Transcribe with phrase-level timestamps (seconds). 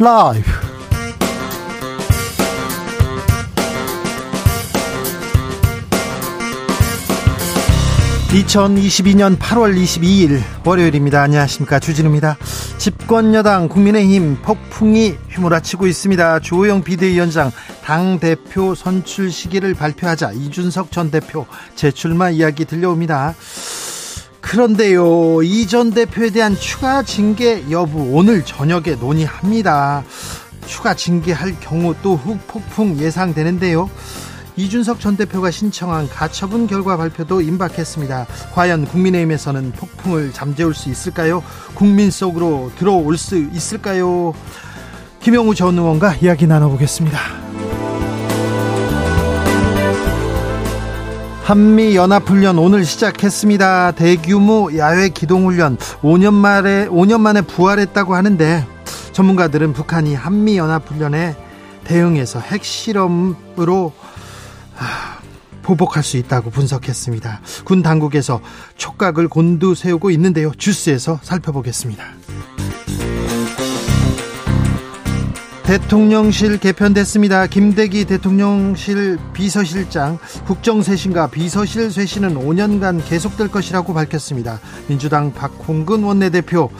[0.00, 0.48] 라이브.
[8.28, 11.20] 2022년 8월 22일 월요일입니다.
[11.22, 11.80] 안녕하십니까.
[11.80, 12.36] 주진우입니다.
[12.76, 16.40] 집권여당 국민의힘 폭풍이 휘몰아치고 있습니다.
[16.40, 17.50] 조호영 비대위원장
[17.82, 23.34] 당대표 선출 시기를 발표하자 이준석 전 대표 재출마 이야기 들려옵니다.
[24.48, 30.02] 그런데요, 이 전 대표에 대한 추가 징계 여부 오늘 저녁에 논의합니다.
[30.64, 33.90] 추가 징계할 경우 또 훅폭풍 예상되는데요.
[34.56, 38.26] 이준석 전 대표가 신청한 가처분 결과 발표도 임박했습니다.
[38.54, 41.44] 과연 국민의힘에서는 폭풍을 잠재울 수 있을까요?
[41.74, 44.32] 국민 속으로 들어올 수 있을까요?
[45.20, 47.18] 김영우 전 의원과 이야기 나눠보겠습니다.
[51.48, 53.92] 한미 연합훈련 오늘 시작했습니다.
[53.92, 58.66] 대규모 야외 기동훈련 5년 만에 5년 만에 부활했다고 하는데
[59.12, 61.36] 전문가들은 북한이 한미 연합훈련에
[61.84, 63.94] 대응해서 핵실험으로
[65.62, 67.40] 보복할 수 있다고 분석했습니다.
[67.64, 68.42] 군 당국에서
[68.76, 70.52] 촉각을 곤두세우고 있는데요.
[70.54, 72.04] 주스에서 살펴보겠습니다.
[75.68, 77.46] 대통령실 개편됐습니다.
[77.46, 84.60] 김대기 대통령실 비서실장 국정쇄신과 비서실 쇄신은 5년간 계속될 것이라고 밝혔습니다.
[84.86, 86.70] 민주당 박홍근 원내대표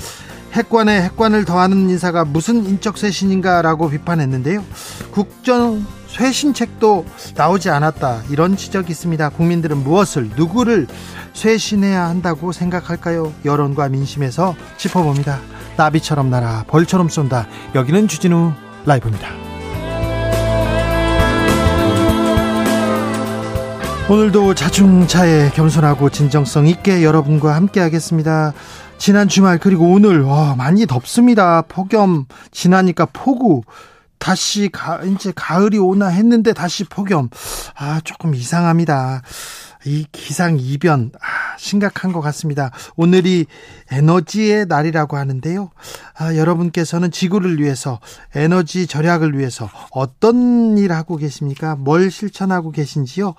[0.54, 4.64] 핵관에 핵관을 더하는 인사가 무슨 인적 쇄신인가라고 비판했는데요.
[5.10, 7.04] 국정 쇄신책도
[7.36, 9.28] 나오지 않았다 이런 지적이 있습니다.
[9.28, 10.86] 국민들은 무엇을 누구를
[11.34, 13.34] 쇄신해야 한다고 생각할까요?
[13.44, 15.40] 여론과 민심에서 짚어봅니다.
[15.76, 17.46] 나비처럼 날아 벌처럼 쏜다.
[17.74, 19.28] 여기는 주진우 라이브입니다.
[24.10, 28.54] 오늘도 자중차에 겸손하고 진정성 있게 여러분과 함께 하겠습니다.
[28.96, 31.62] 지난 주말 그리고 오늘 와 많이 덥습니다.
[31.68, 33.62] 폭염 지나니까 폭우
[34.18, 37.28] 다시 가, 이제 가을이 오나 했는데 다시 폭염.
[37.76, 39.22] 아, 조금 이상합니다.
[39.88, 42.70] 이 기상 이변 아, 심각한 것 같습니다.
[42.96, 43.46] 오늘이
[43.90, 45.70] 에너지의 날이라고 하는데요.
[46.18, 47.98] 아, 여러분께서는 지구를 위해서
[48.34, 51.74] 에너지 절약을 위해서 어떤 일 하고 계십니까?
[51.74, 53.34] 뭘 실천하고 계신지요?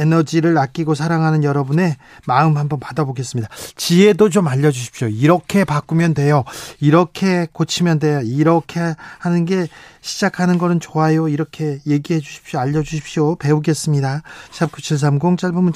[0.00, 3.48] 에너지를 아끼고 사랑하는 여러분의 마음 한번 받아보겠습니다.
[3.76, 5.08] 지혜도 좀 알려주십시오.
[5.08, 6.42] 이렇게 바꾸면 돼요.
[6.80, 8.20] 이렇게 고치면 돼요.
[8.24, 9.68] 이렇게 하는 게
[10.00, 11.28] 시작하는 거는 좋아요.
[11.28, 12.60] 이렇게 얘기해 주십시오.
[12.60, 13.36] 알려주십시오.
[13.36, 14.22] 배우겠습니다.
[14.52, 15.75] 샵 9730 짧은 문자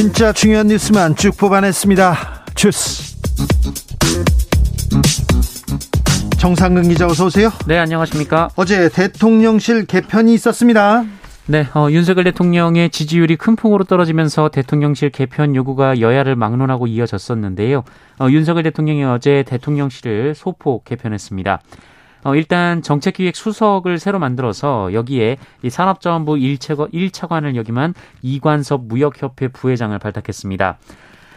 [0.00, 2.44] 진짜 중요한 뉴스만 쭉 뽑아냈습니다.
[2.54, 3.16] 주스.
[6.38, 7.52] 정상근 기자 어서 오세요.
[7.66, 8.48] 네, 안녕하십니까?
[8.56, 11.04] 어제 대통령실 개편이 있었습니다.
[11.50, 17.82] 네, 어, 윤석열 대통령의 지지율이 큰 폭으로 떨어지면서 대통령실 개편 요구가 여야를 막론하고 이어졌었는데요.
[18.20, 21.60] 어, 윤석열 대통령이 어제 대통령실을 소폭 개편했습니다.
[22.22, 29.98] 어, 일단 정책기획 수석을 새로 만들어서 여기에 이 산업자원부 1차관, 1차관을 역임한 이관섭 무역협회 부회장을
[29.98, 30.78] 발탁했습니다.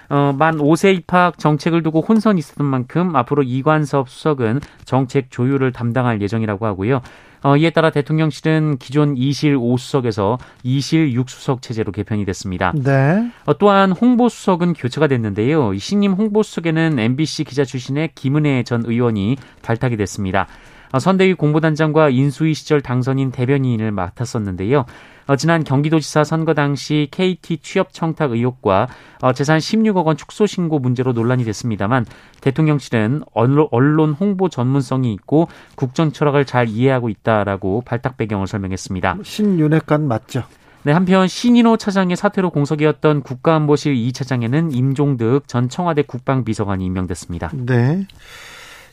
[0.09, 6.21] 어, 만 5세 입학 정책을 두고 혼선이 있었던 만큼 앞으로 이관섭 수석은 정책 조율을 담당할
[6.21, 7.01] 예정이라고 하고요.
[7.43, 12.73] 어, 이에 따라 대통령실은 기존 2실 5수석에서 2실 6수석 체제로 개편이 됐습니다.
[12.75, 13.29] 네.
[13.45, 15.77] 어, 또한 홍보수석은 교체가 됐는데요.
[15.77, 20.47] 신임 홍보수석에는 MBC 기자 출신의 김은혜 전 의원이 발탁이 됐습니다.
[20.93, 24.85] 어, 선대위 공보단장과 인수위 시절 당선인 대변인을 맡았었는데요.
[25.25, 28.87] 어, 지난 경기도지사 선거 당시 KT 취업 청탁 의혹과
[29.21, 32.05] 어, 재산 16억 원 축소 신고 문제로 논란이 됐습니다만
[32.41, 39.17] 대통령실은 언론 홍보 전문성이 있고 국정 철학을 잘 이해하고 있다라고 발탁 배경을 설명했습니다.
[39.23, 40.43] 신윤회관 맞죠?
[40.83, 47.51] 네, 한편 신인호 차장의 사퇴로 공석이었던 국가안보실 2 차장에는 임종득 전 청와대 국방비서관이 임명됐습니다.
[47.53, 48.05] 네.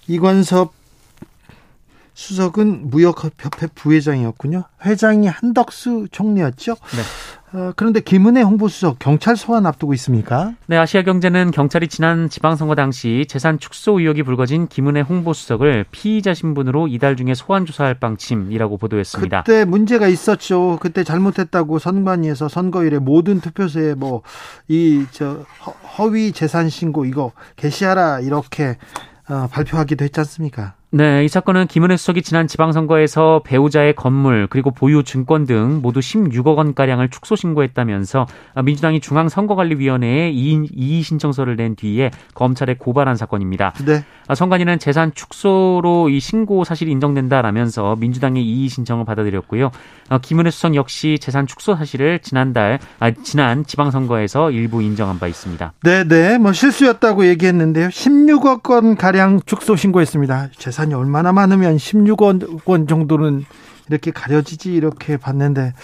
[0.06, 0.79] 이관섭
[2.14, 4.64] 수석은 무역협회 부회장이었군요.
[4.84, 6.74] 회장이 한덕수 총리였죠.
[6.74, 7.02] 네.
[7.52, 10.52] 어, 그런데 김은혜 홍보수석 경찰 소환 앞두고 있습니까?
[10.68, 17.16] 네, 아시아경제는 경찰이 지난 지방선거 당시 재산 축소 의혹이 불거진 김은혜 홍보수석을 피의자 신분으로 이달
[17.16, 19.42] 중에 소환 조사할 방침이라고 보도했습니다.
[19.42, 20.78] 그때 문제가 있었죠.
[20.80, 24.22] 그때 잘못했다고 선관위에서 선거일에 모든 투표소에 뭐
[24.68, 25.44] 이 저
[25.98, 28.76] 허위 재산 신고 이거 게시하라 이렇게
[29.28, 30.74] 어, 발표하기도 했지 않습니까?
[30.92, 36.56] 네, 이 사건은 김은혜 수석이 지난 지방선거에서 배우자의 건물 그리고 보유 증권 등 모두 16억
[36.56, 38.26] 원 가량을 축소 신고했다면서
[38.64, 43.72] 민주당이 중앙선거관리위원회에 이의 신청서를 낸 뒤에 검찰에 고발한 사건입니다.
[43.86, 44.04] 네.
[44.34, 49.70] 선관위는 재산 축소로 이 신고 사실이 인정된다라면서 민주당의 이의 신청을 받아들였고요.
[50.22, 55.72] 김은혜 수석 역시 재산 축소 사실을 지난달 아, 지난 지방선거에서 일부 인정한 바 있습니다.
[55.84, 56.36] 네, 네.
[56.38, 57.90] 뭐 실수였다고 얘기했는데요.
[57.90, 60.48] 16억 원 가량 축소 신고했습니다.
[60.56, 63.44] 재산 예산이 얼마나 많으면 16억 원 정도는
[63.88, 65.74] 이렇게 가려지지 이렇게 봤는데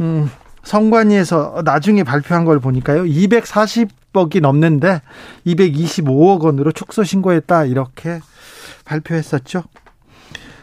[0.00, 0.30] 음,
[0.62, 3.04] 성관위에서 나중에 발표한 걸 보니까요.
[3.04, 5.02] 240억이 넘는데
[5.46, 8.20] 225억 원으로 축소 신고했다 이렇게
[8.84, 9.64] 발표했었죠.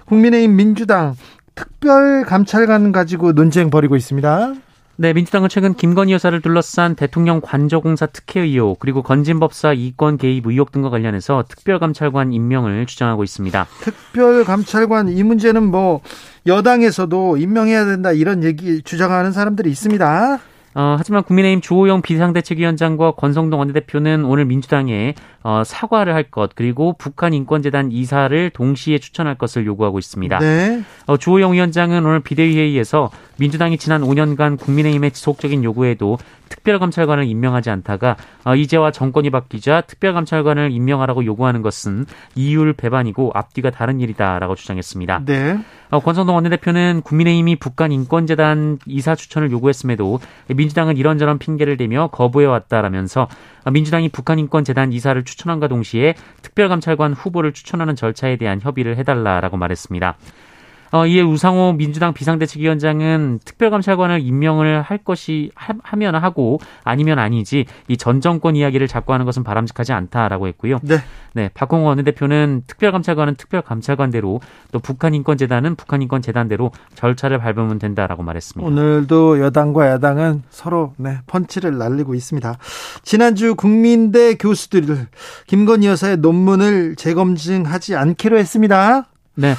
[0.05, 1.15] 국민의힘 민주당
[1.55, 4.53] 특별감찰관 가지고 논쟁 벌이고 있습니다.
[4.99, 10.71] 네, 민주당은 최근 김건희 여사를 둘러싼 대통령 관저공사 특혜 의혹 그리고 건진법사 이권 개입 의혹
[10.71, 13.67] 등과 관련해서 특별감찰관 임명을 주장하고 있습니다.
[13.81, 16.01] 특별감찰관 이 문제는 뭐
[16.47, 20.39] 여당에서도 임명해야 된다 이런 얘기 주장하는 사람들이 있습니다.
[20.79, 27.33] 어, 하지만 국민의힘 주호영 비상대책위원장과 권성동 원내대표는 오늘 민주당에 어, 사과를 할 것 그리고 북한
[27.33, 30.37] 인권재단 이사를 동시에 추천할 것을 요구하고 있습니다.
[30.39, 30.83] 네.
[31.07, 33.09] 어, 주호영 위원장은 오늘 비대위 회의에서
[33.39, 36.17] 민주당이 지난 5년간 국민의힘의 지속적인 요구에도
[36.49, 43.99] 특별감찰관을 임명하지 않다가 어, 이제와 정권이 바뀌자 특별감찰관을 임명하라고 요구하는 것은 이율 배반이고 앞뒤가 다른
[43.99, 45.23] 일이다라고 주장했습니다.
[45.25, 45.57] 네.
[45.89, 50.19] 어, 권성동 원내대표는 국민의힘이 북한 인권재단 이사 추천을 요구했음에도
[50.53, 53.27] 민주당은 이런저런 핑계를 대며 거부해왔다라면서
[53.71, 60.17] 민주당이 북한 인권재단 이사를 추천한과 동시에 특별감찰관 후보를 추천하는 절차에 대한 협의를 해달라라고 말했습니다.
[60.91, 67.97] 어, 이에 우상호 민주당 비상대책위원장은 특별감찰관을 임명을 할 것이 하, 면 하고 아니면 아니지 이
[67.97, 70.79] 전 정권 이야기를 자꾸 하는 것은 바람직하지 않다라고 했고요.
[70.81, 70.99] 네.
[71.33, 74.39] 네, 박홍호 원내대표는 특별감찰관은 특별감찰관대로
[74.71, 78.65] 또 북한인권재단은 북한인권재단대로 절차를 밟으면 된다라고 말했습니다.
[78.65, 82.57] 오늘도 여당과 야당은 서로 네, 펀치를 날리고 있습니다.
[83.03, 85.07] 지난주 국민대 교수들
[85.47, 89.07] 김건희 여사의 논문을 재검증하지 않기로 했습니다.
[89.35, 89.53] 네.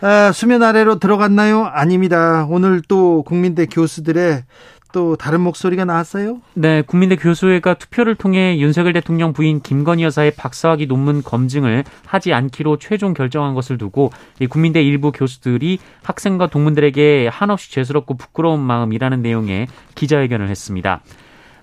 [0.00, 1.64] 아, 수면 아래로 들어갔나요?
[1.64, 2.46] 아닙니다.
[2.48, 4.44] 오늘 또 국민대 교수들의
[4.92, 6.40] 또 다른 목소리가 나왔어요?
[6.54, 12.78] 네, 국민대 교수회가 투표를 통해 윤석열 대통령 부인 김건희 여사의 박사학위 논문 검증을 하지 않기로
[12.78, 14.10] 최종 결정한 것을 두고
[14.48, 21.02] 국민대 일부 교수들이 학생과 동문들에게 한없이 죄스럽고 부끄러운 마음이라는 내용의 기자회견을 했습니다.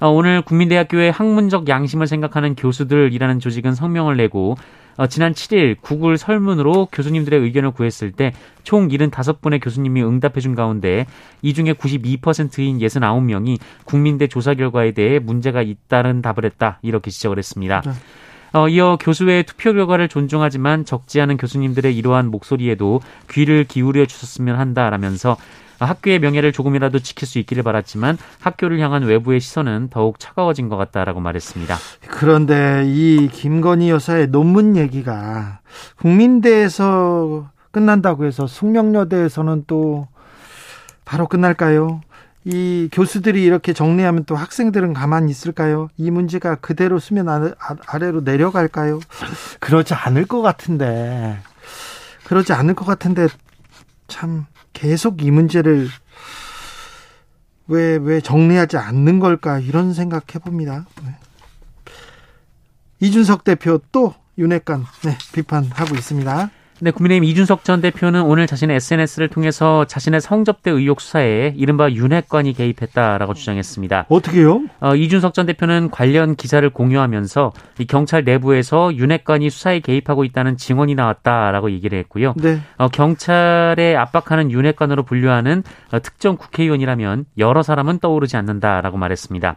[0.01, 4.55] 어, 오늘 국민대학교의 학문적 양심을 생각하는 교수들이라는 조직은 성명을 내고
[4.97, 8.33] 어, 지난 7일 구글 설문으로 교수님들의 의견을 구했을 때
[8.65, 11.05] 총 75분의 교수님이 응답해준 가운데
[11.41, 16.79] 이 중에 92%인 69명이 국민대 조사 결과에 대해 문제가 있다는 답을 했다.
[16.81, 17.81] 이렇게 지적을 했습니다.
[17.85, 17.91] 네.
[18.53, 25.37] 어, 이어 교수의 투표 결과를 존중하지만 적지 않은 교수님들의 이러한 목소리에도 귀를 기울여 주셨으면 한다라면서
[25.85, 31.19] 학교의 명예를 조금이라도 지킬 수 있기를 바랐지만 학교를 향한 외부의 시선은 더욱 차가워진 것 같다라고
[31.19, 31.77] 말했습니다.
[32.07, 35.59] 그런데 이 김건희 여사의 논문 얘기가
[35.97, 40.07] 국민대에서 끝난다고 해서 숙명여대에서는 또
[41.03, 42.01] 바로 끝날까요?
[42.45, 45.89] 이 교수들이 이렇게 정리하면 또 학생들은 가만히 있을까요?
[45.97, 47.27] 이 문제가 그대로 수면
[47.87, 48.99] 아래로 내려갈까요?
[49.59, 51.39] 그러지 않을 것 같은데.
[52.25, 53.27] 그러지 않을 것 같은데
[54.07, 54.45] 참
[54.75, 55.89] 계속 이 문제를
[57.67, 60.85] 왜, 왜 정리하지 않는 걸까, 이런 생각 해 봅니다.
[61.03, 61.15] 네.
[62.99, 66.51] 이준석 대표 또 윤핵관, 네, 비판하고 있습니다.
[66.81, 72.51] 네, 국민의힘 이준석 전 대표는 오늘 자신의 SNS를 통해서 자신의 성접대 의혹 수사에 이른바 윤핵관이
[72.51, 74.07] 개입했다라고 주장했습니다.
[74.09, 74.61] 어떻게요?
[74.81, 80.95] 어, 이준석 전 대표는 관련 기사를 공유하면서 이 경찰 내부에서 윤핵관이 수사에 개입하고 있다는 증언이
[80.95, 82.33] 나왔다라고 얘기를 했고요.
[82.35, 82.59] 네.
[82.77, 85.63] 어, 경찰에 압박하는 윤핵관으로 분류하는
[85.93, 89.55] 어, 특정 국회의원이라면 여러 사람은 떠오르지 않는다라고 말했습니다.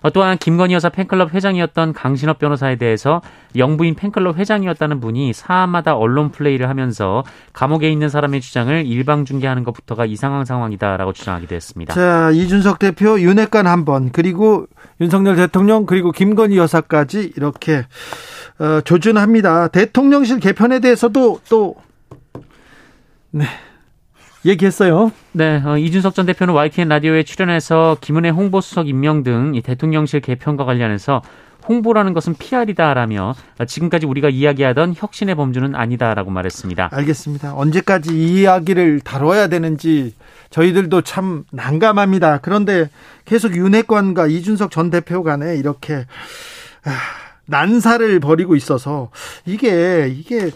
[0.00, 3.20] 어, 또한 김건희 여사 팬클럽 회장이었던 강신업 변호사에 대해서
[3.56, 10.06] 영부인 팬클럽 회장이었다는 분이 사안마다 언론 플레이를 하면서 감옥에 있는 사람의 주장을 일방 중계하는 것부터가
[10.06, 11.94] 이상한 상황이다라고 주장하기도 했습니다.
[11.94, 14.66] 자, 이준석 대표 윤핵관 한 번, 그리고
[15.00, 17.84] 윤석열 대통령, 그리고 김건희 여사까지 이렇게
[18.58, 19.68] 어, 조준합니다.
[19.68, 21.76] 대통령실 개편에 대해서도 또
[23.30, 23.44] 네.
[24.44, 25.10] 얘기했어요.
[25.32, 30.64] 네, 어, 이준석 전 대표는 YTN 라디오에 출연해서 김은혜 홍보수석 임명 등 이 대통령실 개편과
[30.64, 31.22] 관련해서
[31.68, 33.34] 홍보라는 것은 PR이다라며
[33.66, 36.88] 지금까지 우리가 이야기하던 혁신의 범주는 아니다라고 말했습니다.
[36.92, 37.54] 알겠습니다.
[37.56, 40.14] 언제까지 이 이야기를 다뤄야 되는지
[40.50, 42.38] 저희들도 참 난감합니다.
[42.38, 42.88] 그런데
[43.26, 46.06] 계속 윤핵관과 이준석 전 대표 간에 이렇게
[46.84, 46.90] 아,
[47.46, 49.10] 난사를 벌이고 있어서
[49.44, 50.50] 이게 이게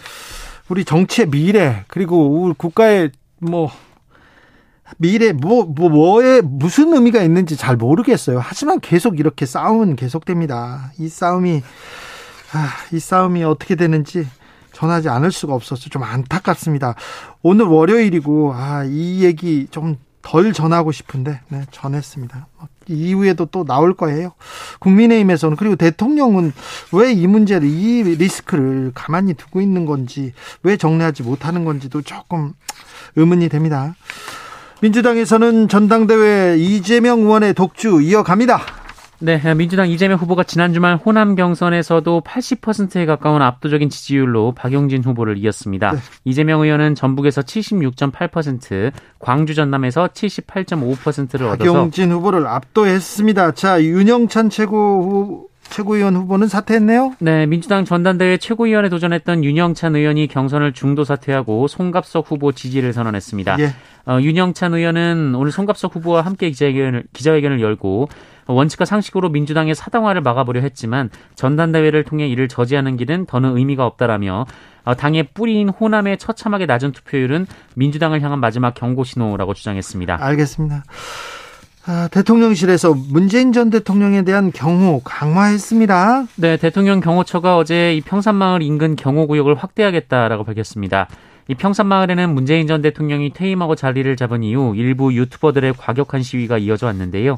[0.71, 3.11] 우리 정치의 미래 그리고 우리 국가의
[3.43, 3.71] 뭐
[4.99, 8.41] 미래 뭐, 뭐 뭐에 무슨 의미가 있는지 잘 모르겠어요.
[8.43, 10.93] 하지만 계속 이렇게 싸움은 계속됩니다.
[10.99, 11.63] 이 싸움이
[12.53, 14.27] 아, 이 싸움이 어떻게 되는지
[14.73, 16.95] 전하지 않을 수가 없어서 좀 안타깝습니다.
[17.43, 22.47] 오늘 월요일이고 아, 이 얘기 좀 덜 전하고 싶은데 네, 전했습니다.
[22.89, 24.33] 이후에도 또 나올 거예요.
[24.81, 26.53] 국민의힘에서는 그리고 대통령은
[26.93, 32.55] 왜 이 문제를 이 리스크를 가만히 두고 있는 건지 왜 정리하지 못하는 건지도 조금
[33.17, 33.95] 의문이 됩니다.
[34.81, 38.82] 민주당에서는 전당대회 이재명 의원의 독주 이어갑니다.
[39.23, 45.93] 네, 민주당 이재명 후보가 지난 주말 호남 경선에서도 80%에 가까운 압도적인 지지율로 박용진 후보를 이었습니다.
[45.93, 45.99] 네.
[46.25, 53.53] 이재명 의원은 전북에서 76.8%, 광주 전남에서 78.5%를 얻어서 박용진 후보를 압도했습니다.
[53.53, 57.15] 자, 윤영찬 최고 최고위원 후보는 사퇴했네요.
[57.21, 63.59] 네, 민주당 전당대회 최고위원에 도전했던 윤영찬 의원이 경선을 중도 사퇴하고 송갑석 후보 지지를 선언했습니다.
[63.61, 63.73] 예.
[64.05, 68.09] 어, 윤영찬 의원은 오늘 송갑석 후보와 함께 기자회견을, 기자회견을 열고
[68.47, 74.47] 원칙과 상식으로 민주당의 사당화를 막아보려 했지만 전당대회를 통해 이를 저지하는 길은 더는 의미가 없다라며
[74.85, 80.19] 어, 당의 뿌리인 호남의 처참하게 낮은 투표율은 민주당을 향한 마지막 경고 신호라고 주장했습니다.
[80.21, 80.85] 알겠습니다.
[81.85, 86.27] 아, 대통령실에서 문재인 전 대통령에 대한 경호 강화했습니다.
[86.37, 91.09] 네, 대통령 경호처가 어제 이 평산마을 인근 경호 구역을 확대하겠다라고 밝혔습니다.
[91.49, 97.37] 이 평산마을에는 문재인 전 대통령이 퇴임하고 자리를 잡은 이후 일부 유튜버들의 과격한 시위가 이어져 왔는데요.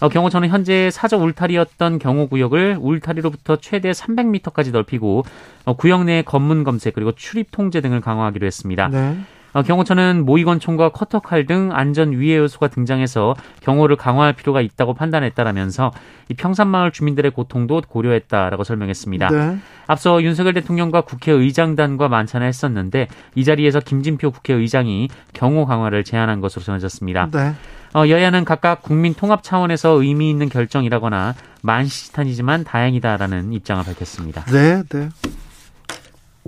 [0.00, 5.24] 어, 경호처는 현재 사저 울타리였던 경호 구역을 울타리로부터 최대 300m까지 넓히고
[5.66, 8.88] 어, 구역 내 검문 검색 그리고 출입 통제 등을 강화하기로 했습니다.
[8.88, 9.18] 네.
[9.52, 15.90] 어, 경호처는 모의권총과 커터칼 등 안전 위해 요소가 등장해서 경호를 강화할 필요가 있다고 판단했다라면서
[16.28, 19.28] 이 평산마을 주민들의 고통도 고려했다라고 설명했습니다.
[19.30, 19.58] 네.
[19.88, 27.28] 앞서 윤석열 대통령과 국회의장단과 만찬을 했었는데 이 자리에서 김진표 국회의장이 경호 강화를 제안한 것으로 전해졌습니다.
[27.32, 27.54] 네.
[27.94, 34.44] 어, 여야는 각각 국민 통합 차원에서 의미 있는 결정이라거나 만시지탄이지만 다행이다라는 입장을 밝혔습니다.
[34.46, 35.08] 네, 네.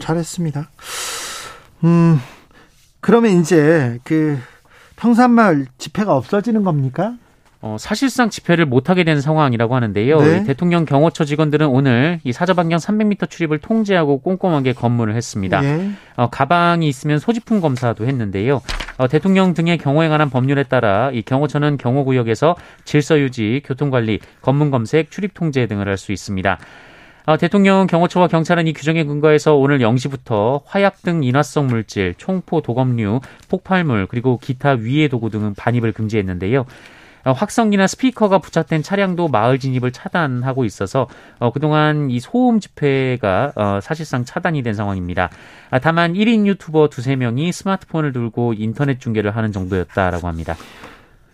[0.01, 0.71] 잘했습니다.
[1.85, 2.21] 음,
[3.01, 4.39] 그러면 이제 그
[4.97, 7.15] 평산마을 집회가 없어지는 겁니까?
[7.61, 10.21] 어, 사실상 집회를 못하게 된 상황이라고 하는데요.
[10.21, 10.45] 네.
[10.45, 15.61] 대통령 경호처 직원들은 오늘 이 사저 반경 300m 출입을 통제하고 꼼꼼하게 검문을 했습니다.
[15.61, 15.93] 네.
[16.17, 18.63] 어, 가방이 있으면 소지품 검사도 했는데요.
[18.99, 24.21] 어, 대통령 등의 경호에 관한 법률에 따라 이 경호처는 경호 구역에서 질서 유지, 교통 관리,
[24.43, 26.59] 검문 검색, 출입 통제 등을 할 수 있습니다.
[27.25, 33.21] 어, 대통령 경호처와 경찰은 이 규정에 근거해서 오늘 0시부터 화약 등 인화성 물질, 총포, 도검류,
[33.49, 36.65] 폭발물 그리고 기타 위해 도구 등은 반입을 금지했는데요.
[37.25, 43.79] 어, 확성기나 스피커가 부착된 차량도 마을 진입을 차단하고 있어서 어, 그동안 이 소음 집회가 어,
[43.83, 45.31] 사실상 차단이 된 상황입니다.
[45.71, 50.57] 아, 다만 1인 유튜버 두세 명이 스마트폰을 들고 인터넷 중계를 하는 정도였다라고 합니다.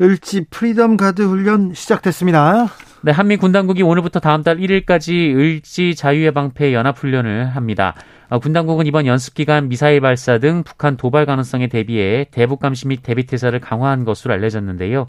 [0.00, 2.68] 을지 프리덤 가드 훈련 시작됐습니다.
[3.02, 7.94] 네, 한미 군 당국이 오늘부터 다음 달 1일까지 을지 자유의 방패 연합 훈련을 합니다.
[8.28, 12.86] 어, 군 당국은 이번 연습 기간 미사일 발사 등 북한 도발 가능성에 대비해 대북 감시
[12.86, 15.06] 및 대비 태세를 강화한 것으로 알려졌는데요.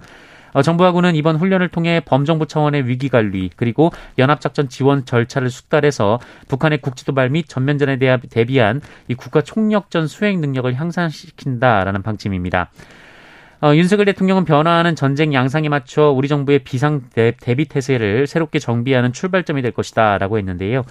[0.54, 6.20] 어, 정부하고 군은 이번 훈련을 통해 범정부 차원의 위기 관리 그리고 연합작전 지원 절차를 숙달해서
[6.48, 7.98] 북한의 국지도발 및 전면전에
[8.30, 12.72] 대비한 이 국가 총력전 수행 능력을 향상시킨다라는 방침입니다.
[13.62, 19.62] 어, 윤석열 대통령은 변화하는 전쟁 양상에 맞춰 우리 정부의 비상 대비 태세를 새롭게 정비하는 출발점이
[19.62, 20.84] 될 것이다라고 했는데요.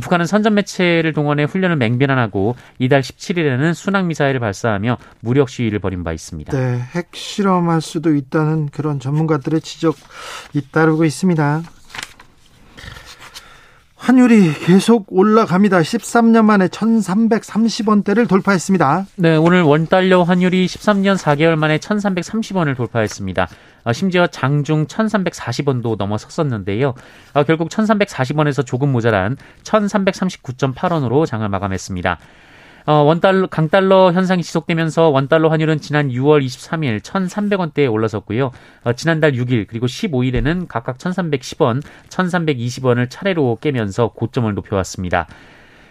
[0.00, 6.12] 북한은 선전 매체를 동원해 훈련을 맹비난하고 이달 17일에는 순항 미사일을 발사하며 무력 시위를 벌인 바
[6.12, 6.52] 있습니다.
[6.52, 9.96] 네, 핵 실험할 수도 있다는 그런 전문가들의 지적
[10.54, 11.62] 잇따르고 있습니다.
[14.08, 15.80] 환율이 계속 올라갑니다.
[15.80, 19.04] 13년 만에 1,330원대를 돌파했습니다.
[19.16, 23.48] 네, 오늘 원달러 환율이 13년 4개월 만에 1,330원을 돌파했습니다.
[23.84, 26.94] 어, 심지어 장중 1,340원도 넘어섰었는데요.
[27.34, 32.18] 어, 결국 1,340원에서 조금 모자란 1,339.8원으로 장을 마감했습니다.
[32.88, 38.50] 어, 원달러, 강달러 현상이 지속되면서 원달러 환율은 지난 6월 23일 1,300원대에 올라섰고요.
[38.84, 45.26] 어, 지난달 6일 그리고 15일에는 각각 1,310원, 1,320원을 차례로 깨면서 고점을 높여왔습니다.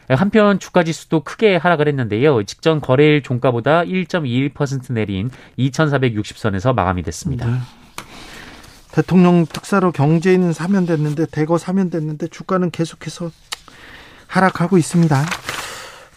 [0.09, 2.41] 한편 주가 지수도 크게 하락을 했는데요.
[2.43, 7.45] 직전 거래일 종가보다 1.21% 내린 2,460선에서 마감이 됐습니다.
[7.45, 7.57] 네.
[8.93, 13.29] 대통령 특사로 경제인은 사면됐는데 대거 사면됐는데 주가는 계속해서
[14.25, 15.25] 하락하고 있습니다.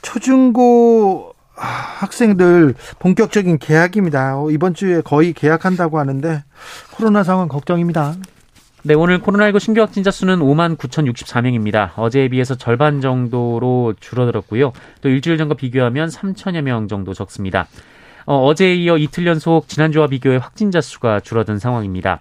[0.02, 4.37] 초중고 학생들 본격적인 계약입니다.
[4.50, 6.42] 이번 주에 거의 계약한다고 하는데
[6.92, 8.14] 코로나 상황 걱정입니다.
[8.83, 11.90] 네, 오늘 코로나19 신규 확진자 수는 5만 9,064명입니다.
[11.97, 14.73] 어제에 비해서 절반 정도로 줄어들었고요.
[15.02, 17.66] 또 일주일 전과 비교하면 3천여 명 정도 적습니다.
[18.25, 22.21] 어, 제에 이어 이틀 연속 지난주와 비교해 확진자 수가 줄어든 상황입니다.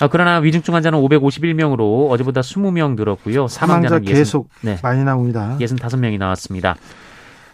[0.00, 3.48] 어, 그러나 위중증 환자는 551명으로 어제보다 20명 늘었고요.
[3.48, 5.56] 사망자는 계속 네, 많이 나옵니다.
[5.60, 6.76] 65명이 나왔습니다.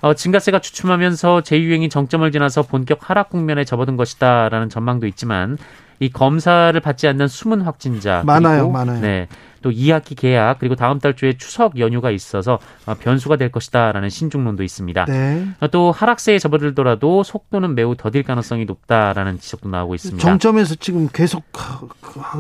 [0.07, 5.59] 어, 증가세가 주춤하면서 제2유행이 정점을 지나서 본격 하락 국면에 접어든 것이다라는 전망도 있지만
[5.99, 9.01] 이 검사를 받지 않는 숨은 확진자 많아요, 그리고, 많아요.
[9.01, 9.27] 네.
[9.63, 14.63] 또 2학기 개학 그리고 다음 달 주에 추석 연휴가 있어서 어, 변수가 될 것이다라는 신중론도
[14.63, 15.07] 있습니다.
[15.07, 15.49] 네.
[15.59, 20.23] 어, 또 하락세에 접어들더라도 속도는 매우 더딜 가능성이 높다라는 지적도 나오고 있습니다.
[20.23, 21.43] 정점에서 지금 계속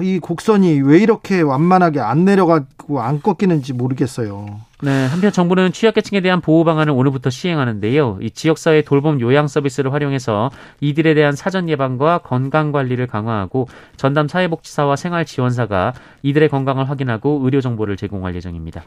[0.02, 4.60] 이 곡선이 왜 이렇게 완만하게 안 내려가고 안 꺾이는지 모르겠어요.
[4.82, 8.18] 네, 한편 정부는 취약계층에 대한 보호 방안을 오늘부터 시행하는데요.
[8.20, 14.96] 이 지역사회 돌봄 요양 서비스를 활용해서 이들에 대한 사전 예방과 건강 관리를 강화하고 전담 사회복지사와
[14.96, 18.82] 생활지원사가 이들의 건강을 확인하고 의료 정보를 제공할 예정입니다.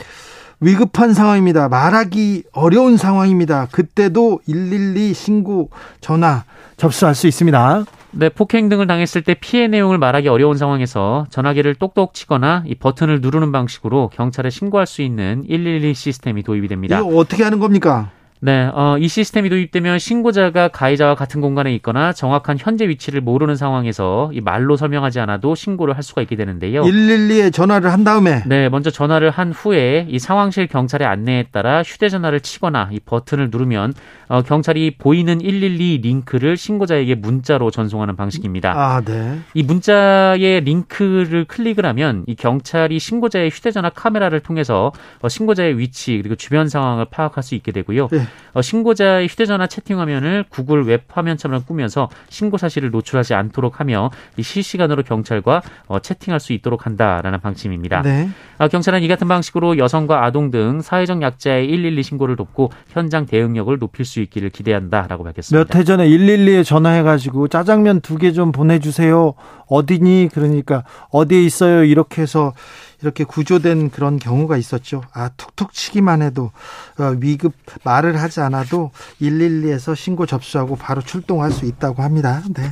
[0.59, 1.69] 위급한 상황입니다.
[1.69, 3.67] 말하기 어려운 상황입니다.
[3.71, 6.43] 그때도 112 신고 전화
[6.79, 7.83] 접수할 수 있습니다.
[8.11, 13.21] 네, 폭행 등을 당했을 때 피해 내용을 말하기 어려운 상황에서 전화기를 똑똑 치거나 이 버튼을
[13.21, 16.97] 누르는 방식으로 경찰에 신고할 수 있는 112 시스템이 도입이 됩니다.
[16.97, 18.09] 이거 어떻게 하는 겁니까?
[18.41, 24.31] 네, 어, 이 시스템이 도입되면 신고자가 가해자와 같은 공간에 있거나 정확한 현재 위치를 모르는 상황에서
[24.33, 26.83] 이 말로 설명하지 않아도 신고를 할 수가 있게 되는데요.
[26.83, 32.39] 112에 전화를 한 다음에 네, 먼저 전화를 한 후에 이 상황실 경찰의 안내에 따라 휴대전화를
[32.39, 33.93] 치거나 이 버튼을 누르면
[34.29, 38.71] 어, 경찰이 보이는 112 링크를 신고자에게 문자로 전송하는 방식입니다.
[38.73, 39.39] 아, 네.
[39.53, 46.35] 이 문자의 링크를 클릭을 하면 이 경찰이 신고자의 휴대전화 카메라를 통해서 어, 신고자의 위치 그리고
[46.35, 48.07] 주변 상황을 파악할 수 있게 되고요.
[48.07, 48.28] 네.
[48.53, 55.03] 어, 신고자의 휴대전화 채팅 화면을 구글 웹 화면처럼 꾸면서 신고 사실을 노출하지 않도록 하며 실시간으로
[55.03, 58.01] 경찰과 어, 채팅할 수 있도록 한다라는 방침입니다.
[58.01, 58.29] 네.
[58.57, 63.77] 어, 경찰은 이 같은 방식으로 여성과 아동 등 사회적 약자의 112 신고를 돕고 현장 대응력을
[63.79, 65.57] 높일 수 있기를 기대한다라고 밝혔습니다.
[65.73, 69.33] 몇 해 전에 112에 전화해가지고 짜장면 두 개 좀 보내주세요.
[69.67, 70.29] 어디니?
[70.33, 71.83] 그러니까 어디에 있어요?
[71.83, 72.53] 이렇게 해서
[73.01, 75.03] 이렇게 구조된 그런 경우가 있었죠.
[75.13, 76.51] 아, 툭툭 치기만 해도
[76.97, 82.41] 어, 위급 말을 하지 않아도 112에서 신고 접수하고 바로 출동할 수 있다고 합니다.
[82.49, 82.63] 네.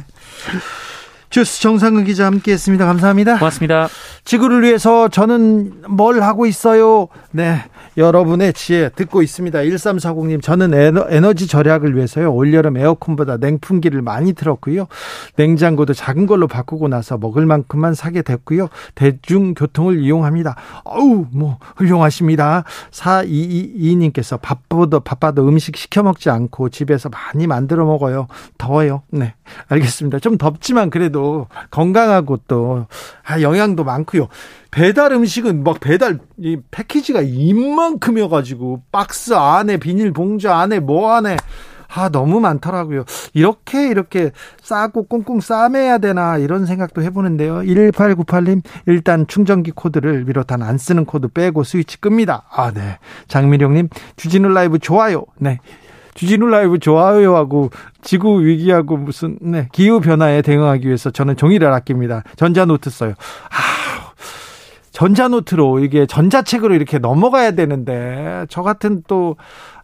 [1.30, 2.86] 주스 정상근 기자 함께 했습니다.
[2.86, 3.38] 감사합니다.
[3.38, 3.90] 고맙습니다.
[4.24, 7.08] 지구를 위해서 저는 뭘 하고 있어요?
[7.32, 7.64] 네.
[7.98, 9.60] 여러분의 지혜 듣고 있습니다.
[9.60, 12.32] 1340님, 저는 에너, 지 절약을 위해서요.
[12.34, 14.88] 올여름 에어컨보다 냉풍기를 많이 틀었고요.
[15.36, 18.70] 냉장고도 작은 걸로 바꾸고 나서 먹을 만큼만 사게 됐고요.
[18.96, 20.56] 대중교통을 이용합니다.
[20.84, 22.64] 어우, 뭐, 훌륭하십니다.
[22.92, 28.28] 4222님께서 바빠도, 바빠도 음식 시켜 먹지 않고 집에서 많이 만들어 먹어요.
[28.58, 29.02] 더워요.
[29.10, 29.34] 네.
[29.70, 30.20] 알겠습니다.
[30.20, 32.86] 좀 덥지만 그래도 건강하고 또,
[33.24, 34.28] 아, 영양도 많고요.
[34.72, 41.38] 배달 음식은 막 배달 이 패키지가 이만큼여 가지고 박스 안에 비닐 봉지 안에 뭐 안에
[41.90, 43.06] 아, 너무 많더라고요.
[43.34, 47.60] 이렇게, 이렇게 싸고 꽁꽁 싸매야 되나, 이런 생각도 해보는데요.
[47.60, 52.44] 1898님, 일단 충전기 코드를 비롯한 안 쓰는 코드 빼고 스위치 끕니다.
[52.52, 53.00] 아, 네.
[53.28, 55.26] 장미령님, 주진우 라이브 좋아요.
[55.38, 55.60] 네.
[56.14, 57.70] 주진우 라이브 좋아요하고
[58.02, 59.70] 지구 위기하고 무슨, 네.
[59.72, 62.24] 기후 변화에 대응하기 위해서 저는 종이를 아낍니다.
[62.36, 63.14] 전자 노트 써요.
[63.50, 63.97] 아,
[64.98, 69.36] 전자노트로 이게 전자책으로 이렇게 넘어가야 되는데 저 같은 또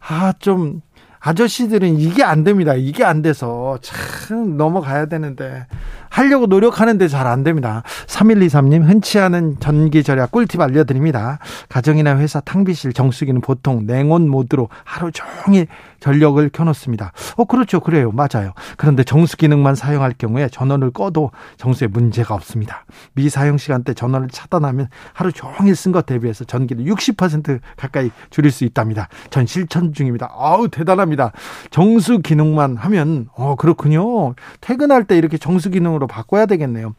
[0.09, 0.81] 아 좀
[1.25, 2.73] 아저씨들은 이게 안 됩니다.
[2.73, 5.67] 이게 안 돼서 참 넘어가야 되는데
[6.13, 7.83] 하려고 노력하는데 잘 안 됩니다.
[8.07, 11.39] 3123님 흔치 않은 전기 절약 꿀팁 알려드립니다.
[11.69, 15.67] 가정이나 회사 탕비실 정수기는 보통 냉온 모드로 하루 종일
[16.01, 17.13] 전력을 켜놓습니다.
[17.37, 17.79] 어, 그렇죠.
[17.79, 18.11] 그래요.
[18.11, 18.51] 맞아요.
[18.75, 22.85] 그런데 정수 기능만 사용할 경우에 전원을 꺼도 정수에 문제가 없습니다.
[23.13, 29.07] 미사용 시간대 전원을 차단하면 하루 종일 쓴 것 대비해서 전기를 60% 가까이 줄일 수 있답니다.
[29.29, 30.29] 전 실천 중입니다.
[30.37, 31.31] 아우, 대단합니다.
[31.71, 34.33] 정수 기능만 하면, 어, 그렇군요.
[34.59, 36.93] 퇴근할 때 이렇게 정수 기능으로 바꿔야 되겠네요.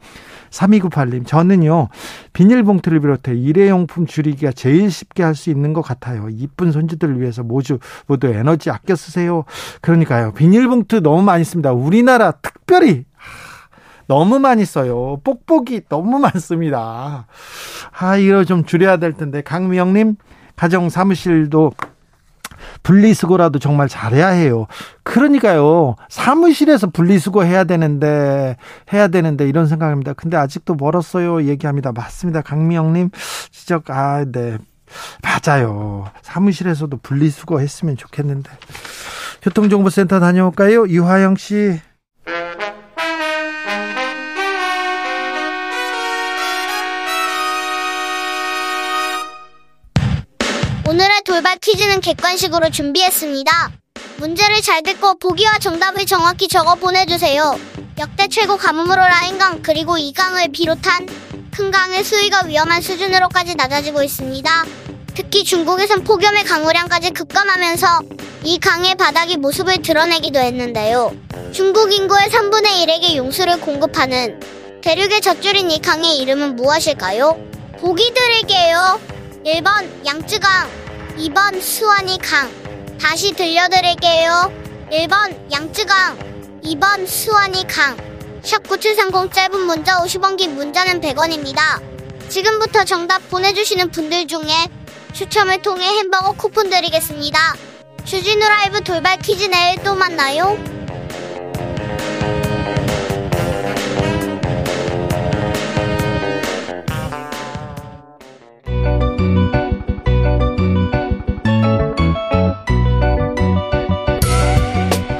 [0.51, 1.89] 3298님, 저는요,
[2.33, 6.27] 비닐봉투를 비롯해 일회용품 줄이기가 제일 쉽게 할 수 있는 것 같아요.
[6.29, 9.43] 이쁜 손주들을 위해서 모두, 모두 에너지 아껴 쓰세요.
[9.81, 11.73] 그러니까요, 비닐봉투 너무 많이 씁니다.
[11.73, 13.03] 우리나라 특별히
[14.07, 15.19] 너무 많이 써요.
[15.23, 17.27] 뽁뽁이 너무 많습니다.
[17.97, 19.41] 아, 이거 좀 줄여야 될 텐데.
[19.41, 20.15] 강미영님,
[20.55, 21.73] 가정 사무실도
[22.85, 24.67] 분리수거라도 정말 잘해야 해요.
[25.03, 25.95] 그러니까요.
[26.07, 28.57] 사무실에서 분리수거 해야 되는데
[28.93, 30.13] 해야 되는데 이런 생각입니다.
[30.13, 31.43] 근데 아직도 멀었어요.
[31.45, 31.91] 얘기합니다.
[31.91, 32.41] 맞습니다.
[32.41, 33.09] 강미영님
[33.51, 34.59] 지적 아 네.
[35.23, 36.05] 맞아요.
[36.21, 38.51] 사무실에서도 분리수거 했으면 좋겠는데.
[39.41, 40.87] 교통정보센터 다녀올까요?
[40.87, 41.79] 유하영 씨.
[51.25, 53.71] 돌발 퀴즈는 객관식으로 준비했습니다.
[54.17, 57.59] 문제를 잘 듣고 보기와 정답을 정확히 적어 보내주세요.
[57.97, 61.07] 역대 최고 가뭄으로 라인강 그리고 이 강을 비롯한
[61.51, 64.65] 큰 강의 수위가 위험한 수준으로까지 낮아지고 있습니다.
[65.15, 68.01] 특히 중국에선 폭염의 강우량까지 급감하면서
[68.43, 71.11] 이 강의 바닥이 모습을 드러내기도 했는데요.
[71.51, 74.39] 중국 인구의 3분의 1에게 용수를 공급하는
[74.83, 77.39] 대륙의 젖줄인 이 강의 이름은 무엇일까요?
[77.79, 78.99] 보기 드릴게요.
[79.43, 80.84] 1번 양쯔강,
[81.17, 82.51] 2번 수완이 강.
[82.99, 84.51] 다시 들려드릴게요.
[84.91, 87.95] 1번 양쯔강, 2번 수완이 강.
[88.41, 91.81] 샵9730 짧은 문자 50원 긴 문자는 100원입니다.
[92.27, 94.67] 지금부터 정답 보내주시는 분들 중에
[95.13, 97.55] 추첨을 통해 햄버거 쿠폰 드리겠습니다.
[98.03, 100.57] 주진우 라이브 돌발 퀴즈 내일 또 만나요.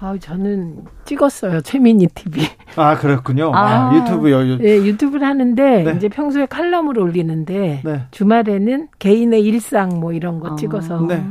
[0.00, 1.60] 아, 저는 찍었어요.
[1.62, 2.42] 최민희 TV.
[2.76, 3.96] 아 그렇군요 아, 아.
[3.96, 5.92] 유튜브 요 네, 유튜브를 하는데 네.
[5.96, 8.02] 이제 평소에 칼럼을 올리는데 네.
[8.12, 10.56] 주말에는 개인의 일상 뭐 이런 거 아.
[10.56, 11.24] 찍어서 네.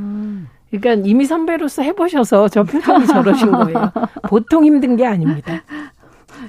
[0.69, 3.91] 그러니까 이미 선배로서 해보셔서 저 표정이 저러신 거예요.
[4.27, 5.63] 보통 힘든 게 아닙니다.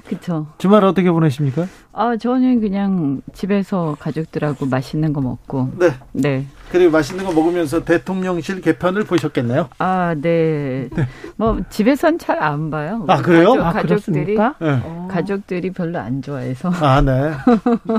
[0.07, 0.47] 그쵸.
[0.57, 5.71] 주말 어떻게 보내십니까 아, 저는 그냥 집에서 가족들하고 맛있는 거 먹고.
[5.77, 6.45] 네 네.
[6.71, 10.87] 그리고 맛있는 거 먹으면서 대통령실 개편을 보셨겠네요 아, 네.
[11.35, 13.03] 뭐, 집에선 잘 안 봐요.
[13.07, 13.49] 아, 그래요?
[13.53, 14.35] 가족, 아, 가족들이.
[14.35, 14.41] 네.
[14.61, 15.07] 어.
[15.11, 16.69] 가족들이 별로 안 좋아해서.
[16.69, 17.31] 아, 네.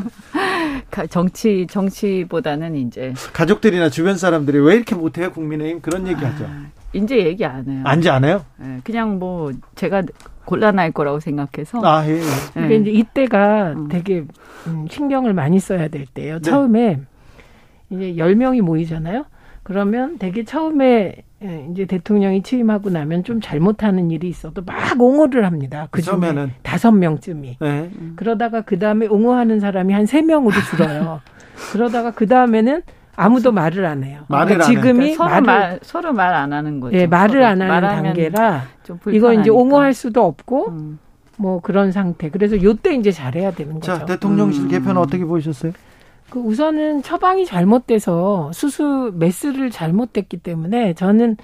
[0.91, 3.13] 가- 정치, 정치보다는 이제.
[3.33, 5.81] 가족들이나 주변 사람들이 왜 이렇게 못해요, 국민의힘?
[5.83, 6.47] 그런 얘기 하죠.
[6.93, 7.83] 이제 얘기 안 해요.
[7.85, 8.45] 안지 않아요?
[8.65, 10.03] 예, 그냥 뭐, 제가
[10.45, 11.81] 곤란할 거라고 생각해서.
[11.85, 12.13] 아, 예.
[12.15, 12.17] 예.
[12.17, 12.23] 예.
[12.55, 13.89] 그러니까 이제 이때가 음.
[13.89, 14.25] 되게
[14.67, 16.41] 음, 신경을 많이 써야 될 때예요.
[16.41, 16.41] 네.
[16.51, 17.01] 처음에
[17.91, 19.25] 이제 10명이 모이잖아요.
[19.63, 25.89] 그러면 되게 처음에 예, 이제 대통령이 취임하고 나면 좀 잘못하는 일이 있어도 막 옹호를 합니다.
[25.91, 26.19] 그 중에.
[26.63, 27.57] 다섯 명쯤이.
[27.61, 27.91] 네.
[28.17, 31.21] 그러다가 그 다음에 옹호하는 사람이 한 세 명으로 줄어요.
[31.73, 32.83] 그러다가 그 다음에는
[33.21, 34.23] 아무도 말을 안 해요.
[34.29, 34.75] 말을 그러니까 안.
[34.75, 36.97] 지금이 서로 말을 말, 서로 말 안 하는 거죠.
[36.97, 39.51] 예, 말을 안 하는 단계라 좀 이거 이제.
[39.51, 40.99] 옹호할 수도 없고 음.
[41.37, 42.31] 뭐 그런 상태.
[42.31, 43.87] 그래서 요때 이제 잘해야 되는 거죠.
[43.99, 44.69] 자, 대통령실 음.
[44.69, 45.73] 개편 어떻게 보셨어요?
[46.31, 51.37] 그 우선은 처방이 잘못돼서 수수 메스를 잘못됐기 때문에 저는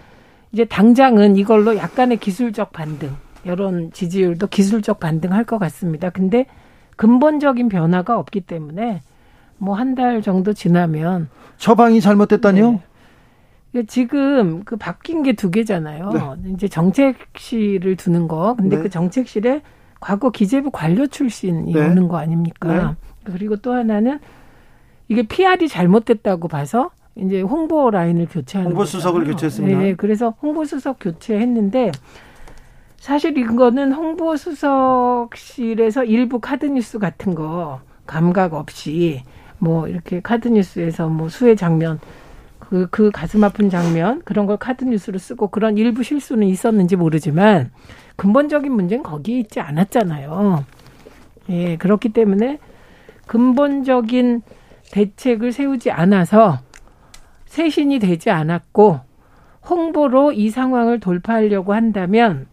[0.53, 3.11] 이제 당장은 이걸로 약간의 기술적 반등,
[3.47, 6.11] 여론 지지율도 기술적 반등할 것 같습니다.
[6.11, 6.47] 근데
[6.97, 9.03] 근본적인 변화가 없기 때문에
[9.59, 12.81] 뭐 한 달 정도 지나면 처방이 잘못됐다니요?
[13.73, 13.83] 네.
[13.87, 16.37] 지금 그 바뀐 게 두 개잖아요.
[16.55, 18.55] 이제 정책실을 두는 거.
[18.57, 18.83] 근데 네.
[18.83, 19.61] 그 정책실에
[20.01, 21.87] 과거 기재부 관료 출신이 네.
[21.87, 22.97] 오는 거 아닙니까?
[23.25, 24.19] 그리고 또 하나는
[25.09, 29.35] 이게 PR이 잘못됐다고 봐서 이제 홍보 라인을 교체하는 홍보 수석을 거잖아요.
[29.35, 29.79] 교체했습니다.
[29.79, 31.93] 네, 그래서 홍보 수석 교체했는데
[32.99, 39.23] 사실 이거는 홍보 수석실에서 일부 카드 뉴스 같은 거 감각 없이
[39.59, 41.99] 뭐 이렇게 카드 뉴스에서 뭐 수해 장면
[42.59, 47.71] 그, 그 가슴 아픈 장면 그런 걸 카드 뉴스로 쓰고 그런 일부 실수는 있었는지 모르지만
[48.17, 50.65] 근본적인 문제는 거기에 있지 않았잖아요.
[51.51, 52.59] 예, 그렇기 때문에
[53.27, 54.43] 근본적인
[54.93, 56.59] 대책을 세우지 않아서
[57.47, 59.01] 쇄신이 되지 않았고
[59.69, 62.47] 홍보로 이 상황을 돌파하려고 한다면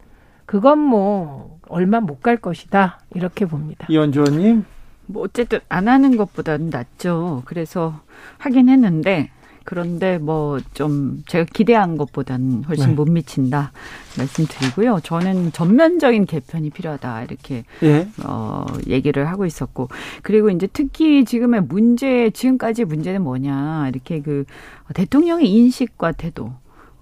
[0.46, 3.88] 그건 뭐 얼마 못 갈 것이다 이렇게 봅니다.
[3.90, 4.66] 이원주 의원님.
[5.06, 7.44] 뭐 어쨌든 안 하는 것보다는 낫죠.
[7.46, 8.02] 그래서
[8.38, 9.30] 하긴 했는데
[9.66, 12.94] 그런데 뭐 좀 제가 기대한 것보다는 훨씬 네.
[12.94, 13.72] 못 미친다
[14.18, 15.00] 말씀드리고요.
[15.04, 18.08] 저는 전면적인 개편이 필요하다 이렇게 예.
[18.26, 19.88] 어 얘기를 하고 있었고
[20.22, 24.46] 그리고 이제 특히 지금의 문제 지금까지 문제는 뭐냐 이렇게 그
[24.94, 26.54] 대통령의 인식과 태도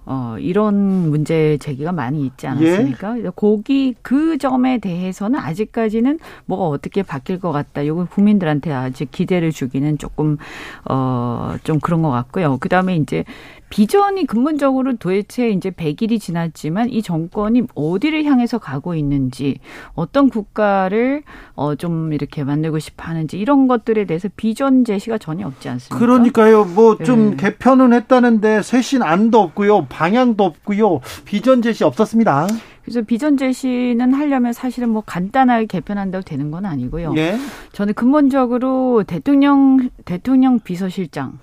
[0.05, 3.19] 어, 이런 문제 제기가 많이 있지 않았습니까?
[3.19, 3.29] 예?
[3.35, 7.85] 거기 그 점에 대해서는 아직까지는 뭐가 어떻게 바뀔 것 같다.
[7.85, 10.37] 요거 국민들한테 아직 기대를 주기는 조금
[10.89, 12.57] 어, 좀 그런 것 같고요.
[12.59, 13.23] 그 다음에 이제
[13.71, 19.57] 비전이 근본적으로 도대체 이제 100일이 지났지만 이 정권이 어디를 향해서 가고 있는지
[19.95, 21.23] 어떤 국가를
[21.55, 25.97] 어 좀 이렇게 만들고 싶어 하는지 이런 것들에 대해서 비전 제시가 전혀 없지 않습니까?
[25.97, 26.65] 그러니까요.
[26.65, 27.37] 뭐좀 네.
[27.37, 29.85] 개편은 했다는데 쇄신 안도 없고요.
[29.87, 30.99] 방향도 없고요.
[31.25, 32.47] 비전 제시 없었습니다.
[32.83, 37.13] 그래서 비전 제시는 하려면 사실은 뭐 간단하게 개편한다고 되는 건 아니고요.
[37.17, 37.37] 예.
[37.71, 41.39] 저는 근본적으로 대통령 대통령 비서실장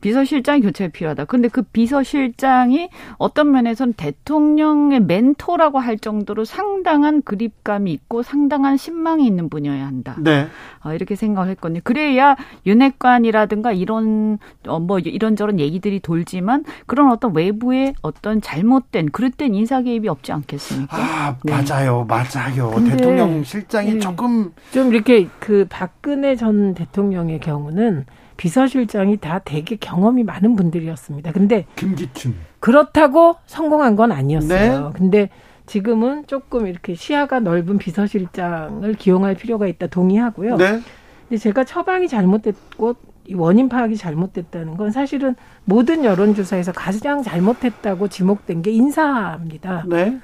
[0.00, 1.24] 비서실장 교체가 필요하다.
[1.24, 9.48] 근데 그 비서실장이 어떤 면에선 대통령의 멘토라고 할 정도로 상당한 그립감이 있고 상당한 신망이 있는
[9.48, 10.16] 분이어야 한다.
[10.18, 10.46] 네.
[10.84, 11.80] 어, 이렇게 생각을 했거든요.
[11.82, 19.82] 그래야 윤핵관이라든가 이런 어, 뭐 이런저런 얘기들이 돌지만 그런 어떤 외부의 어떤 잘못된 그릇된 인사
[19.82, 20.96] 개입이 없지 않겠습니까?
[20.96, 21.52] 아 네.
[21.52, 22.72] 맞아요, 맞아요.
[22.88, 23.98] 대통령 실장이 네.
[23.98, 28.06] 조금 좀 이렇게 그 박근혜 전 대통령의 경우는
[28.38, 31.32] 비서실장이 다 되게 경험이 많은 분들이었습니다.
[31.32, 34.86] 근데 김기춘 그렇다고 성공한 건 아니었어요.
[34.86, 34.90] 네.
[34.94, 35.28] 근데
[35.66, 40.56] 지금은 조금 이렇게 시야가 넓은 비서실장을 기용할 필요가 있다 동의하고요.
[40.56, 40.80] 네.
[41.28, 42.94] 근데 제가 처방이 잘못됐고
[43.34, 49.84] 원인 파악이 잘못됐다는 건 사실은 모든 여론조사에서 가장 잘못했다고 지목된 게 인사입니다.
[49.86, 50.18] 네.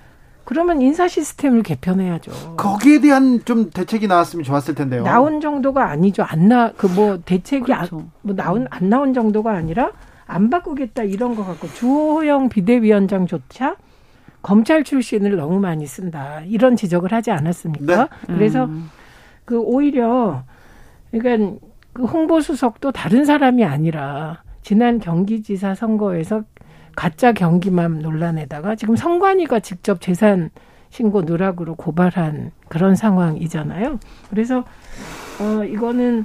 [0.44, 2.56] 그러면 인사 시스템을 개편해야죠.
[2.56, 5.02] 거기에 대한 좀 대책이 나왔으면 좋았을 텐데요.
[5.04, 6.22] 나온 정도가 아니죠.
[6.22, 7.96] 안 나 그 뭐 대책이 그렇죠.
[7.96, 9.90] 안, 뭐 나온 안 나온 정도가 아니라
[10.26, 13.76] 안 바꾸겠다 이런 거 갖고 주호영 비대위원장조차
[14.42, 18.08] 검찰 출신을 너무 많이 쓴다 이런 지적을 하지 않았습니까?
[18.28, 18.34] 네.
[18.34, 18.90] 그래서 음.
[19.46, 20.44] 그 오히려
[21.10, 21.56] 그러니까
[21.94, 26.42] 그 홍보 수석도 다른 사람이 아니라 지난 경기지사 선거에서
[26.96, 30.50] 가짜 경기맘 논란에다가 지금 성관이가 직접 재산
[30.90, 33.98] 신고 누락으로 고발한 그런 상황이잖아요.
[34.30, 34.64] 그래서
[35.40, 36.24] 어 이거는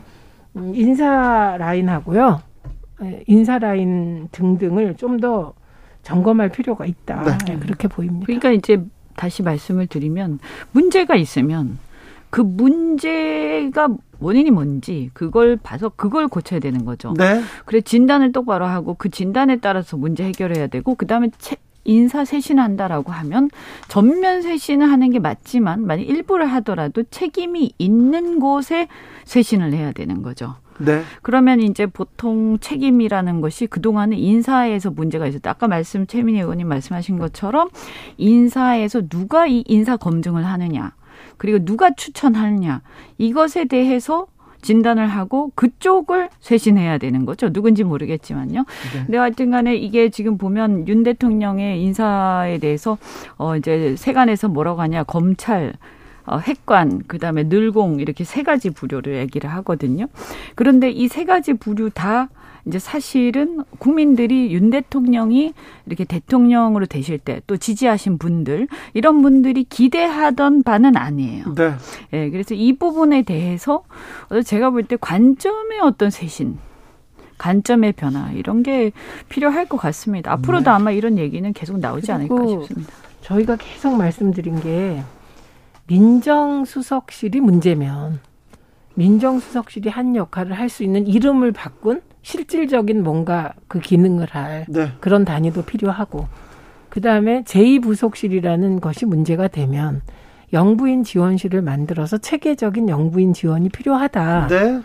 [0.74, 2.42] 인사 라인하고요.
[3.04, 5.54] 예, 인사 라인 등등을 좀 더
[6.04, 7.38] 점검할 필요가 있다.
[7.46, 7.58] 네.
[7.60, 8.26] 그렇게 보입니다.
[8.26, 8.82] 그러니까 이제
[9.16, 10.40] 다시 말씀을 드리면
[10.72, 11.78] 문제가 있으면
[12.30, 17.14] 그 문제가 원인이 뭔지 그걸 봐서 그걸 고쳐야 되는 거죠.
[17.18, 17.42] 네.
[17.66, 23.50] 그래 진단을 똑바로 하고 그 진단에 따라서 문제 해결해야 되고 그다음에 채, 인사 쇄신한다라고 하면
[23.88, 28.88] 전면 쇄신을 하는 게 맞지만 만약 일부를 하더라도 책임이 있는 곳에
[29.26, 30.56] 쇄신을 해야 되는 거죠.
[30.80, 31.02] 네.
[31.22, 35.52] 그러면 이제 보통 책임이라는 것이 그동안은 인사에서 문제가 있었다.
[35.52, 37.70] 아까 말씀 최민희 의원님 말씀하신 것처럼
[38.18, 40.94] 인사에서 누가 이 인사 검증을 하느냐.
[41.40, 42.82] 그리고 누가 추천하느냐
[43.18, 44.28] 이것에 대해서
[44.62, 47.50] 진단을 하고 그쪽을 쇄신해야 되는 거죠.
[47.52, 48.60] 누군지 모르겠지만요.
[48.94, 49.04] 네.
[49.06, 52.98] 근데 하여튼 간에 이게 지금 보면 윤 대통령의 인사에 대해서
[53.38, 55.74] 어 이제 세간에서 뭐라고 하냐 검찰
[56.26, 60.06] 어, 핵관, 그 다음에 늘공, 이렇게 세 가지 부류를 얘기를 하거든요.
[60.54, 62.30] 그런데 이 세 가지 부류 다
[62.70, 65.54] 이제 사실은 국민들이 윤 대통령이
[65.88, 71.56] 이렇게 대통령으로 되실 때 또 지지하신 분들 이런 분들이 기대하던 바는 아니에요.
[71.56, 71.74] 네.
[72.14, 73.84] 예, 그래서 이 부분에 대해서
[74.46, 76.58] 제가 볼 때 관점의 어떤 쇄신
[77.40, 78.92] 관점의 변화 이런 게
[79.30, 80.32] 필요할 것 같습니다.
[80.34, 80.70] 앞으로도 네.
[80.70, 82.94] 아마 이런 얘기는 계속 나오지 않을까 싶습니다.
[83.22, 85.02] 저희가 계속 말씀드린 게
[85.88, 88.20] 민정수석실이 문제면
[88.96, 94.92] 민정수석실이 한 역할을 할 수 있는 이름을 바꾼 실질적인 뭔가 그 기능을 할 네.
[95.00, 96.28] 그런 단위도 필요하고
[96.90, 100.02] 그 다음에 제2부속실이라는 것이 문제가 되면
[100.54, 104.48] 영부인 지원실을 만들어서 체계적인 영부인 지원이 필요하다.
[104.48, 104.82] 네.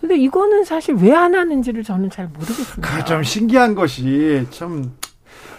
[0.00, 3.04] 근데 이거는 사실 왜 안 하는지를 저는 잘 모르겠습니다.
[3.04, 4.92] 좀 신기한 것이 좀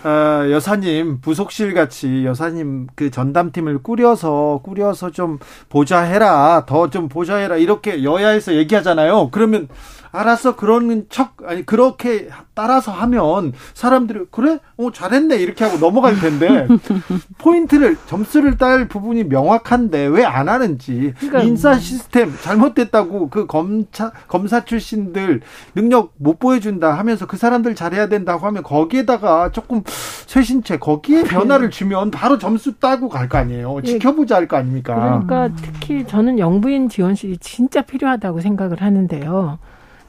[0.03, 8.03] 어, 여사님 부속실 같이 여사님 그 전담팀을 꾸려서 꾸려서 좀 보좌해라 더 좀 보좌해라 이렇게
[8.03, 9.29] 여야에서 얘기하잖아요.
[9.32, 9.67] 그러면
[10.11, 14.59] 알았어 그런 척 아니 그렇게 따라서 하면 사람들이 그래?
[14.77, 15.37] 어 잘했네.
[15.37, 16.67] 이렇게 하고 넘어갈 텐데
[17.37, 24.63] 포인트를 점수를 딸 부분이 명확한데 왜 안 하는지 그러니까 인사 시스템 잘못됐다고 그 검사 검사
[24.63, 25.41] 출신들
[25.75, 32.11] 능력 못 보여준다 하면서 그 사람들 잘해야 된다고 하면 거기에다가 조금 쇄신체 거기에 변화를 주면
[32.11, 33.77] 바로 점수 따고 갈 거 아니에요.
[33.83, 33.87] 예.
[33.87, 35.23] 지켜보자 할 거 아닙니까?
[35.27, 39.59] 그러니까 특히 저는 영부인 지원실이 진짜 필요하다고 생각을 하는데요.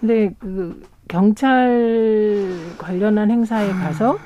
[0.00, 4.18] 근데 그 경찰 관련한 행사에 가서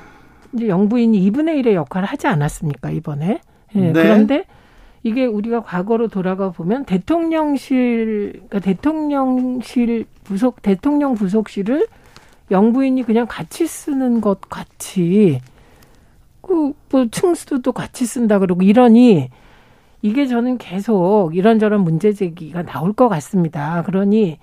[0.52, 3.40] 이제 영부인이 2분의 1의 역할을 하지 않았습니까, 이번에?
[3.74, 3.92] 예, 네.
[3.92, 4.44] 그런데
[5.02, 11.86] 이게 우리가 과거로 돌아가 보면 대통령실, 그러니까 대통령실 부속, 대통령 부속실을
[12.50, 15.40] 영부인이 그냥 같이 쓰는 것 같이
[16.42, 19.30] 그뭐 층수도 같이 쓴다 그러고 이러니
[20.02, 23.82] 이게 저는 계속 이런저런 문제 제기가 나올 것 같습니다.
[23.84, 24.38] 그러니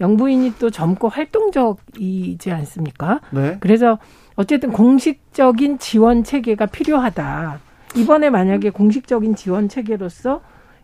[0.00, 3.20] 영부인이 또 젊고 활동적이지 않습니까?
[3.30, 3.56] 네.
[3.60, 3.98] 그래서
[4.36, 7.60] 어쨌든 공식적인 지원 체계가 필요하다.
[7.96, 10.40] 이번에 만약에 공식적인 지원 체계로서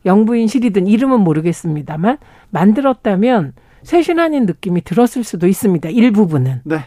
[0.06, 2.18] 영부인실이든 이름은 모르겠습니다만
[2.50, 5.88] 만들었다면 쇄신하는 느낌이 들었을 수도 있습니다.
[5.88, 6.60] 일부분은.
[6.64, 6.84] 네.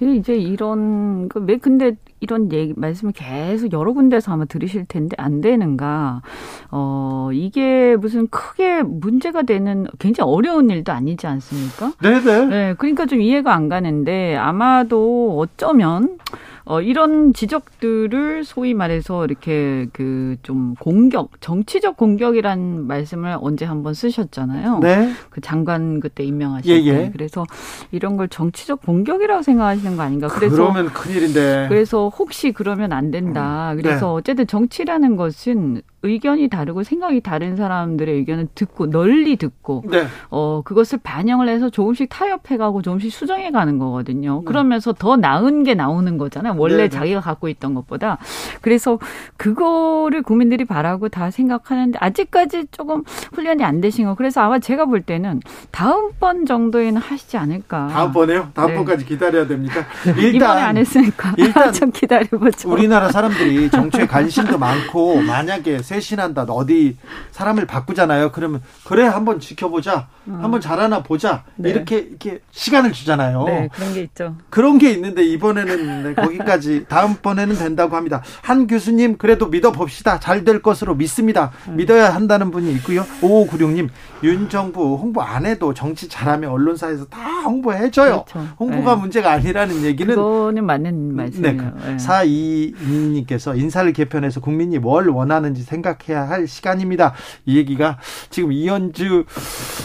[0.00, 6.22] 이제 이런 그 근데 이런 얘기 말씀을 계속 여러 군데서 아마 들으실 텐데 안 되는가?
[6.70, 11.92] 어 이게 무슨 크게 문제가 되는 굉장히 어려운 일도 아니지 않습니까?
[12.00, 12.46] 네네.
[12.46, 16.18] 네, 그러니까 좀 이해가 안 가는데 아마도 어쩌면
[16.64, 24.80] 어, 이런 지적들을 소위 말해서 이렇게 그 좀 공격, 정치적 공격이란 말씀을 언제 한번 쓰셨잖아요.
[24.80, 25.10] 네.
[25.30, 26.92] 그 장관 그때 임명하실 예, 예.
[26.92, 27.10] 때.
[27.12, 27.44] 그래서
[27.90, 30.28] 이런 걸 정치적 공격이라고 생각하시는 거 아닌가.
[30.28, 31.66] 그래서 그러면 큰일인데.
[31.68, 33.72] 그래서 혹시 그러면 안 된다.
[33.76, 34.12] 그래서 네.
[34.12, 40.06] 어쨌든 정치라는 것은 의견이 다르고 생각이 다른 사람들의 의견을 듣고 널리 듣고 네.
[40.30, 44.40] 어 그것을 반영을 해서 조금씩 타협해가고 조금씩 수정해가는 거거든요.
[44.40, 44.44] 네.
[44.44, 46.54] 그러면서 더 나은 게 나오는 거잖아요.
[46.58, 46.88] 원래 네, 네.
[46.88, 48.18] 자기가 갖고 있던 것보다
[48.60, 48.98] 그래서
[49.36, 54.14] 그거를 국민들이 바라고 다 생각하는데 아직까지 조금 훈련이 안 되신 거.
[54.14, 57.88] 그래서 아마 제가 볼 때는 다음번 정도에는 하시지 않을까.
[57.88, 58.50] 다음번에요?
[58.54, 59.08] 다음번까지 네.
[59.08, 59.84] 기다려야 됩니까?
[60.18, 62.70] 일단 이번에 안 했으니까 일단 좀 기다려보죠.
[62.70, 66.42] 우리나라 사람들이 정치에 관심도 많고 만약에 쇄신한다.
[66.44, 66.96] 어디
[67.30, 68.32] 사람을 바꾸잖아요.
[68.32, 70.08] 그러면 그래 한번 지켜보자.
[70.28, 70.38] 음.
[70.42, 71.44] 한번 잘하나 보자.
[71.56, 71.70] 네.
[71.70, 73.44] 이렇게 이렇게 시간을 주잖아요.
[73.44, 74.36] 네, 그런 게 있죠.
[74.50, 78.22] 그런 게 있는데 이번에는 네, 거기까지 다음번에는 된다고 합니다.
[78.42, 80.18] 한 교수님 그래도 믿어 봅시다.
[80.20, 81.52] 잘 될 것으로 믿습니다.
[81.68, 81.76] 음.
[81.76, 83.04] 믿어야 한다는 분이 있고요.
[83.20, 83.88] 5596님
[84.24, 88.24] 윤 정부 홍보 안 해도 정치 잘하면 언론사에서 다 홍보해 줘요.
[88.28, 88.48] 그렇죠.
[88.58, 89.00] 홍보가 네.
[89.00, 91.62] 문제가 아니라는 얘기는 그거는 맞는 말씀이에요.
[91.62, 91.72] 네.
[91.86, 91.96] 네.
[91.96, 97.12] 422님께서 인사를 개편해서 국민이 뭘 원하는지 생각 생각해야 할 시간입니다.
[97.44, 97.98] 이 얘기가
[98.30, 99.24] 지금 이현주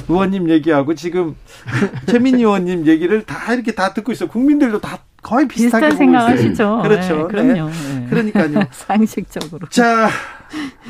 [0.07, 1.36] 의원님 얘기하고 지금
[2.07, 4.27] 최민희 의원님 얘기를 다 이렇게 다 듣고 있어.
[4.27, 6.81] 국민들도 다 거의 비슷하게 생각하시죠.
[6.83, 7.17] 그렇죠.
[7.17, 7.69] 네, 그럼요.
[7.69, 8.07] 네.
[8.10, 8.67] 그러니까요.
[8.71, 9.67] 상식적으로.
[9.69, 10.10] 자,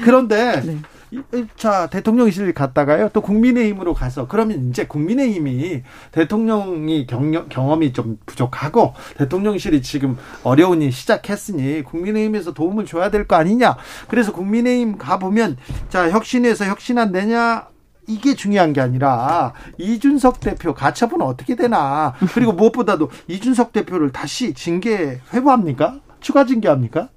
[0.04, 0.78] 그런데 네.
[1.56, 9.82] 자 대통령실 갔다가요 또 국민의힘으로 가서 그러면 이제 국민의힘이 대통령이 경력, 경험이 좀 부족하고 대통령실이
[9.82, 13.78] 지금 어려운 일 시작했으니 국민의힘에서 도움을 줘야 될 거 아니냐.
[14.08, 15.58] 그래서 국민의힘 가 보면
[15.90, 17.68] 자 혁신에서 혁신 안 되냐?
[18.08, 22.14] 이게 중요한 게 아니라 이준석 대표 가처분 어떻게 되나?
[22.34, 26.00] 그리고 무엇보다도 이준석 대표를 다시 징계 회부합니까?
[26.22, 27.10] 추가 징계합니까?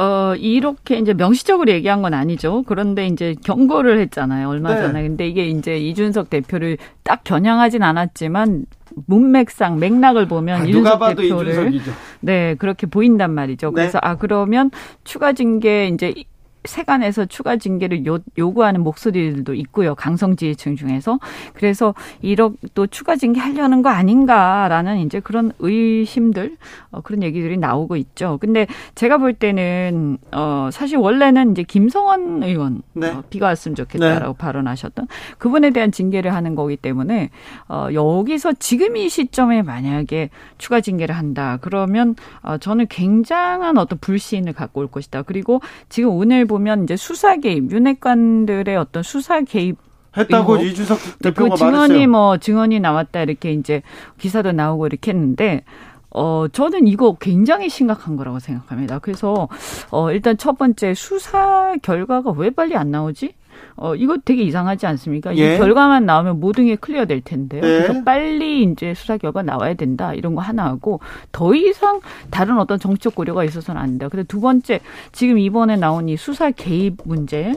[0.00, 2.62] 어, 이렇게 이제 명시적으로 얘기한 건 아니죠.
[2.66, 4.48] 그런데 이제 경고를 했잖아요.
[4.48, 4.80] 얼마 네.
[4.80, 5.02] 전에.
[5.02, 8.64] 근데 이게 이제 이준석 대표를 딱 겨냥하진 않았지만
[9.06, 11.92] 문맥상 맥락을 보면 아, 이준석 대표를 이준석이죠.
[12.20, 13.68] 네 그렇게 보인단 말이죠.
[13.68, 13.74] 네.
[13.74, 14.70] 그래서 아 그러면
[15.04, 16.14] 추가 징계 이제
[16.64, 19.94] 세간에서 추가 징계를 요, 요구하는 목소리들도 있고요.
[19.94, 21.18] 강성 지지층 중에서.
[21.54, 26.56] 그래서 이렇게 또 추가 징계 하려는 거 아닌가라는 이제 그런 의심들,
[26.90, 28.38] 어, 그런 얘기들이 나오고 있죠.
[28.40, 33.08] 근데 제가 볼 때는, 어, 사실 원래는 이제 김성원 의원, 네.
[33.08, 34.38] 어, 비가 왔으면 좋겠다라고 네.
[34.38, 35.06] 발언하셨던
[35.38, 37.30] 그분에 대한 징계를 하는 거기 때문에,
[37.68, 41.58] 어, 여기서 지금 이 시점에 만약에 추가 징계를 한다.
[41.60, 45.22] 그러면, 어, 저는 굉장한 어떤 불신을 갖고 올 것이다.
[45.22, 49.76] 그리고 지금 오늘 보면 이제 수사 개입, 윤핵관들의 어떤 수사 개입
[50.16, 52.08] 했다고 이준석 대표가 그 증언이 말했어요.
[52.08, 53.82] 뭐 증언이 나왔다 이렇게 이제
[54.18, 55.62] 기사도 나오고 이렇게 했는데
[56.10, 58.98] 어, 저는 이거 굉장히 심각한 거라고 생각합니다.
[58.98, 59.48] 그래서,
[59.92, 63.34] 어, 일단 첫 번째 수사 결과가 왜 빨리 안 나오지?
[63.80, 65.34] 어, 이거 되게 이상하지 않습니까?
[65.38, 65.54] 예.
[65.54, 67.62] 이 결과만 나오면 모든 게 클리어 될 텐데요.
[67.64, 67.82] 예.
[67.82, 70.12] 그래서 빨리 이제 수사 결과 나와야 된다.
[70.12, 71.00] 이런 거 하나 하고
[71.32, 74.08] 더 이상 다른 어떤 정치적 고려가 있어서는 안 된다.
[74.08, 74.80] 근데 두 번째,
[75.12, 77.54] 지금 이번에 나온 이 수사 개입 문제.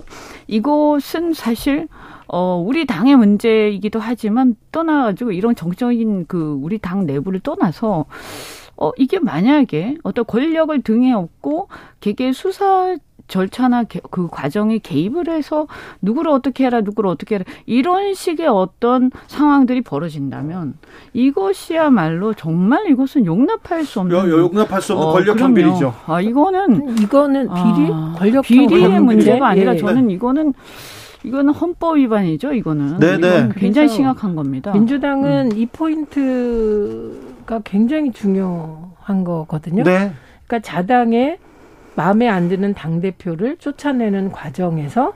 [0.47, 1.89] 이것은 사실
[2.27, 8.05] 어, 우리 당의 문제이기도 하지만 떠나가지고 이런 정적인 그 우리 당 내부를 떠나서
[8.77, 11.67] 어, 이게 만약에 어떤 권력을 등에 업고
[11.99, 12.95] 개개 수사
[13.27, 15.67] 절차나 그 과정에 개입을 해서
[16.01, 20.75] 누구를 어떻게 해라 누구를 어떻게 해라 이런 식의 어떤 상황들이 벌어진다면
[21.13, 25.93] 이것이야말로 정말 이것은 용납할 수 없는 용납할 수 없는 어, 권력형 비리죠.
[26.05, 29.78] 아 이거는 이거는 비리 아, 권력 비리의 문제가 아니라 예.
[29.78, 30.53] 저는 이거는
[31.24, 32.53] 이거는 헌법 위반이죠.
[32.53, 33.28] 이거는 네네.
[33.28, 34.74] 이건 굉장히 심각한 겁니다.
[34.74, 35.57] 민주당은 음.
[35.57, 39.84] 이 포인트가 굉장히 중요한 거거든요.
[39.84, 40.11] 네.
[40.45, 41.38] 그러니까 자당의
[41.95, 45.13] 마음에 안 드는 당 대표를 쫓아내는 과정에서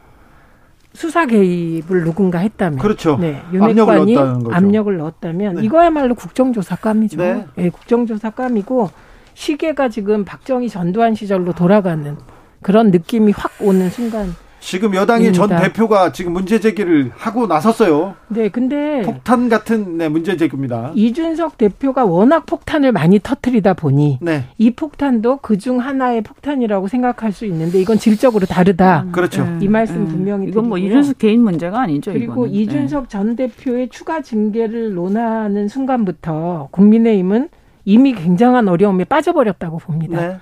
[0.93, 3.17] 수사 개입을 누군가 했다면, 그렇죠.
[3.17, 5.63] 네, 윤핵관이 압력을, 압력을 넣었다면 네.
[5.63, 7.17] 이거야말로 국정조사감이죠.
[7.17, 7.45] 네.
[7.55, 8.89] 네, 국정조사감이고
[9.35, 12.17] 시계가 지금 박정희 전두환 시절로 돌아가는
[12.63, 14.33] 그런 느낌이 확 오는 순간
[14.67, 18.15] 지금 여당의 전 대표가 지금 문제 제기를 하고 나섰어요.
[18.27, 20.91] 네, 근데 폭탄 같은 네, 문제 제기입니다.
[20.93, 24.43] 이준석 대표가 워낙 폭탄을 많이 터트리다 보니 네.
[24.57, 29.03] 이 폭탄도 그중 하나의 폭탄이라고 생각할 수 있는데 이건 질적으로 다르다.
[29.03, 29.45] 음, 그렇죠.
[29.45, 29.59] 네.
[29.61, 30.07] 이 말씀 음.
[30.07, 32.11] 분명히 이건 뭐 이준석 개인 문제가 아니죠.
[32.11, 32.53] 그리고 이거는.
[32.53, 33.07] 이준석 네.
[33.07, 37.47] 전 대표의 추가 징계를 논하는 순간부터 국민의힘은
[37.85, 40.27] 이미 굉장한 어려움에 빠져버렸다고 봅니다.
[40.27, 40.37] 네.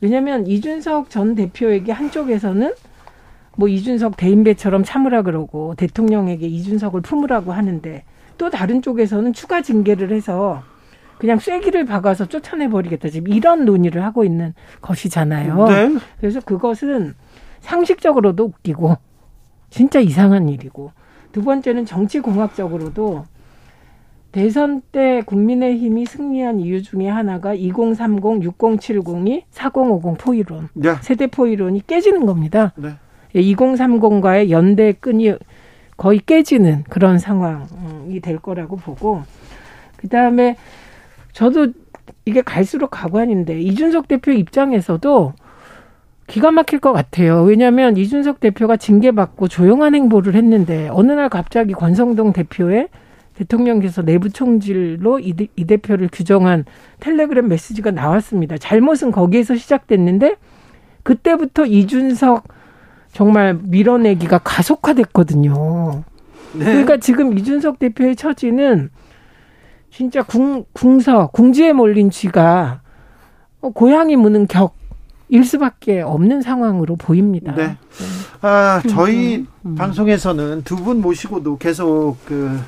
[0.00, 2.72] 왜냐하면 이준석 전 대표에게 한쪽에서는
[3.58, 8.04] 뭐 이준석 대인배처럼 참으라 그러고 대통령에게 이준석을 품으라고 하는데
[8.38, 10.62] 또 다른 쪽에서는 추가 징계를 해서
[11.18, 13.08] 그냥 쐐기를 박아서 쫓아내 버리겠다.
[13.08, 15.66] 지금 이런 논의를 하고 있는 것이잖아요.
[15.66, 15.96] 네.
[16.20, 17.14] 그래서 그것은
[17.58, 18.96] 상식적으로도 웃기고
[19.70, 20.92] 진짜 이상한 일이고
[21.32, 23.24] 두 번째는 정치 공학적으로도
[24.30, 30.94] 대선 때 국민의힘이 승리한 이유 중에 하나가 2030, 6070이 4050 포이론, 네.
[31.00, 32.72] 세대 포이론이 깨지는 겁니다.
[32.76, 32.90] 네.
[33.40, 35.34] 2030과의 연대 끈이
[35.96, 39.22] 거의 깨지는 그런 상황이 될 거라고 보고
[39.96, 40.56] 그다음에
[41.32, 41.72] 저도
[42.24, 45.32] 이게 갈수록 가관인데 이준석 대표 입장에서도
[46.26, 47.42] 기가 막힐 것 같아요.
[47.42, 52.88] 왜냐하면 이준석 대표가 징계받고 조용한 행보를 했는데 어느 날 갑자기 권성동 대표의
[53.34, 56.64] 대통령께서 내부 총질로 이, 이 대표를 규정한
[57.00, 58.58] 텔레그램 메시지가 나왔습니다.
[58.58, 60.36] 잘못은 거기에서 시작됐는데
[61.02, 62.44] 그때부터 이준석
[63.12, 66.04] 정말 밀어내기가 가속화됐거든요.
[66.54, 66.64] 네.
[66.64, 68.90] 그러니까 지금 이준석 대표의 처지는
[69.90, 72.80] 진짜 궁, 궁서, 궁지에 몰린 쥐가
[73.74, 74.78] 고양이 무는 격
[75.30, 77.54] 일 수밖에 없는 상황으로 보입니다.
[77.54, 77.76] 네.
[78.40, 79.74] 아, 저희 음.
[79.74, 82.58] 방송에서는 두 분 모시고도 계속 그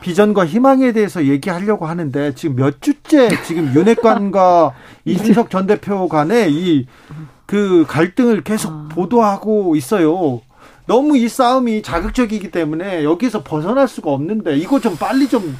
[0.00, 4.72] 비전과 희망에 대해서 얘기하려고 하는데 지금 몇 주째 지금 윤핵관과
[5.04, 8.88] 이준석 전 대표 간에 이그 갈등을 계속 아.
[8.90, 10.40] 보도하고 있어요.
[10.86, 15.56] 너무 이 싸움이 자극적이기 때문에 여기서 벗어날 수가 없는데 이거 좀 빨리 좀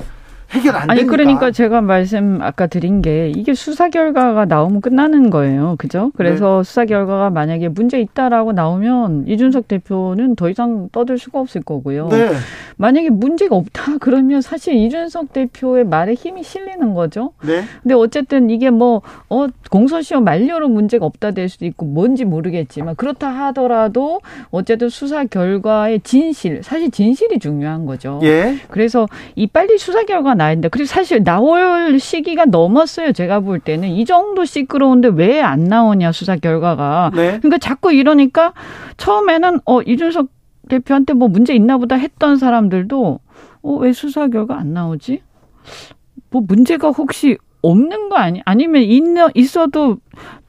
[0.50, 5.76] 해결 안 아니 그러니까 제가 말씀 아까 드린 게 이게 수사 결과가 나오면 끝나는 거예요.
[5.78, 6.10] 그죠?
[6.16, 6.64] 그래서 네.
[6.64, 12.08] 수사 결과가 만약에 문제 있다라고 나오면 이준석 대표는 더 이상 떠들 수가 없을 거고요.
[12.08, 12.30] 네.
[12.76, 17.32] 만약에 문제가 없다 그러면 사실 이준석 대표의 말에 힘이 실리는 거죠.
[17.44, 17.62] 네.
[17.82, 23.28] 근데 어쨌든 이게 뭐 어, 공소시효 만료로 문제가 없다 될 수도 있고 뭔지 모르겠지만 그렇다
[23.28, 24.20] 하더라도
[24.50, 28.18] 어쨌든 수사 결과의 진실 사실 진실이 중요한 거죠.
[28.24, 28.56] 예.
[28.68, 30.68] 그래서 이 빨리 수사 결과 나야 된다.
[30.70, 33.12] 그리고 사실 나올 시기가 넘었어요.
[33.12, 37.10] 제가 볼 때는 이 정도 시끄러운데 왜 안 나오냐 수사 결과가.
[37.14, 37.38] 네.
[37.38, 38.54] 그러니까 자꾸 이러니까
[38.96, 40.28] 처음에는 어 이준석
[40.68, 43.20] 대표한테 뭐 문제 있나 보다 했던 사람들도
[43.62, 45.20] 어 왜 수사 결과 안 나오지?
[46.30, 48.40] 뭐 문제가 혹시 없는 거 아니?
[48.46, 49.98] 아니면 있는 있어도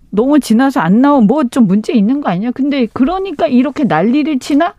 [0.09, 2.51] 너무 지나서 안 나온 뭐좀 문제 있는 거 아니야?
[2.51, 4.73] 근데 그러니까 이렇게 난리를 치나?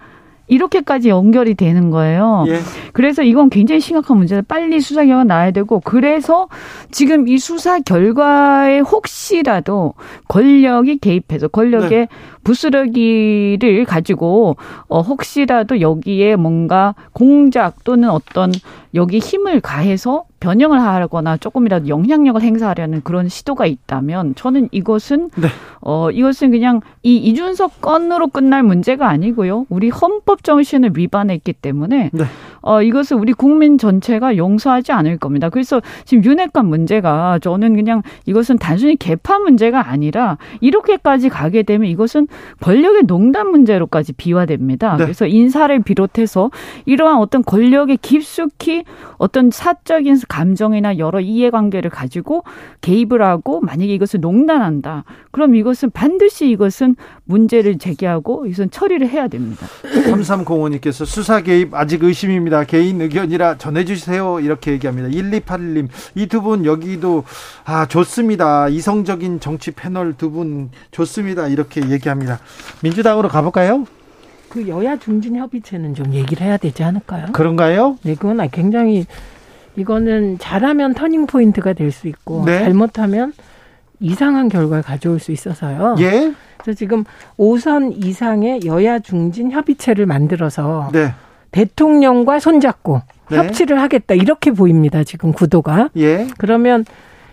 [0.53, 2.45] 이렇게까지 연결이 되는 거예요.
[2.49, 2.59] 예.
[2.93, 4.43] 그래서 이건 굉장히 심각한 문제다.
[4.47, 6.49] 빨리 수사 결과 나야 되고 그래서
[6.91, 9.95] 지금 이 수사 결과에 혹시라도
[10.29, 12.09] 권력이 개입해서 권력의 네.
[12.45, 14.57] 부스러기를 가지고
[14.89, 18.53] 어 혹시라도 여기에 뭔가 공작 또는 어떤
[18.95, 25.49] 여기 힘을 가해서 변형을 하거나 조금이라도 영향력을 행사하려는 그런 시도가 있다면 저는 이것은 네.
[25.81, 29.67] 어 이것은 그냥 이 이준석 건으로 끝날 문제가 아니고요.
[29.69, 32.25] 우리 헌법 정신을 위반했기 때문에 네.
[32.61, 35.49] 어 이것을 우리 국민 전체가 용서하지 않을 겁니다.
[35.49, 42.29] 그래서 지금 윤핵관 문제가 저는 그냥 이것은 단순히 개파 문제가 아니라 이렇게까지 가게 되면 이것은
[42.61, 44.97] 권력의 농단 문제로까지 비화됩니다.
[44.97, 45.05] 네.
[45.05, 46.51] 그래서 인사를 비롯해서
[46.85, 48.85] 이러한 어떤 권력의 깊숙이
[49.19, 52.45] 어떤 사적인 감정이나 여러 이해관계를 가지고
[52.81, 55.05] 개입을 하고 만약에 이것을 농단한다.
[55.31, 59.67] 그럼 이것은 반드시 이것은 문제를 제기하고 이것은 처리를 해야 됩니다.
[60.37, 62.65] 3305님께서 수사 개입 아직 의심입니다.
[62.65, 64.41] 개인 의견이라 전해주세요.
[64.41, 65.09] 이렇게 얘기합니다.
[65.09, 67.25] 1281님 이 두 분 여기도
[67.65, 68.69] 아 좋습니다.
[68.69, 71.49] 이성적인 정치 패널 두 분 좋습니다.
[71.49, 72.39] 이렇게 얘기합니다.
[72.83, 73.87] 민주당으로 가볼까요?
[74.49, 77.27] 그 여야 중진 협의체는 좀 얘기를 해야 되지 않을까요?
[77.33, 77.97] 그런가요?
[78.03, 79.07] 네, 그건 굉장히
[79.77, 82.59] 이거는 잘하면 터닝 포인트가 될 수 있고 네.
[82.61, 83.33] 잘못하면
[84.03, 85.97] 이상한 결과를 가져올 수 있어서요.
[86.01, 86.33] 예.
[86.59, 87.05] 그래서 지금
[87.39, 91.13] 5선 이상의 여야 중진 협의체를 만들어서 네.
[91.51, 93.37] 대통령과 손잡고 네.
[93.39, 95.05] 협치를 하겠다 이렇게 보입니다.
[95.05, 95.91] 지금 구도가.
[95.97, 96.27] 예.
[96.39, 96.85] 그러면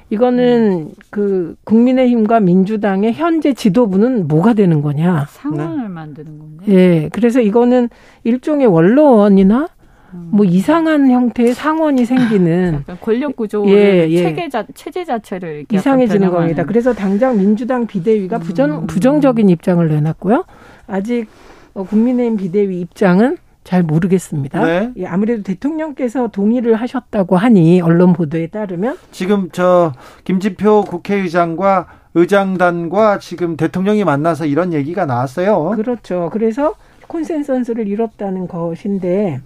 [0.09, 0.93] 이거는 음.
[1.09, 5.27] 그 국민의힘과 민주당의 현재 지도부는 뭐가 되는 거냐?
[5.29, 5.87] 상황을 네.
[5.87, 6.67] 만드는 건가요?
[6.69, 7.09] 예.
[7.11, 7.89] 그래서 이거는
[8.23, 9.67] 일종의 원로원이나
[10.11, 14.23] 뭐 이상한 형태의 상원이 생기는 권력 구조를 예, 예.
[14.23, 16.65] 체계 자, 체제 자체를 이상해지는 겁니다.
[16.65, 18.87] 그래서 당장 민주당 비대위가 부정 음.
[18.87, 20.45] 부정적인 입장을 내놨고요.
[20.87, 21.27] 아직
[21.73, 24.65] 어, 국민의힘 비대위 입장은 잘 모르겠습니다.
[24.65, 24.91] 네.
[24.97, 29.93] 예, 아무래도 대통령께서 동의를 하셨다고 하니 언론 보도에 따르면 지금 저
[30.23, 35.73] 김진표 국회의장과 의장단과 지금 대통령이 만나서 이런 얘기가 나왔어요.
[35.75, 36.29] 그렇죠.
[36.33, 36.73] 그래서
[37.07, 39.41] 콘센서스를 이뤘다는 것인데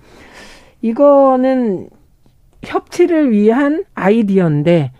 [0.83, 1.89] 이거는
[2.61, 4.91] 협치를 위한 아이디어인데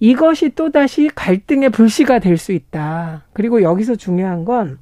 [0.00, 3.24] 이것이 또다시 갈등의 불씨가 될 수 있다.
[3.34, 4.78] 그리고 여기서 중요한 건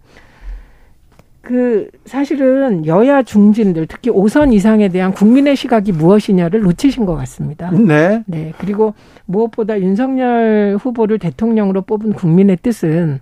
[1.42, 7.70] 그 사실은 여야 중진들 특히 5선 이상에 대한 국민의 시각이 무엇이냐를 놓치신 것 같습니다.
[7.70, 8.22] 네.
[8.26, 8.52] 네.
[8.58, 8.94] 그리고
[9.26, 13.20] 무엇보다 윤석열 후보를 대통령으로 뽑은 국민의 뜻은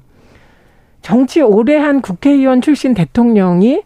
[1.00, 3.82] 정치 오래 한 국회의원 출신 대통령이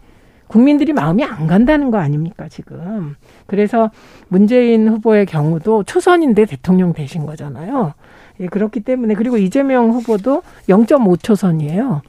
[0.53, 3.15] 국민들이 마음이 안 간다는 거 아닙니까, 지금.
[3.47, 3.89] 그래서
[4.27, 7.95] 문재인 후보의 경우도 초선인데 대통령 되신 거잖아요.
[8.39, 12.01] 예, 그렇기 때문에 그리고 이재명 후보도 0.5초선이에요.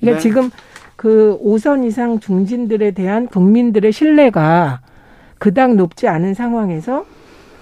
[0.00, 0.18] 그러니까 네.
[0.18, 0.50] 지금
[0.96, 4.80] 그 5선 이상 중진들에 대한 국민들의 신뢰가
[5.38, 7.04] 그닥 높지 않은 상황에서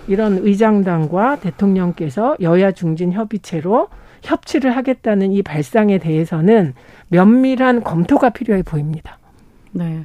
[0.08, 3.88] 이런 의장단과 대통령께서 여야 중진 협의체로
[4.22, 6.72] 협치를 하겠다는 이 발상에 대해서는
[7.08, 9.19] 면밀한 검토가 필요해 보입니다.
[9.72, 10.04] 네.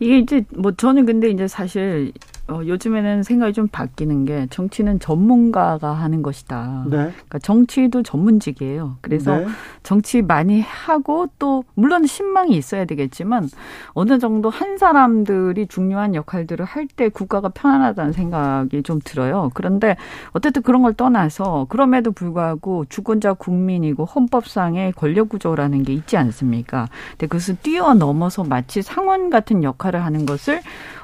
[0.00, 2.12] 이게 이제 뭐 저는 근데 이제 사실
[2.48, 6.84] 어, 요즘에는 생각이 좀 바뀌는 게 정치는 전문가가 하는 것이다.
[6.86, 6.96] 네.
[6.96, 8.98] 그러니까 정치도 전문직이에요.
[9.00, 9.46] 그래서 네.
[9.82, 13.48] 정치 많이 하고 또 물론 신망이 있어야 되겠지만
[13.94, 19.50] 어느 정도 한 사람들이 중요한 역할들을 할 때 국가가 편안하다는 생각이 좀 들어요.
[19.54, 19.96] 그런데
[20.30, 26.88] 어쨌든 그런 걸 떠나서 그럼에도 불구하고 주권자 국민이고 헌법상의 권력 구조라는 게 있지 않습니까?
[27.10, 30.60] 근데 그것을 뛰어넘어서 마치 상원 같은 역할을 하는 것을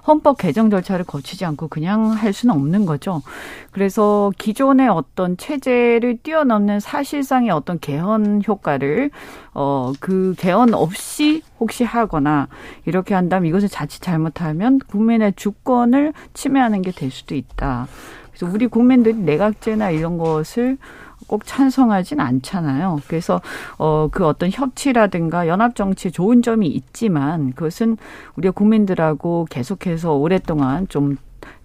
[0.06, 3.22] 헌법 개정 절차를 거치지 않고 그냥 할 수는 없는 거죠.
[3.70, 9.10] 그래서 기존의 어떤 체제를 뛰어넘는 사실상의 어떤 개헌 효과를
[9.54, 12.48] 어 그 개헌 없이 혹시 하거나
[12.86, 17.86] 이렇게 한다면 이것을 자칫 잘못하면 국민의 주권을 침해하는 게 될 수도 있다.
[18.30, 20.78] 그래서 우리 국민들이 내각제나 이런 것을
[21.32, 23.00] 꼭 찬성하진 않잖아요.
[23.08, 23.40] 그래서
[23.78, 27.96] 어 그 어떤 협치라든가 연합 정치 좋은 점이 있지만 그것은
[28.36, 31.16] 우리 국민들하고 계속해서 오랫동안 좀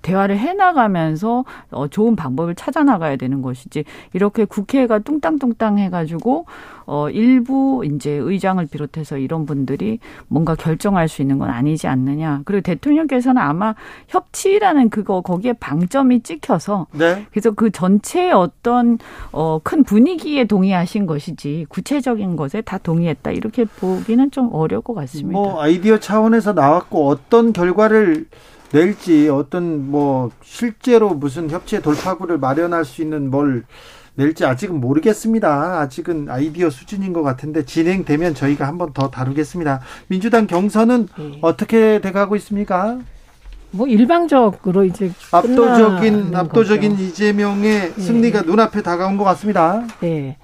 [0.07, 3.83] 대화를 해나가면서 어, 좋은 방법을 찾아 나가야 되는 것이지
[4.13, 6.45] 이렇게 국회가 뚱땅뚱땅 해가지고
[6.85, 9.99] 어, 일부 이제 의장을 비롯해서 이런 분들이
[10.29, 12.43] 뭔가 결정할 수 있는 건 아니지 않느냐.
[12.45, 13.75] 그리고 대통령께서는 아마
[14.07, 17.25] 협치라는 그거 거기에 방점이 찍혀서 네.
[17.29, 18.99] 그래서 그 전체의 어떤
[19.33, 25.37] 어, 큰 분위기에 동의하신 것이지 구체적인 것에 다 동의했다 이렇게 보기는 좀 어려울 것 같습니다.
[25.37, 28.27] 뭐 아이디어 차원에서 나왔고 어떤 결과를
[28.71, 33.63] 낼지 어떤 뭐 실제로 무슨 협치의 돌파구를 마련할 수 있는 뭘
[34.15, 35.79] 낼지 아직은 모르겠습니다.
[35.79, 39.81] 아직은 아이디어 수준인 것 같은데 진행되면 저희가 한번 더 다루겠습니다.
[40.07, 41.39] 민주당 경선은 네.
[41.41, 42.99] 어떻게 돼가고 있습니까?
[43.69, 47.03] 뭐 일방적으로 이제 압도적인 압도적인 거죠.
[47.03, 48.01] 이재명의 네.
[48.01, 49.85] 승리가 눈앞에 다가온 것 같습니다.
[49.99, 50.37] 네.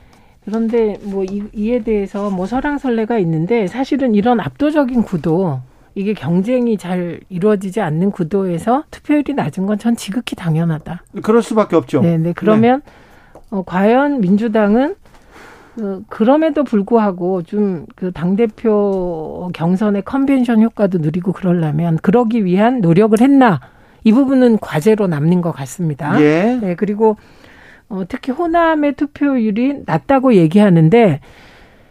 [0.46, 5.62] 그런데 뭐 이, 이에 대해서 뭐 설랑설레가 있는데 사실은 이런 압도적인 구도
[5.96, 11.04] 이게 경쟁이 잘 이루어지지 않는 구도에서 투표율이 낮은 건 전 지극히 당연하다.
[11.22, 12.02] 그럴 수밖에 없죠.
[12.02, 12.34] 네, 네.
[12.36, 12.92] 그러면 네.
[13.52, 14.96] 어, 과연 민주당은
[15.82, 23.60] 어, 그럼에도 불구하고 좀 그 당대표 경선의 컨벤션 효과도 누리고 그러려면 그러기 위한 노력을 했나
[24.04, 26.20] 이 부분은 과제로 남는 것 같습니다.
[26.22, 26.58] 예.
[26.62, 27.18] 네, 그리고
[27.90, 31.20] 어, 특히 호남의 투표율이 낮다고 얘기하는데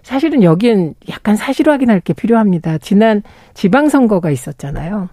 [0.03, 2.78] 사실은 여기엔 약간 사실 확인할 게 필요합니다.
[2.78, 3.22] 지난
[3.55, 5.09] 지방선거가 있었잖아요.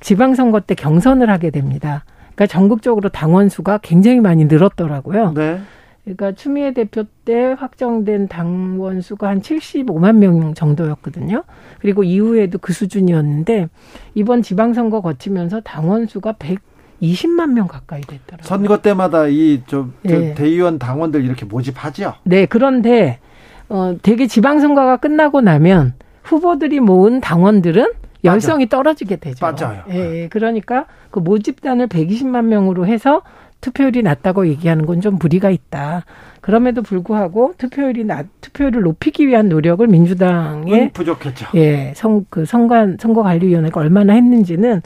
[0.00, 2.04] 지방선거 때 경선을 하게 됩니다.
[2.34, 5.34] 그러니까 전국적으로 당원 수가 굉장히 많이 늘었더라고요.
[5.34, 5.60] 네.
[6.04, 11.44] 그러니까 추미애 대표 때 확정된 당원 수가 한 75만 명 정도였거든요.
[11.78, 13.68] 그리고 이후에도 그 수준이었는데
[14.14, 16.32] 이번 지방선거 거치면서 당원 수가
[17.02, 18.48] 120만 명 가까이 됐더라고요.
[18.48, 20.34] 선거 때마다 이저 네.
[20.34, 22.14] 대의원 당원들 이렇게 모집하죠.
[22.24, 23.18] 네, 그런데
[23.70, 27.92] 어, 되게 지방선거가 끝나고 나면 후보들이 모은 당원들은
[28.24, 28.76] 열성이 맞아.
[28.76, 29.46] 떨어지게 되죠.
[29.46, 29.82] 맞아요.
[29.90, 33.22] 예, 예, 그러니까 그 모집단을 120만 명으로 해서
[33.62, 36.04] 투표율이 낮다고 얘기하는 건 좀 무리가 있다.
[36.40, 41.46] 그럼에도 불구하고 투표율이 낮, 투표율을 높이기 위한 노력을 민주당의 부족했죠.
[41.54, 44.82] 예, 선, 그 선관 선거관리위원회가 얼마나 했는지는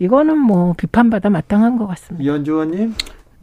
[0.00, 2.24] 이거는 뭐 비판받아 마땅한 것 같습니다.
[2.32, 2.94] 의원님.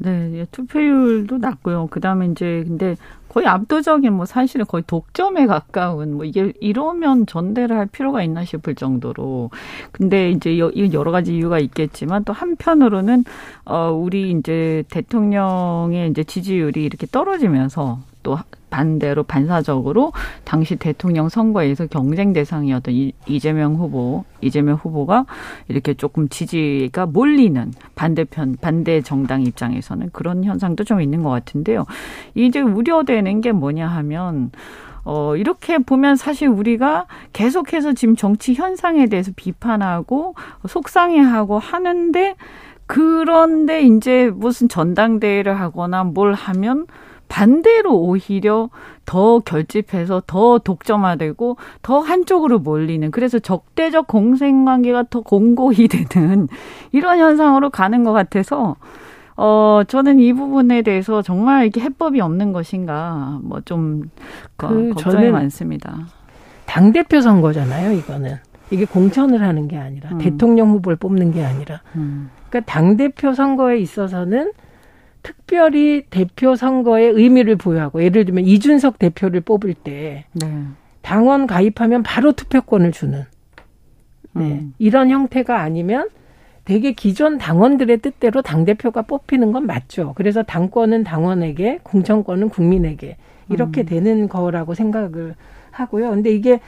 [0.04, 1.86] 네, 예, 투표율도 낮고요.
[1.91, 2.95] 그다음에 이제 근데
[3.30, 8.74] 거의 압도적인 뭐 사실은 거의 독점에 가까운 뭐 이게 이러면 전대를 할 필요가 있나 싶을
[8.74, 9.52] 정도로
[9.91, 13.26] 근데 이제 여러 가지 이유가 있겠지만 또 한편으로는
[13.66, 18.39] 어 우리 이제 대통령의 이제 지지율이 이렇게 떨어지면서 또
[18.72, 20.13] 반대로 반사적으로
[20.43, 25.26] 당시 대통령 선거에서 경쟁 대상이었던 이재명 후보, 이재명 후보가
[25.67, 31.86] 이렇게 조금 지지가 몰리는 반대편, 반대 정당 입장에서는 그런 현상도 좀 있는 것 같은데요.
[32.34, 34.51] 이제 우려되는 게 뭐냐 하면
[35.03, 40.36] 어, 이렇게 보면 사실 우리가 계속해서 지금 정치 현상에 대해서 비판하고
[40.67, 42.36] 속상해하고 하는데
[42.86, 46.86] 그런데 이제 무슨 전당대회를 하거나 뭘 하면
[47.32, 48.69] 반대로 오히려
[49.05, 56.49] 더 결집해서 더 독점화되고 더 한쪽으로 몰리는 그래서 적대적 공생관계가 더 공고히 되는
[56.91, 58.75] 이런 현상으로 가는 것 같아서
[59.38, 64.09] 어 저는 이 부분에 대해서 정말 이게 해법이 없는 것인가 뭐 좀
[64.57, 66.07] 그 걱정이 많습니다.
[66.65, 68.36] 당 대표 선거잖아요, 이거는.
[68.69, 70.17] 이게 공천을 하는 게 아니라 음.
[70.19, 71.82] 대통령 후보를 뽑는 게 아니라.
[71.95, 72.29] 음.
[72.49, 74.51] 그러니까 당 대표 선거에 있어서는
[75.24, 80.47] 특별히 대표 선거에 의미를 부여하고 예를 들면 이준석 대표를 뽑을 때 네.
[81.01, 83.26] 당원 가입하면 바로 투표권을 주는
[84.34, 84.43] 네.
[84.43, 84.74] 음.
[84.80, 86.09] 이런 형태가 아니면
[86.63, 90.13] 되게 기존 당원들의 뜻대로 당 대표가 뽑히는 건 맞죠.
[90.15, 93.17] 그래서 당권은 당원에게, 공천권은 국민에게
[93.49, 93.86] 이렇게 음.
[93.86, 95.36] 되는 거라고 생각을
[95.72, 96.11] 하고요.
[96.11, 96.59] 근데 이게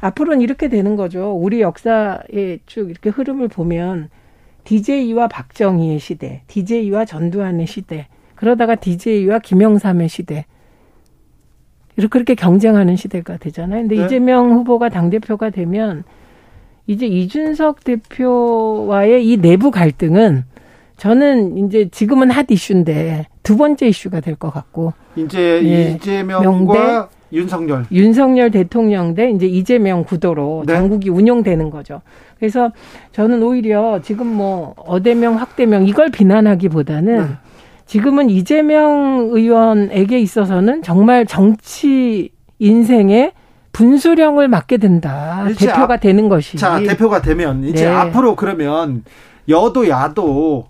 [0.00, 1.32] 앞으로는 이렇게 되는 거죠.
[1.32, 4.08] 우리 역사의 쭉 이렇게 흐름을 보면
[4.64, 10.44] DJ와 박정희의 시대, DJ와 전두환의 시대, 그러다가 DJ와 김영삼의 시대.
[11.96, 13.82] 이렇게 그렇게 경쟁하는 시대가 되잖아요.
[13.82, 14.04] 근데 네.
[14.04, 16.04] 이재명 후보가 당대표가 되면
[16.86, 20.44] 이제 이준석 대표와의 이 내부 갈등은
[20.96, 27.86] 저는 이제 지금은 핫 이슈인데 두 번째 이슈가 될 것 같고 이제 예, 이재명과 윤석열
[27.90, 30.74] 윤석열 대통령 대 이제 이재명 구도로 네.
[30.74, 32.02] 당국이 운영되는 거죠.
[32.38, 32.70] 그래서
[33.12, 37.26] 저는 오히려 지금 뭐 어대명 확대명 이걸 비난하기보다는 네.
[37.86, 43.32] 지금은 이재명 의원에게 있어서는 정말 정치 인생의
[43.72, 45.46] 분수령을 맡게 된다.
[45.58, 46.56] 대표가 아, 되는 것이.
[46.56, 47.90] 자, 대표가 되면 이제 네.
[47.90, 49.04] 앞으로 그러면
[49.48, 50.66] 여도 야도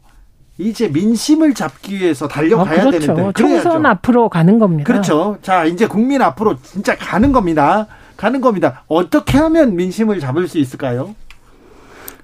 [0.59, 3.07] 이제 민심을 잡기 위해서 달려가야 아, 그렇죠.
[3.15, 4.87] 되는데 총선 앞으로 가는 겁니다.
[4.87, 5.39] 그렇죠.
[5.43, 7.87] 자, 이제 국민 앞으로 진짜 가는 겁니다.
[8.17, 8.85] 가는 겁니다.
[8.87, 11.15] 어떻게 하면 민심을 잡을 수 있을까요?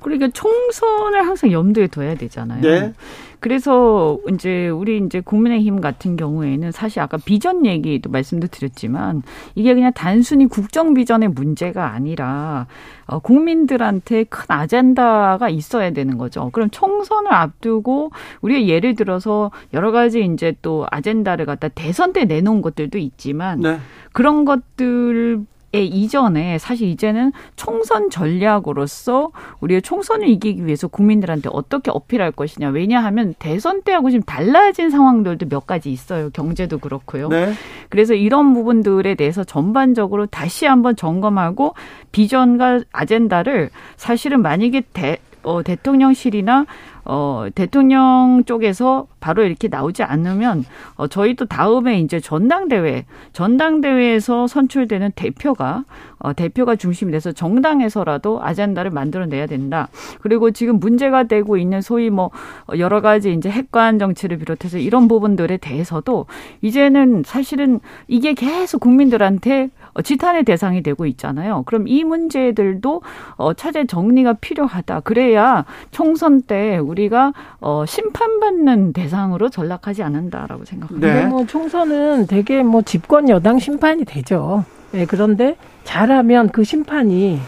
[0.01, 2.61] 그러니까 총선을 항상 염두에 둬야 되잖아요.
[2.61, 2.93] 네.
[3.41, 9.23] 그래서 이제 우리 이제 국민의힘 같은 경우에는 사실 아까 비전 얘기도 말씀도 드렸지만
[9.55, 12.67] 이게 그냥 단순히 국정 비전의 문제가 아니라
[13.07, 16.51] 어, 국민들한테 큰 아젠다가 있어야 되는 거죠.
[16.53, 22.61] 그럼 총선을 앞두고 우리가 예를 들어서 여러 가지 이제 또 아젠다를 갖다 대선 때 내놓은
[22.61, 23.79] 것들도 있지만 네.
[24.13, 32.69] 그런 것들 이전에 사실 이제는 총선 전략으로서 우리가 총선을 이기기 위해서 국민들한테 어떻게 어필할 것이냐.
[32.71, 36.31] 왜냐하면 대선 때하고 지금 달라진 상황들도 몇 가지 있어요.
[36.31, 37.29] 경제도 그렇고요.
[37.29, 37.53] 네.
[37.91, 41.75] 그래서 이런 부분들에 대해서 전반적으로 다시 한번 점검하고
[42.13, 46.67] 비전과 아젠다를 사실은 만약에 대, 어, 대통령실이나
[47.11, 50.65] 어, 대통령 쪽에서 바로 이렇게 나오지 않으면
[50.97, 55.85] 어, 저희도 다음에 이제 전당대회, 전당대회에서 선출되는 대표가
[56.19, 59.89] 어, 대표가 중심이 돼서 정당에서라도 아젠다를 만들어내야 된다.
[60.21, 62.31] 그리고 지금 문제가 되고 있는 소위 뭐
[62.77, 66.27] 여러 가지 이제 핵관 정치를 비롯해서 이런 부분들에 대해서도
[66.61, 71.63] 이제는 사실은 이게 계속 국민들한테 어, 지탄의 대상이 되고 있잖아요.
[71.65, 73.03] 그럼 이 문제들도
[73.37, 75.01] 어, 차제 정리가 필요하다.
[75.01, 81.15] 그래야 총선 때 우리 가 어, 심판받는 대상으로 전락하지 않는다라고 생각합니다.
[81.15, 81.27] 네.
[81.27, 84.65] 뭐 총선은 되게 뭐 집권 여당 심판이 되죠.
[84.91, 87.39] 네, 그런데 잘하면 그 심판이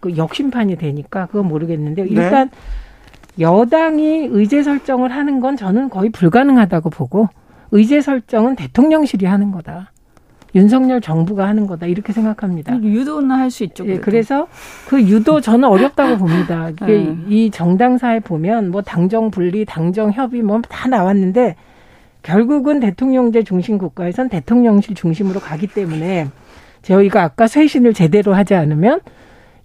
[0.00, 2.08] 그 역심판이 되니까 그건 모르겠는데 네.
[2.10, 3.44] 일단 네.
[3.44, 7.28] 여당이 의제 설정을 하는 건 저는 거의 불가능하다고 보고
[7.70, 9.90] 의제 설정은 대통령실이 하는 거다.
[10.54, 12.80] 윤석열 정부가 하는 거다 이렇게 생각합니다.
[12.82, 13.86] 유도는 할 수 있죠.
[13.86, 14.46] 예, 그래서
[14.88, 16.70] 그 유도 저는 어렵다고 봅니다.
[16.70, 17.16] 이게 네.
[17.28, 21.56] 이 정당사에 보면 뭐 당정 분리, 당정 협의 뭐 다 나왔는데
[22.22, 26.28] 결국은 대통령제 중심 국가에선 대통령실 중심으로 가기 때문에
[26.82, 29.00] 저희가 아까 쇄신을 제대로 하지 않으면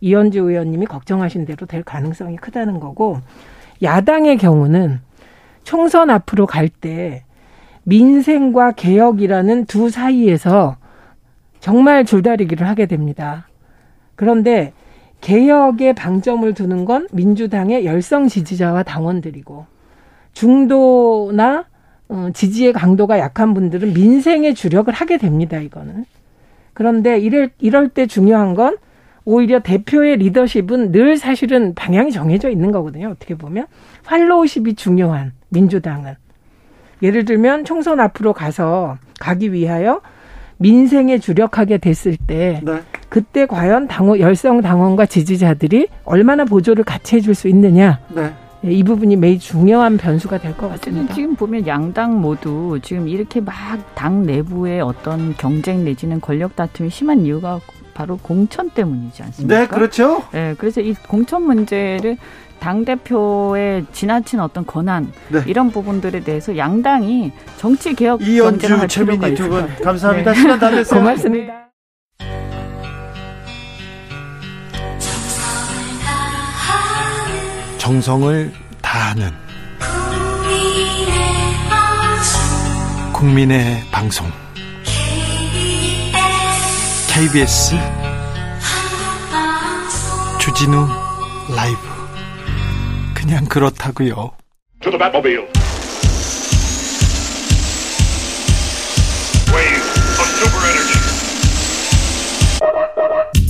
[0.01, 3.19] 이현주 의원님이 걱정하신 대로 될 가능성이 크다는 거고
[3.81, 4.99] 야당의 경우는
[5.63, 7.23] 총선 앞으로 갈 때
[7.83, 10.77] 민생과 개혁이라는 두 사이에서
[11.59, 13.47] 정말 줄다리기를 하게 됩니다.
[14.15, 14.73] 그런데
[15.21, 19.65] 개혁에 방점을 두는 건 민주당의 열성 지지자와 당원들이고
[20.33, 21.65] 중도나
[22.09, 25.59] 어, 지지의 강도가 약한 분들은 민생에 주력을 하게 됩니다.
[25.59, 26.05] 이거는.
[26.73, 28.77] 그런데 이럴 이럴 때 중요한 건
[29.25, 33.09] 오히려 대표의 리더십은 늘 사실은 방향이 정해져 있는 거거든요.
[33.09, 33.67] 어떻게 보면
[34.05, 36.15] 팔로우십이 중요한 민주당은
[37.01, 40.01] 예를 들면 총선 앞으로 가서 가기 위하여
[40.57, 42.81] 민생에 주력하게 됐을 때 네.
[43.07, 47.99] 그때 과연 당원 열성 당원과 지지자들이 얼마나 보조를 같이 해줄 수 있느냐.
[48.13, 48.33] 네.
[48.65, 51.13] 예, 이 부분이 매우 중요한 변수가 될 것 같습니다.
[51.13, 53.55] 지금 보면 양당 모두 지금 이렇게 막
[53.95, 57.61] 당 내부의 어떤 경쟁 내지는 권력 다툼이 심한 이유가
[57.93, 59.59] 바로 공천 때문이지 않습니까?
[59.59, 60.23] 네, 그렇죠.
[60.31, 62.17] 네, 그래서 이 공천 문제를
[62.59, 65.41] 당 대표의 지나친 어떤 권한 네.
[65.47, 70.33] 이런 부분들에 대해서 양당이 정치 개혁 이연주 최민희 두분 감사합니다.
[70.33, 70.39] 네.
[70.39, 70.99] 시간 다 됐어요.
[70.99, 71.69] 고맙습니다.
[77.77, 78.51] 정성을
[78.81, 79.31] 다하는
[83.13, 84.27] 국민의 방송
[87.11, 87.75] KBS
[90.39, 90.87] 주진우
[91.55, 91.98] 라이브
[93.29, 94.31] 그냥 그렇다고요.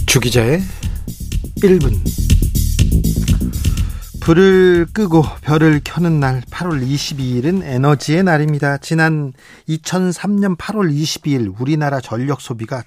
[0.05, 0.59] 주기자의
[1.61, 1.97] 1분
[4.21, 8.77] 불을 끄고 별을 켜는 날 8월 22일은 에너지의 날입니다.
[8.77, 9.33] 지난
[9.67, 12.83] 2003년 8월 22일 우리나라 전력 소비가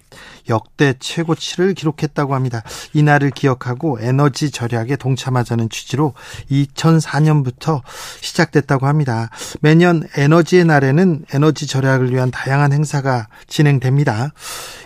[0.49, 2.63] 역대 최고치를 기록했다고 합니다.
[2.93, 6.15] 이 날을 기억하고 에너지 절약에 동참하자는 취지로
[6.51, 7.83] 2004년부터
[8.21, 9.31] 시작됐다고 합니다.
[9.61, 14.33] 매년 에너지의 날에는 에너지 절약을 위한 다양한 행사가 진행됩니다.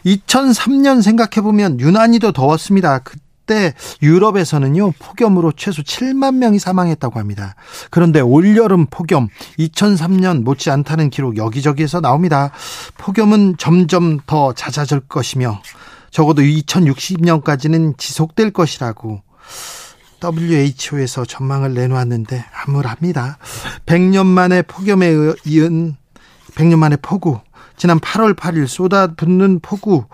[0.06, 3.00] 2003년 생각해보면 유난히도 더웠습니다.
[3.00, 3.16] 그
[3.46, 7.54] 때 유럽에서는요, 폭염으로 최소 7만 명이 사망했다고 합니다.
[7.90, 9.28] 그런데 올여름 폭염
[9.58, 12.50] 2003년 못지 않다는 기록 여기저기에서 나옵니다.
[12.98, 15.60] 폭염은 점점 더 잦아질 것이며
[16.10, 19.22] 적어도 2060년까지는 지속될 것이라고
[20.24, 23.38] WHO에서 전망을 내놓았는데 암울합니다.
[23.86, 25.12] 100년 만에 폭염에
[25.44, 25.96] 이은
[26.54, 27.40] 100년 만에 폭우
[27.76, 30.06] 지난 8월 8일 쏟아붓는 폭우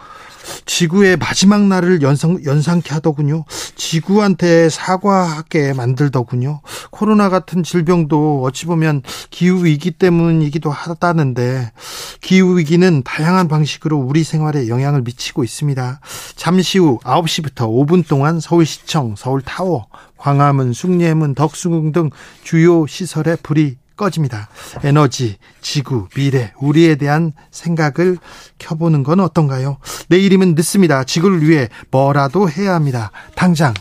[0.66, 3.44] 지구의 마지막 날을 연상, 연상케 하더군요.
[3.76, 6.60] 지구한테 사과하게 만들더군요.
[6.90, 11.72] 코로나 같은 질병도 어찌 보면 기후위기 때문이기도 하다는데,
[12.20, 16.00] 기후위기는 다양한 방식으로 우리 생활에 영향을 미치고 있습니다.
[16.36, 19.86] 잠시 후 9시부터 5분 동안 서울시청, 서울타워,
[20.16, 22.10] 광화문, 숭례문, 덕수궁 등
[22.44, 24.48] 주요 시설에 불이 꺼집니다.
[24.82, 28.18] 에너지, 지구, 미래, 우리에 대한 생각을
[28.58, 29.76] 켜보는 건 어떤가요?
[30.08, 31.04] 내일이면 늦습니다.
[31.04, 33.12] 지구를 위해 뭐라도 해야 합니다.
[33.36, 33.72] 당장,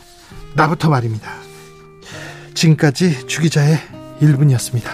[0.55, 1.31] 나부터 말입니다.
[2.53, 3.79] 지금까지 주기자의
[4.21, 4.91] 1분이었습니다.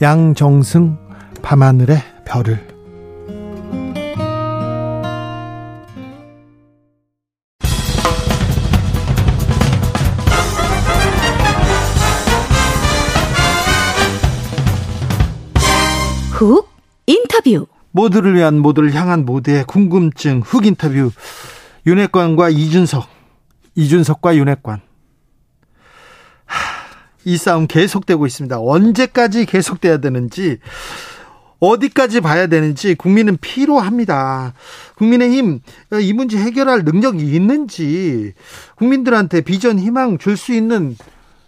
[0.00, 0.96] 양정승,
[1.42, 2.77] 밤하늘의 별을
[16.38, 16.70] 훅
[17.06, 21.10] 인터뷰 모두를 위한 모두를 향한 모두의 궁금증 훅 인터뷰
[21.84, 23.08] 윤핵관과 이준석
[23.74, 24.80] 이준석과 윤핵관
[27.24, 28.60] 이 싸움 계속되고 있습니다.
[28.60, 30.58] 언제까지 계속돼야 되는지
[31.58, 34.54] 어디까지 봐야 되는지 국민은 피로합니다.
[34.94, 35.58] 국민의힘
[36.00, 38.32] 이 문제 해결할 능력이 있는지
[38.76, 40.96] 국민들한테 비전 희망 줄 수 있는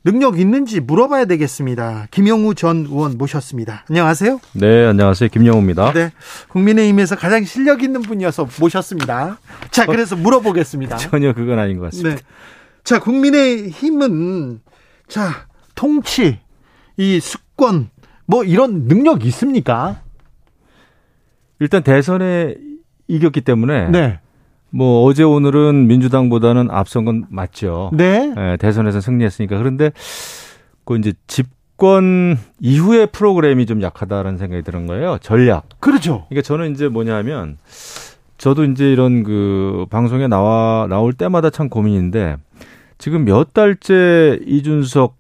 [0.03, 2.07] 능력 있는지 물어봐야 되겠습니다.
[2.11, 3.85] 김영우 전 의원 모셨습니다.
[3.91, 4.41] 안녕하세요.
[4.55, 5.29] 네, 안녕하세요.
[5.29, 5.93] 김영우입니다.
[5.93, 6.13] 네.
[6.49, 9.39] 국민의힘에서 가장 실력 있는 분이어서 모셨습니다.
[9.71, 10.97] 자, 그래서 물어보겠습니다.
[10.99, 12.17] 전혀 그건 아닌 것 같습니다.
[12.17, 12.23] 네.
[12.83, 14.61] 자, 국민의힘은
[15.07, 16.39] 자, 통치,
[16.97, 17.91] 이 수권
[18.25, 20.03] 뭐 이런 능력 있습니까?
[21.59, 22.55] 일단 대선에
[23.07, 24.21] 이겼기 때문에 네.
[24.71, 27.91] 뭐 어제 오늘은 민주당보다는 앞선 건 맞죠.
[27.93, 28.33] 네.
[28.37, 29.93] 예, 대선에서 승리했으니까 그런데
[30.85, 35.19] 그 이제 집권 이후의 프로그램이 좀 약하다라는 생각이 드는 거예요.
[35.21, 35.69] 전략.
[35.81, 36.27] 그렇죠.
[36.29, 37.59] 그러니까 저는 이제 뭐냐면
[38.39, 42.37] 저도 이제 이런 그 방송에 나와 나올 때마다 참 고민인데
[42.99, 45.17] 지금 몇 달째 이준석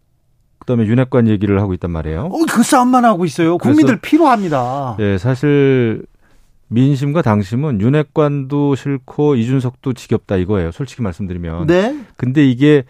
[0.60, 2.26] 그다음에 윤핵관 얘기를 하고 있단 말이에요.
[2.26, 3.58] 어, 그 싸움만 하고 있어요.
[3.58, 4.96] 국민들 필요합니다.
[5.00, 6.04] 예, 사실
[6.70, 10.70] 민심과 당심은 윤핵관도 싫고 이준석도 지겹다 이거예요.
[10.70, 11.66] 솔직히 말씀드리면.
[11.66, 11.98] 네.
[12.16, 12.84] 근데 이게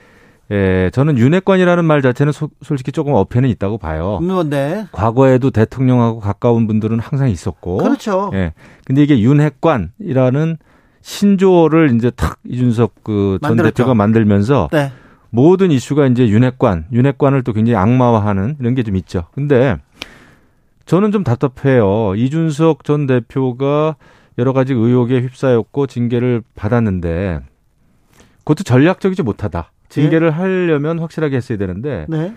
[0.52, 4.18] 예, 저는 윤핵관이라는 말 자체는 소, 솔직히 조금 어폐는 있다고 봐요.
[4.20, 4.84] 뭐, 네.
[4.90, 7.76] 과거에도 대통령하고 가까운 분들은 항상 있었고.
[7.78, 8.30] 그렇죠.
[8.34, 8.52] 예.
[8.84, 10.56] 근데 이게 윤핵관이라는
[11.02, 14.92] 신조어를 이제 탁 이준석 그 전 대표가 만들면서 네.
[15.30, 19.26] 모든 이슈가 이제 윤핵관, 윤핵관을 또 굉장히 악마화하는 이런 게 좀 있죠.
[19.32, 19.78] 근데
[20.90, 22.16] 저는 좀 답답해요.
[22.16, 23.94] 이준석 전 대표가
[24.38, 27.42] 여러 가지 의혹에 휩싸였고 징계를 받았는데
[28.38, 29.70] 그것도 전략적이지 못하다.
[29.88, 30.36] 징계를 네.
[30.36, 32.34] 하려면 확실하게 했어야 되는데 네.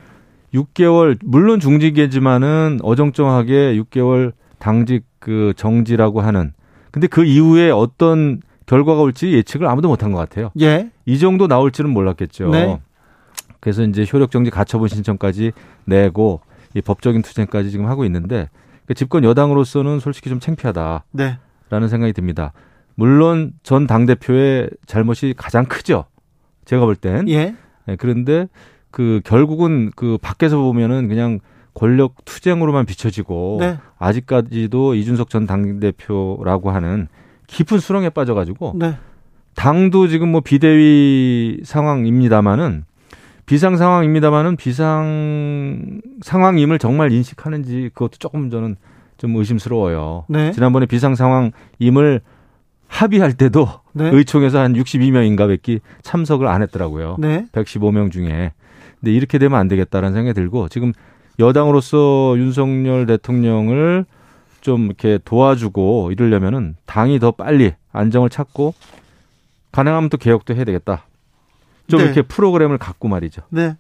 [0.54, 6.54] 6개월 물론 중징계지만은 어정쩡하게 6개월 당직 그 정지라고 하는
[6.92, 10.52] 근데 그 이후에 어떤 결과가 올지 예측을 아무도 못한 것 같아요.
[10.62, 10.92] 예.
[11.08, 12.50] 이 정도 나올지는 몰랐겠죠.
[12.50, 12.80] 네.
[13.60, 15.54] 그래서 이제 효력 정지 가처분 신청까지
[15.86, 16.42] 내고
[16.76, 18.50] 이 법적인 투쟁까지 지금 하고 있는데
[18.86, 21.06] 그러니까 집권 여당으로서는 솔직히 좀 창피하다.
[21.12, 21.38] 네.
[21.70, 22.54] 라는 생각이 듭니다.
[22.96, 26.06] 물론 전 당 대표의 잘못이 가장 크죠.
[26.66, 27.28] 제가 볼 땐.
[27.30, 27.56] 예.
[27.86, 28.48] 네, 그런데
[28.92, 31.40] 그 결국은 그 밖에서 보면은 그냥
[31.74, 33.78] 권력 투쟁으로만 비춰지고 네.
[33.98, 37.08] 아직까지도 이준석 전 당대표라고 하는
[37.48, 38.96] 깊은 수렁에 빠져가지고 네.
[39.56, 42.86] 당도 지금 뭐 비대위 상황입니다마는
[43.46, 48.76] 비상 상황입니다마는 비상 상황임을 정말 인식하는지 그것도 조금 저는
[49.18, 50.26] 좀 의심스러워요.
[50.30, 50.52] 네.
[50.52, 52.22] 지난번에 비상 상황임을
[52.88, 54.10] 합의할 때도 네.
[54.10, 57.18] 의총에서 한 62명인가 밖에 참석을 안 했더라고요.
[57.20, 57.46] 네.
[57.52, 58.54] 115명 중에.
[59.00, 60.94] 근데 이렇게 되면 안 되겠다라는 생각이 들고 지금
[61.40, 64.06] 여당으로서 윤석열 대통령을
[64.62, 68.74] 좀 이렇게 도와주고 이러려면은 당이 더 빨리 안정을 찾고
[69.72, 71.06] 가능하면 또 개혁도 해야 되겠다.
[71.88, 72.06] 좀 네.
[72.06, 73.42] 이렇게 프로그램을 갖고 말이죠.
[73.50, 73.78] 네.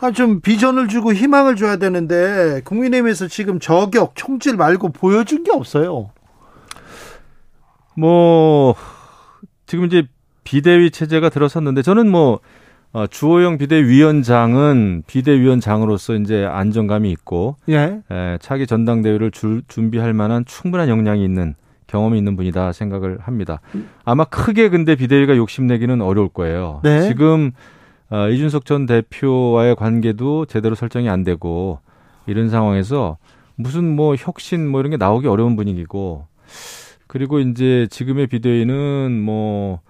[0.00, 6.10] 아, 좀 비전을 주고 희망을 줘야 되는데 국민의힘에서 지금 저격, 총질 말고 보여준 게 없어요.
[7.96, 8.76] 뭐
[9.66, 10.06] 지금 이제
[10.44, 12.40] 비대위 체제가 들어섰는데 저는 뭐
[12.92, 18.00] 어, 주호영 비대위원장은 비대위원장으로서 이제 안정감이 있고 예.
[18.10, 21.54] 에, 차기 전당대회를 줄, 준비할 만한 충분한 역량이 있는
[21.88, 23.60] 경험이 있는 분이다 생각을 합니다.
[24.04, 26.80] 아마 크게 근데 비대위가 욕심내기는 어려울 거예요.
[26.84, 27.08] 네.
[27.08, 27.50] 지금
[28.10, 31.80] 어, 이준석 전 대표와의 관계도 제대로 설정이 안 되고
[32.26, 33.18] 이런 상황에서
[33.56, 36.26] 무슨 뭐 혁신 뭐 이런 게 나오기 어려운 분위기고
[37.08, 39.80] 그리고 이제 지금의 비대위는 뭐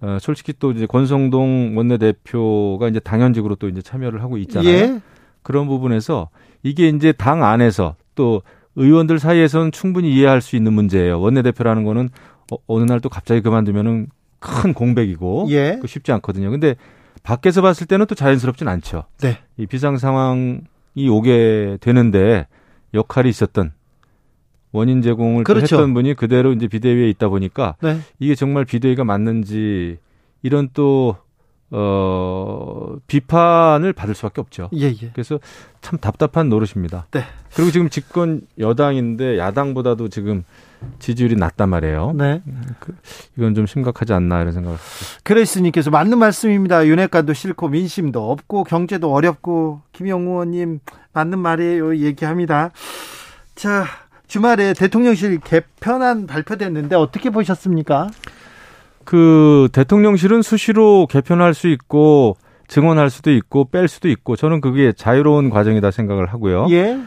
[0.00, 4.72] 어, 솔직히 또 이제 권성동 원내대표가 이제 당연직으로 또 이제 참여를 하고 있잖아요.
[4.72, 5.00] 예.
[5.42, 6.28] 그런 부분에서
[6.62, 8.42] 이게 이제 당 안에서 또
[8.78, 11.20] 의원들 사이에서는 충분히 이해할 수 있는 문제예요.
[11.20, 12.08] 원내대표라는 거는
[12.52, 14.08] 어, 어느 날 또 갑자기 그만두면은
[14.40, 15.80] 큰 공백이고 예.
[15.84, 16.50] 쉽지 않거든요.
[16.50, 16.76] 근데
[17.22, 19.04] 밖에서 봤을 때는 또 자연스럽진 않죠.
[19.20, 19.38] 네.
[19.56, 20.60] 이 비상 상황이
[21.10, 22.46] 오게 되는데
[22.94, 23.72] 역할이 있었던
[24.72, 25.76] 원인 제공을 그렇죠.
[25.76, 27.98] 했던 분이 그대로 이제 비대위에 있다 보니까 네.
[28.18, 29.98] 이게 정말 비대위가 맞는지
[30.42, 31.16] 이런 또
[31.70, 34.70] 어, 비판을 받을 수밖에 없죠.
[34.74, 35.10] 예, 예.
[35.12, 35.38] 그래서
[35.80, 37.06] 참 답답한 노릇입니다.
[37.10, 37.24] 네.
[37.54, 40.44] 그리고 지금 집권 여당인데 야당보다도 지금
[40.98, 42.12] 지지율이 낮단 말이에요.
[42.16, 42.42] 네.
[42.80, 42.94] 그,
[43.36, 44.78] 이건 좀 심각하지 않나 이런 생각을.
[45.24, 46.86] 그레이스님께서 맞는 말씀입니다.
[46.86, 50.80] 윤핵관도 싫고 민심도 없고 경제도 어렵고 김영우 의원님
[51.12, 51.96] 맞는 말이에요.
[51.96, 52.70] 얘기합니다.
[53.54, 53.84] 자,
[54.28, 58.08] 주말에 대통령실 개편안 발표됐는데 어떻게 보셨습니까?
[59.08, 62.36] 그 대통령실은 수시로 개편할 수 있고
[62.66, 66.66] 증원할 수도 있고 뺄 수도 있고 저는 그게 자유로운 과정이다 생각을 하고요.
[66.70, 66.98] 예.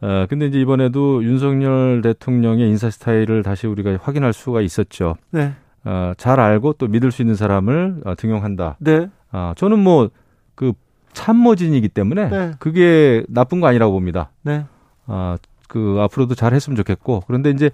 [0.00, 5.16] 어, 근데 이제 이번에도 윤석열 대통령의 인사 스타일을 다시 우리가 확인할 수가 있었죠.
[5.30, 5.52] 네.
[5.84, 8.76] 어, 잘 알고 또 믿을 수 있는 사람을 어, 등용한다.
[8.78, 9.08] 네.
[9.32, 10.10] 어, 저는 뭐
[10.54, 10.72] 그
[11.12, 12.50] 참모진이기 때문에 네.
[12.58, 14.30] 그게 나쁜 거 아니라고 봅니다.
[14.42, 14.64] 네.
[15.06, 15.36] 어,
[15.68, 17.70] 그 앞으로도 잘 했으면 좋겠고 그런데 이제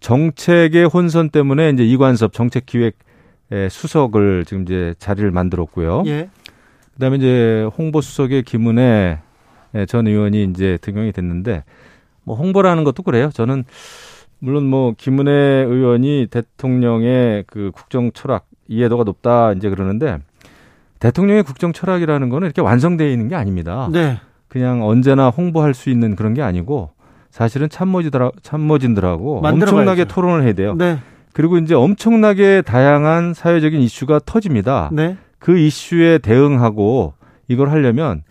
[0.00, 2.98] 정책의 혼선 때문에 이제 이관섭 정책기획
[3.70, 6.02] 수석을 지금 이제 자리를 만들었고요.
[6.06, 6.28] 예.
[6.94, 9.18] 그다음에 이제 홍보 수석의 김은혜
[9.88, 11.64] 전 의원이 이제 등용이 됐는데
[12.24, 13.30] 뭐 홍보라는 것도 그래요.
[13.32, 13.64] 저는
[14.38, 20.18] 물론 뭐 김은혜 의원이 대통령의 그 국정 철학 이해도가 높다 이제 그러는데
[20.98, 23.88] 대통령의 국정 철학이라는 거는 이렇게 완성되어 있는 게 아닙니다.
[23.92, 24.18] 네.
[24.48, 26.90] 그냥 언제나 홍보할 수 있는 그런 게 아니고
[27.30, 30.74] 사실은 참모진들 참모진들하고 엄청나게 토론을 해야 돼요.
[30.74, 30.98] 네.
[31.36, 34.88] 그리고 이제 엄청나게 다양한 사회적인 이슈가 터집니다.
[34.90, 35.18] 네.
[35.38, 37.12] 그 이슈에 대응하고
[37.46, 38.22] 이걸 하려면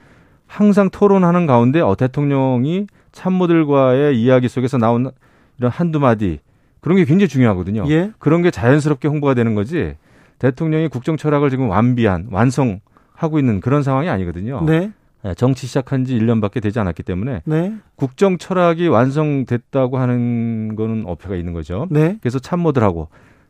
[0.48, 5.12] 항상 토론하는 가운데 어 대통령이 참모들과의 이야기 속에서 나온
[5.60, 6.40] 이런 한두 마디
[6.82, 7.86] 그런 게 굉장히 중요하거든요.
[7.90, 8.10] 예.
[8.18, 9.94] 그런 게 자연스럽게 홍보가 되는 거지.
[10.40, 14.64] 대통령이 국정 철학을 지금 완비한 완성하고 있는 그런 상황이 아니거든요.
[14.66, 14.92] 네.
[15.26, 17.74] 예, 정치 시작한 지 1년밖에 되지 않았기 때문에 네.
[17.96, 21.88] 국정 철학이 완성됐다고 하는 거는 어폐가 있는 거죠.
[21.90, 22.18] 네.
[22.22, 23.08] 그래서 참모들하고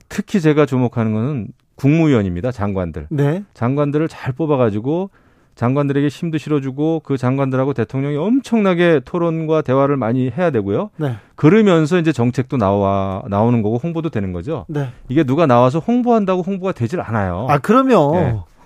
[0.07, 2.51] 특히 제가 주목하는 거는 국무위원입니다.
[2.51, 3.07] 장관들.
[3.09, 3.43] 네.
[3.53, 5.09] 장관들을 잘 뽑아가지고
[5.55, 10.91] 장관들에게 힘도 실어주고 그 장관들하고 대통령이 엄청나게 토론과 대화를 많이 해야 되고요.
[10.97, 11.15] 네.
[11.35, 14.65] 그러면서 이제 정책도 나와 나오는 거고 홍보도 되는 거죠.
[14.69, 14.89] 네.
[15.09, 17.47] 이게 누가 나와서 홍보한다고 홍보가 되질 않아요.
[17.49, 18.11] 아 그러면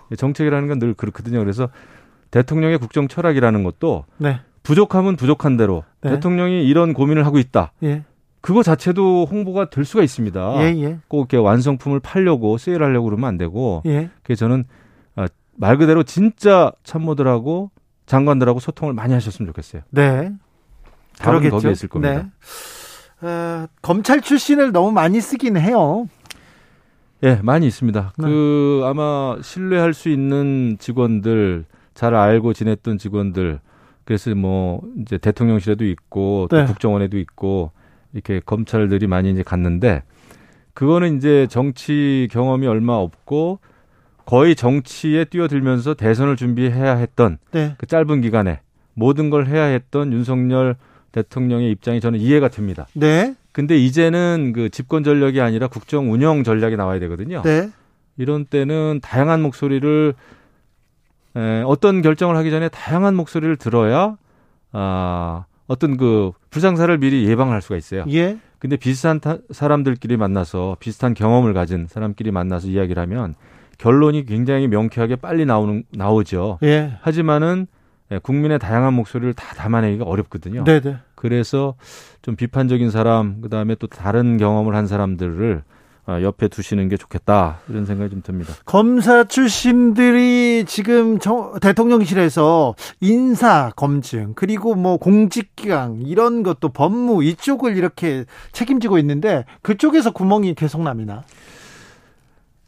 [0.10, 0.16] 네.
[0.16, 1.40] 정책이라는 건 늘 그렇거든요.
[1.40, 1.70] 그래서
[2.32, 4.40] 대통령의 국정 철학이라는 것도 네.
[4.64, 6.12] 부족하면 부족한 대로 네.
[6.12, 7.72] 대통령이 이런 고민을 하고 있다.
[7.84, 8.04] 예.
[8.42, 10.62] 그거 자체도 홍보가 될 수가 있습니다.
[10.62, 10.98] 예, 예.
[11.08, 13.82] 꼭 이렇게 완성품을 팔려고 세일하려고 그러면 안 되고.
[13.86, 14.10] 예.
[14.24, 14.66] 그래서 저는
[15.16, 17.72] 아, 말 그대로 진짜 참모들하고
[18.06, 19.82] 장관들하고 소통을 많이 하셨으면 좋겠어요.
[19.90, 20.32] 네.
[21.22, 21.56] 그러겠죠.
[21.56, 22.30] 거기에 있을 겁니다.
[23.22, 23.28] 네.
[23.28, 26.08] 어, 검찰 출신을 너무 많이 쓰긴 해요.
[27.24, 28.14] 예, 많이 있습니다.
[28.18, 28.26] 네.
[28.26, 31.66] 그 아마 신뢰할 수 있는 직원들,
[32.00, 33.60] 잘 알고 지냈던 직원들,
[34.06, 36.66] 그래서 뭐 이제 대통령실에도 있고 또 네.
[36.66, 37.72] 국정원에도 있고
[38.14, 40.04] 이렇게 검찰들이 많이 이제 갔는데
[40.74, 43.60] 그거는 이제 정치 경험이 얼마 없고
[44.26, 47.76] 거의 정치에 뛰어들면서 대선을 준비해야 했던 네.
[47.78, 48.62] 그 짧은 기간에
[48.94, 50.78] 모든 걸 해야 했던 윤석열
[51.12, 52.88] 대통령의 입장이 저는 이해가 됩니다.
[52.94, 53.36] 네.
[53.52, 57.42] 근데 이제는 그 집권 전략이 아니라 국정 운영 전략이 나와야 되거든요.
[57.42, 57.70] 네.
[58.16, 60.14] 이런 때는 다양한 목소리를
[61.36, 64.18] 에, 어떤 결정을 하기 전에 다양한 목소리를 들어야
[64.72, 68.06] 아, 어떤 그 불상사를 미리 예방할 수가 있어요.
[68.10, 68.38] 예.
[68.58, 73.36] 근데 비슷한 타, 사람들끼리 만나서 비슷한 경험을 가진 사람끼리 만나서 이야기를 하면
[73.78, 76.60] 결론이 굉장히 명쾌하게 빨리 나오는 나오죠.
[76.64, 76.98] 예.
[77.02, 77.68] 하지만은
[78.12, 80.64] 예, 국민의 다양한 목소리를 다 담아내기가 어렵거든요.
[80.64, 80.98] 네네.
[81.16, 81.76] 그래서
[82.22, 85.62] 좀 비판적인 사람, 그 다음에 또 다른 경험을 한 사람들을 어,
[86.22, 88.54] 옆에 두시는 게 좋겠다 이런 생각이 좀 듭니다.
[88.66, 91.18] 검사 출신들이 지금
[91.62, 100.56] 대통령실에서 인사 검증 그리고 뭐 공직기강 이런 것도 법무 이쪽을 이렇게 책임지고 있는데 그쪽에서 구멍이
[100.56, 101.24] 계속 납니다.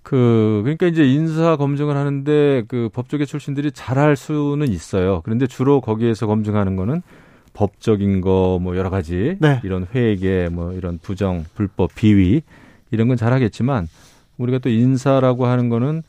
[0.03, 5.21] 그 그러니까 이제 인사 검증을 하는데 그 법조계 출신들이 잘할 수는 있어요.
[5.23, 7.01] 그런데 주로 거기에서 검증하는 거는
[7.53, 9.59] 법적인 거 뭐 여러 가지 네.
[9.63, 12.41] 이런 회계 뭐 이런 부정 불법 비위
[12.91, 13.87] 이런 건 잘하겠지만
[14.37, 16.03] 우리가 또 인사라고 하는 거는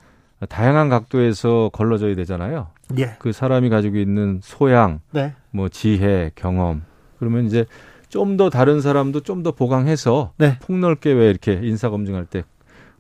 [0.49, 2.69] 다양한 각도에서 걸러져야 되잖아요.
[2.99, 3.15] 예.
[3.19, 5.35] 그 사람이 가지고 있는 소양, 네.
[5.51, 6.83] 뭐 지혜, 경험
[7.19, 7.65] 그러면 이제
[8.09, 10.59] 좀 더 다른 사람도 좀 더 보강해서 네.
[10.61, 12.43] 폭넓게 왜 이렇게 인사 검증할 때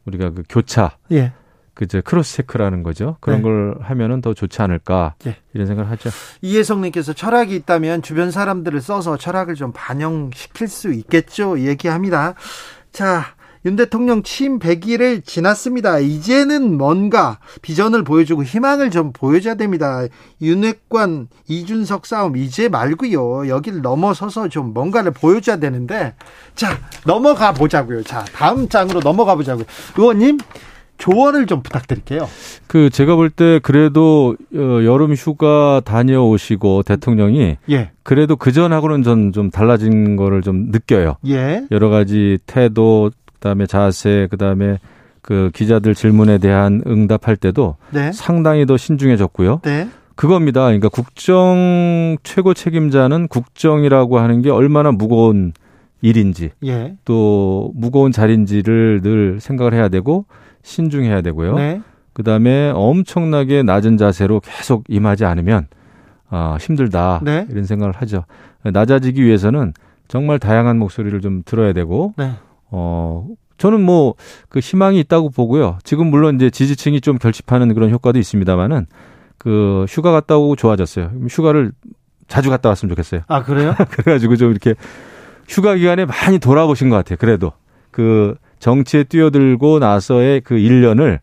[0.06, 1.32] 우리가 그 교차, 예.
[1.74, 3.16] 그저 cross check라는 거죠.
[3.20, 3.42] 그런 네.
[3.42, 5.36] 걸 하면은 더 좋지 않을까 예.
[5.54, 6.10] 이런 생각을 하죠.
[6.42, 11.58] 이혜성님께서 철학이 있다면 주변 사람들을 써서 철학을 좀 반영시킬 수 있겠죠.
[11.58, 12.34] 얘기합니다.
[12.92, 13.34] 자.
[13.64, 15.98] 윤 대통령 취임 100일을 지났습니다.
[16.00, 20.02] 이제는 뭔가 비전을 보여주고 희망을 좀 보여줘야 됩니다.
[20.40, 23.48] 윤핵관 이준석 싸움 이제 말고요.
[23.48, 26.14] 여기를 넘어서서 좀 뭔가를 보여줘야 되는데
[26.56, 28.02] 자 넘어가 보자고요.
[28.02, 29.64] 자 다음 장으로 넘어가 보자고요.
[29.96, 30.38] 의원님
[30.98, 32.28] 조언을 좀 부탁드릴게요.
[32.68, 37.90] 그 제가 볼 때 그래도 어, 여름 휴가 다녀오시고 대통령이 예.
[38.02, 41.16] 그래도 그 전하고는 전 좀 달라진 거를 좀 느껴요.
[41.26, 41.64] 예.
[41.70, 43.10] 여러 가지 태도
[43.42, 44.78] 그다음에 자세, 그다음에
[45.20, 48.12] 그 기자들 질문에 대한 응답할 때도 네.
[48.12, 49.60] 상당히 더 신중해졌고요.
[49.64, 49.88] 네.
[50.14, 50.62] 그겁니다.
[50.66, 55.52] 그러니까 국정 최고 책임자는 국정이라고 하는 게 얼마나 무거운
[56.02, 56.96] 일인지 예.
[57.04, 60.24] 또 무거운 자리인지를 늘 생각을 해야 되고
[60.62, 61.54] 신중해야 되고요.
[61.56, 61.80] 네.
[62.12, 65.66] 그다음에 엄청나게 낮은 자세로 계속 임하지 않으면
[66.28, 67.46] 아, 힘들다 네.
[67.50, 68.24] 이런 생각을 하죠.
[68.62, 69.72] 낮아지기 위해서는
[70.08, 72.32] 정말 다양한 목소리를 좀 들어야 되고 네.
[72.72, 74.14] 어, 저는 뭐
[74.52, 75.78] 그 희망이 있다고 보고요.
[75.82, 78.86] 지금 물론 이제 지지층이 좀 결집하는 그런 효과도 있습니다만은
[79.38, 81.10] 그 휴가 갔다 오고 좋아졌어요.
[81.30, 81.72] 휴가를
[82.28, 83.22] 자주 갔다 왔으면 좋겠어요.
[83.28, 83.74] 아, 그래요?
[83.90, 84.74] 그래가지고 좀 이렇게
[85.48, 87.16] 휴가 기간에 많이 돌아보신 것 같아요.
[87.18, 87.52] 그래도
[87.90, 91.20] 그 정치에 뛰어들고 나서의 그 1년을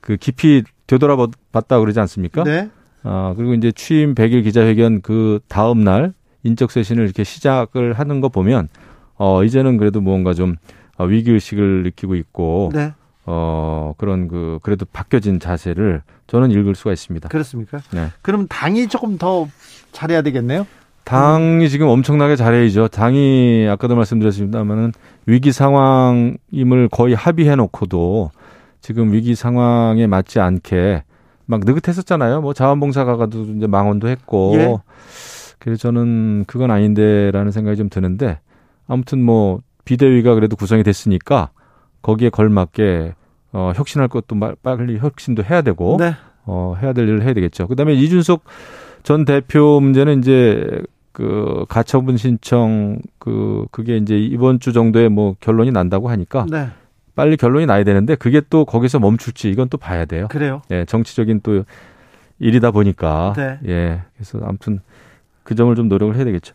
[0.00, 2.42] 그 깊이 되돌아봤다 그러지 않습니까?
[2.44, 2.70] 네.
[3.02, 8.30] 아, 그리고 이제 취임 100일 기자회견 그 다음 날 인적 쇄신을 이렇게 시작을 하는 거
[8.30, 8.68] 보면
[9.16, 12.92] 어, 이제는 그래도 뭔가 좀 어, 위기 의식을 느끼고 있고 네.
[13.26, 17.28] 어 그런 그 그래도 바뀌어진 자세를 저는 읽을 수가 있습니다.
[17.28, 17.80] 그렇습니까?
[17.92, 18.08] 네.
[18.22, 19.48] 그럼 당이 조금 더
[19.92, 20.66] 잘해야 되겠네요.
[21.04, 22.88] 당이 지금 엄청나게 잘해야죠.
[22.88, 24.92] 당이 아까도 말씀드렸습니다만은
[25.26, 28.30] 위기 상황임을 거의 합의해 놓고도
[28.80, 31.02] 지금 위기 상황에 맞지 않게
[31.46, 32.40] 막 느긋했었잖아요.
[32.40, 34.52] 뭐 자원봉사가 가도 이제 망원도 했고.
[34.54, 34.76] 예.
[35.58, 38.38] 그래서 저는 그건 아닌데라는 생각이 좀 드는데
[38.88, 41.50] 아무튼 뭐 비대위가 그래도 구성이 됐으니까
[42.02, 43.14] 거기에 걸맞게
[43.52, 46.14] 어, 혁신할 것도 빨리 혁신도 해야 되고 네.
[46.44, 47.66] 어, 해야 될 일을 해야 되겠죠.
[47.66, 48.44] 그다음에 이준석
[49.02, 50.80] 전 대표 문제는 이제
[51.10, 56.68] 그 가처분 신청 그 그게 이제 이번 주 정도에 뭐 결론이 난다고 하니까 네.
[57.16, 60.28] 빨리 결론이 나야 되는데 그게 또 거기서 멈출지 이건 또 봐야 돼요.
[60.30, 60.62] 그래요?
[60.70, 61.64] 예, 정치적인 또
[62.38, 63.58] 일이다 보니까 네.
[63.66, 64.78] 예, 그래서 아무튼
[65.42, 66.54] 그 점을 좀 노력을 해야 되겠죠.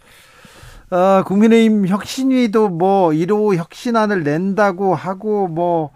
[0.91, 5.91] 어, 국민의힘 혁신위도 뭐 1호 혁신안을 낸다고 하고 뭐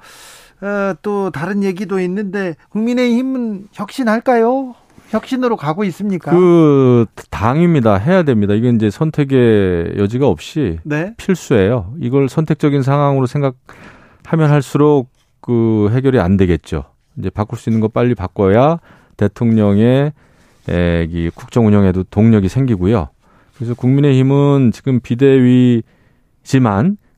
[0.61, 4.75] 어, 또 다른 얘기도 있는데 국민의힘은 혁신할까요?
[5.09, 6.31] 혁신으로 가고 있습니까?
[6.31, 7.95] 그 당입니다.
[7.95, 8.53] 해야 됩니다.
[8.53, 11.13] 이게 이제 선택의 여지가 없이 네?
[11.17, 11.93] 필수예요.
[11.99, 15.09] 이걸 선택적인 상황으로 생각하면 할수록
[15.41, 16.83] 그 해결이 안 되겠죠.
[17.17, 18.79] 이제 바꿀 수 있는 거 빨리 바꿔야
[19.17, 20.13] 대통령의
[20.69, 23.09] 에, 이 국정 운영에도 동력이 생기고요.
[23.59, 25.83] 그래서 국민의힘은 지금 비대위지만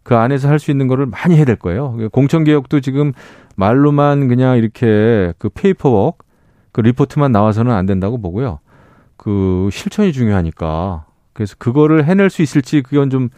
[0.01, 1.95] 그 안에서 할 수 있는 거를 많이 해야 될 거예요.
[2.11, 3.13] 공천 개혁도 지금
[3.55, 6.25] 말로만 그냥 이렇게 그 paperwork
[6.71, 8.57] 그 리포트만 나와서는 안 된다고 보고요.
[9.17, 13.29] 그 실천이 중요하니까 그래서 그거를 해낼 수 있을지 그건 좀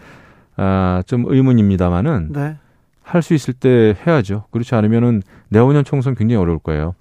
[0.56, 2.56] 아, 좀 의문입니다만은 네.
[3.02, 4.46] 할수 있을 때 해야죠.
[4.52, 6.96] 그렇지 않으면은 내후년 총선 굉장히 어려울 거예요.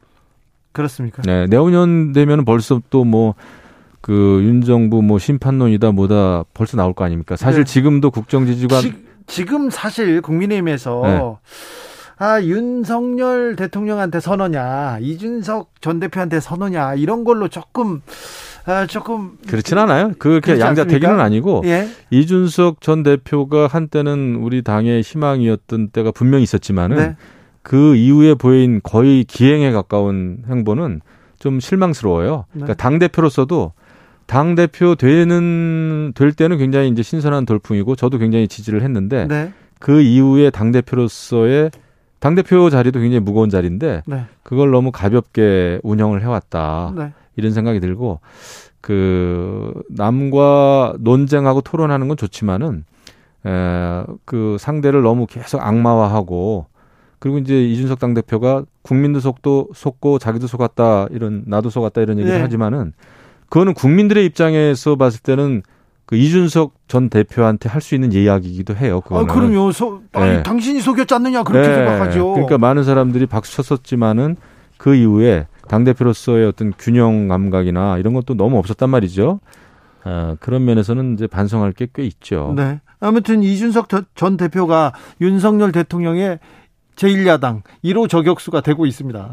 [0.73, 1.23] 그렇습니까?
[1.23, 3.37] 네, 내후년 되면은 벌써 또 뭐
[4.03, 7.37] 그 윤정부 뭐 심판론이다 뭐다 벌써 나올 거 아닙니까?
[7.37, 7.73] 사실 네.
[7.73, 8.81] 지금도 국정지지가
[9.27, 11.21] 지, 금 사실 국민의힘에서 네.
[12.19, 18.01] 아, 윤석열 대통령한테 선호냐, 이준석 전 대표한테 선호냐, 이런 걸로 조금,
[18.65, 19.39] 아, 조금.
[19.49, 20.13] 그렇진 않아요.
[20.19, 21.89] 그렇게 양자 대결은 아니고, 예?
[22.11, 27.17] 이준석 전 대표가 한때는 우리 당의 희망이었던 때가 분명히 있었지만은, 네.
[27.63, 31.01] 그 이후에 보인 거의 기행에 가까운 행보는
[31.41, 32.45] 좀 실망스러워요.
[32.53, 32.61] 네.
[32.61, 33.73] 그러니까 당 대표로서도
[34.33, 39.53] 당 대표 되는 될 때는 굉장히 이제 신선한 돌풍이고 저도 굉장히 지지를 했는데 네.
[39.79, 41.71] 그 이후에 당 대표로서의
[42.19, 44.25] 당 대표 자리도 굉장히 무거운 자리인데 네.
[44.43, 46.95] 그걸 너무 가볍게 운영을 해왔다.
[46.97, 47.13] 네.
[47.37, 48.21] 이런 생각이 들고
[48.81, 52.87] 그 남과 논쟁하고 토론하는 건 좋지만은
[53.45, 56.69] 에, 그 상대를 너무 계속 악마화하고
[57.19, 62.39] 그리고 이제 이준석 당 대표가 국민도 속도 속고 자기도 속았다 이런 나도 속았다 이런 얘기를
[62.39, 62.43] 네.
[62.43, 62.95] 하지만은
[63.53, 65.63] 그거는 국민들의 입장에서 봤을 때는
[66.07, 69.03] 그 이준석 전 대표한테 할 수 있는 이야기이기도 해요.
[69.03, 69.29] 그거는.
[69.31, 69.73] 아, 그럼요.
[69.73, 70.43] 소, 아니, 네.
[70.43, 71.75] 당신이 속였지 않느냐 그렇게 네.
[71.75, 72.33] 생각하죠.
[72.33, 74.37] 그러니까 많은 사람들이 박수 쳤었지만은
[74.79, 79.41] 그 이후에 당 대표로서의 어떤 균형 감각이나 이런 것도 너무 없었단 말이죠.
[80.03, 82.55] 아, 그런 면에서는 이제 반성할 게 꽤 있죠.
[82.57, 82.81] 네.
[83.01, 86.39] 아무튼 이준석 전 대표가 윤석열 대통령의
[86.97, 89.31] 제1야당 1호 저격수가 되고 있습니다.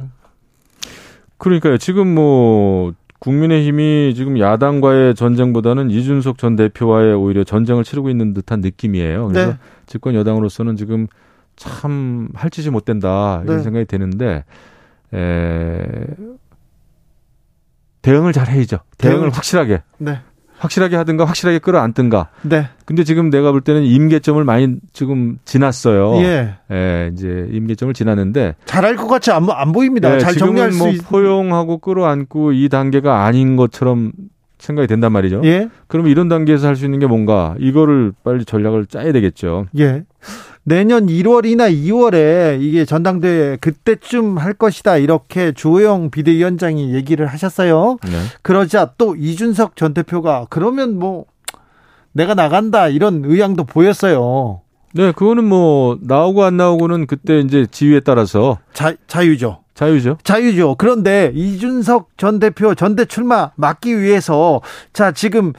[1.37, 1.77] 그러니까요.
[1.77, 9.27] 지금 뭐 국민의힘이 지금 야당과의 전쟁보다는 이준석 전 대표와의 오히려 전쟁을 치르고 있는 듯한 느낌이에요.
[9.27, 9.57] 그래서 네.
[9.85, 11.07] 집권 여당으로서는 지금
[11.55, 13.63] 참 할 짓이 못 된다 이런 네.
[13.63, 14.45] 생각이 드는데
[15.13, 15.85] 에,
[18.01, 18.79] 대응을 잘 해야죠.
[18.97, 19.29] 대응을 대응.
[19.33, 19.81] 확실하게.
[19.97, 20.19] 네.
[20.59, 22.29] 확실하게 하든가 확실하게 끌어안든가.
[22.43, 22.67] 네.
[22.85, 26.17] 근데 지금 내가 볼 때는 임계점을 많이 지금 지났어요.
[26.21, 26.55] 예.
[26.71, 30.13] 예 이제 임계점을 지났는데 잘할 것 같이 안, 안 보입니다.
[30.13, 34.11] 예, 잘 정리할 뭐수 포용하고 끌어안고 이 단계가 아닌 것처럼
[34.59, 35.41] 생각이 된단 말이죠.
[35.43, 35.69] 예.
[35.87, 39.65] 그러면 이런 단계에서 할 수 있는 게 뭔가 이거를 빨리 전략을 짜야 되겠죠.
[39.79, 40.03] 예.
[40.63, 47.97] 내년 1월이나 2월에 이게 전당대회 그때쯤 할 것이다 이렇게 조영 비대위원장이 얘기를 하셨어요.
[48.03, 48.11] 네.
[48.43, 51.25] 그러자 또 이준석 전 대표가 그러면 뭐
[52.11, 54.61] 내가 나간다 이런 의향도 보였어요.
[54.93, 59.59] 네, 그거는 뭐 나오고 안 나오고는 그때 이제 지위에 따라서 자, 자유죠.
[59.79, 60.17] 자유죠.
[60.23, 60.75] 자유죠.
[60.77, 64.59] 그런데 이준석 전 대표 전대 출마 막기 위해서
[64.91, 65.53] 자 지금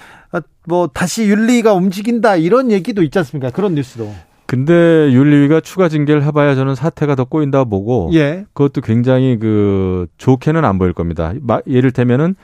[0.67, 3.51] 뭐 다시 윤리가 움직인다 이런 얘기도 있지 않습니까?
[3.51, 4.13] 그런 뉴스도.
[4.45, 4.73] 근데
[5.13, 8.45] 윤리위가 추가 징계를 해봐야 저는 사태가 더 꼬인다 보고 예.
[8.53, 11.33] 그것도 굉장히 그 좋게는 안 보일 겁니다.
[11.67, 12.35] 예를 들면은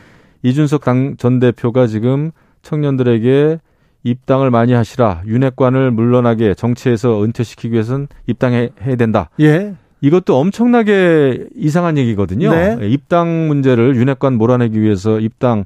[0.44, 2.30] 이준석 당 전 대표가 지금
[2.62, 3.58] 청년들에게
[4.04, 9.28] 입당을 많이 하시라 윤핵관을 물러나게 정치에서 은퇴시키기 위해서는 입당해야 된다.
[9.40, 9.74] 예.
[10.06, 12.50] 이것도 엄청나게 이상한 얘기거든요.
[12.52, 12.78] 네.
[12.82, 15.64] 입당 문제를 윤핵관 몰아내기 위해서 입당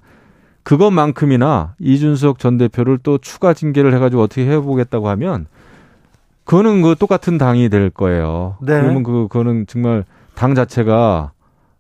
[0.62, 5.46] 그것만큼이나 이준석 전 대표를 또 추가 징계를 해가지고 어떻게 해보겠다고 하면
[6.44, 8.56] 그거는 그 똑같은 당이 될 거예요.
[8.62, 8.80] 네.
[8.80, 11.32] 그러면 그 그거는 정말 당 자체가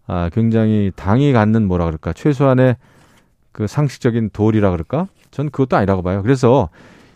[0.06, 2.76] 아 굉장히 당이 갖는 뭐라 그럴까 최소한의
[3.52, 5.06] 그 상식적인 도리라 그럴까?
[5.30, 6.22] 전 그것도 아니라고 봐요.
[6.22, 6.68] 그래서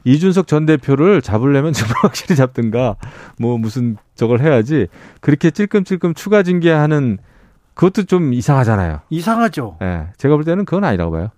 [0.04, 2.96] 이준석 전 대표를 잡으려면 정말 확실히 잡든가
[3.38, 4.86] 뭐 무슨 저걸 해야지
[5.20, 7.18] 그렇게 찔끔찔끔 추가 징계하는
[7.74, 9.00] 그것도 좀 이상하잖아요.
[9.10, 9.78] 이상하죠.
[9.82, 9.84] 예.
[9.84, 11.30] 네, 제가 볼 때는 그건 아니라고 봐요.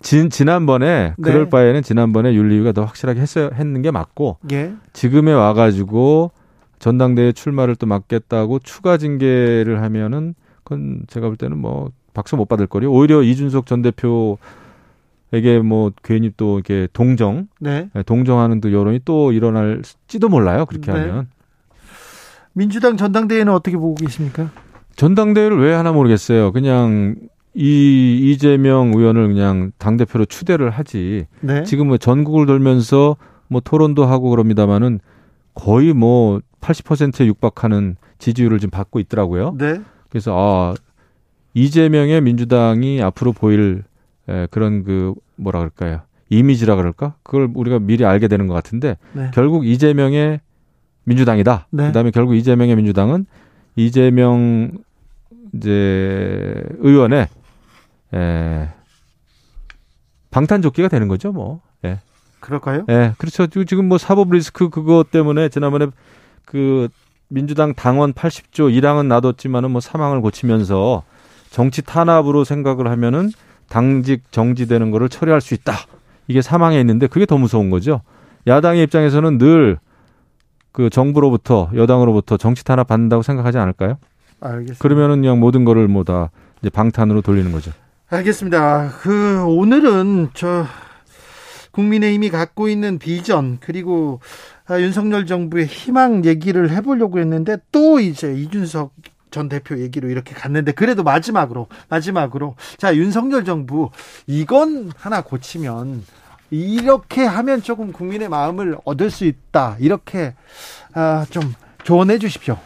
[0.00, 1.32] 진, 지난번에 네.
[1.32, 4.72] 그럴 바에는 지난번에 윤리위가 더 확실하게 했어야 했는 게 맞고 예.
[4.92, 6.30] 지금에 와가지고
[6.78, 12.66] 전당대회 출마를 또 막겠다고 추가 징계를 하면은 그건 제가 볼 때는 뭐 박수 못 받을
[12.66, 12.86] 거리.
[12.86, 14.38] 오히려 이준석 전 대표
[15.32, 17.90] 에게 뭐 괜히 또 이렇게 동정, 네.
[17.92, 18.02] 네.
[18.02, 20.64] 동정하는 또 여론이 또 일어날지도 몰라요.
[20.66, 20.98] 그렇게 네.
[21.00, 21.28] 하면.
[22.54, 24.50] 민주당 전당대회는 어떻게 보고 계십니까?
[24.96, 26.50] 전당대회를 왜 하나 모르겠어요.
[26.52, 27.16] 그냥
[27.54, 31.26] 이 이재명 의원을 그냥 당 대표로 추대를 하지.
[31.40, 31.62] 네.
[31.64, 33.16] 지금 뭐 전국을 돌면서
[33.48, 35.00] 뭐 토론도 하고 그럽니다마는
[35.54, 39.54] 거의 뭐 80%에 육박하는 지지율을 좀 받고 있더라고요.
[39.58, 39.80] 네.
[40.08, 40.74] 그래서 아
[41.54, 43.84] 이재명의 민주당이 앞으로 보일
[44.28, 46.02] 에, 그런 그 뭐라 그럴까요?
[46.30, 47.14] 이미지라 그럴까?
[47.22, 49.30] 그걸 우리가 미리 알게 되는 것 같은데 네.
[49.32, 50.40] 결국 이재명의
[51.04, 51.68] 민주당이다.
[51.70, 51.86] 네.
[51.86, 53.26] 그다음에 결국 이재명의 민주당은
[53.76, 54.72] 이재명
[55.54, 57.28] 이제 의원의
[58.14, 58.68] 에,
[60.30, 61.62] 방탄조끼가 되는 거죠, 뭐.
[61.84, 62.00] 예.
[62.40, 62.84] 그럴까요?
[62.88, 63.46] 예, 그렇죠.
[63.46, 65.86] 지금 뭐 사법 리스크 그거 때문에 지난번에
[66.44, 66.88] 그
[67.28, 71.02] 민주당 당원 80조 1항은 놔뒀지만은 뭐 사망을 고치면서
[71.50, 73.30] 정치 탄압으로 생각을 하면은
[73.68, 75.74] 당직 정지되는 거를 처리할 수 있다.
[76.26, 78.02] 이게 사망에 있는데 그게 더 무서운 거죠.
[78.46, 79.78] 야당의 입장에서는 늘
[80.78, 83.98] 그 정부로부터 여당으로부터 정치 탄압 받는다고 생각하지 않을까요?
[84.40, 84.78] 알겠습니다.
[84.80, 86.30] 그러면은 그냥 모든 거를 뭐 다
[86.60, 87.72] 이제 방탄으로 돌리는 거죠.
[88.10, 88.92] 알겠습니다.
[89.00, 90.66] 그 오늘은 저
[91.72, 94.20] 국민의힘이 갖고 있는 비전 그리고
[94.68, 98.92] 아, 윤석열 정부의 희망 얘기를 해보려고 했는데 또 이제 이준석
[99.30, 103.90] 전 대표 얘기로 이렇게 갔는데 그래도 마지막으로 마지막으로 자 윤석열 정부
[104.26, 106.04] 이건 하나 고치면
[106.50, 110.34] 이렇게 하면 조금 국민의 마음을 얻을 수 있다 이렇게
[110.94, 112.58] 아, 좀 조언해 주십시오.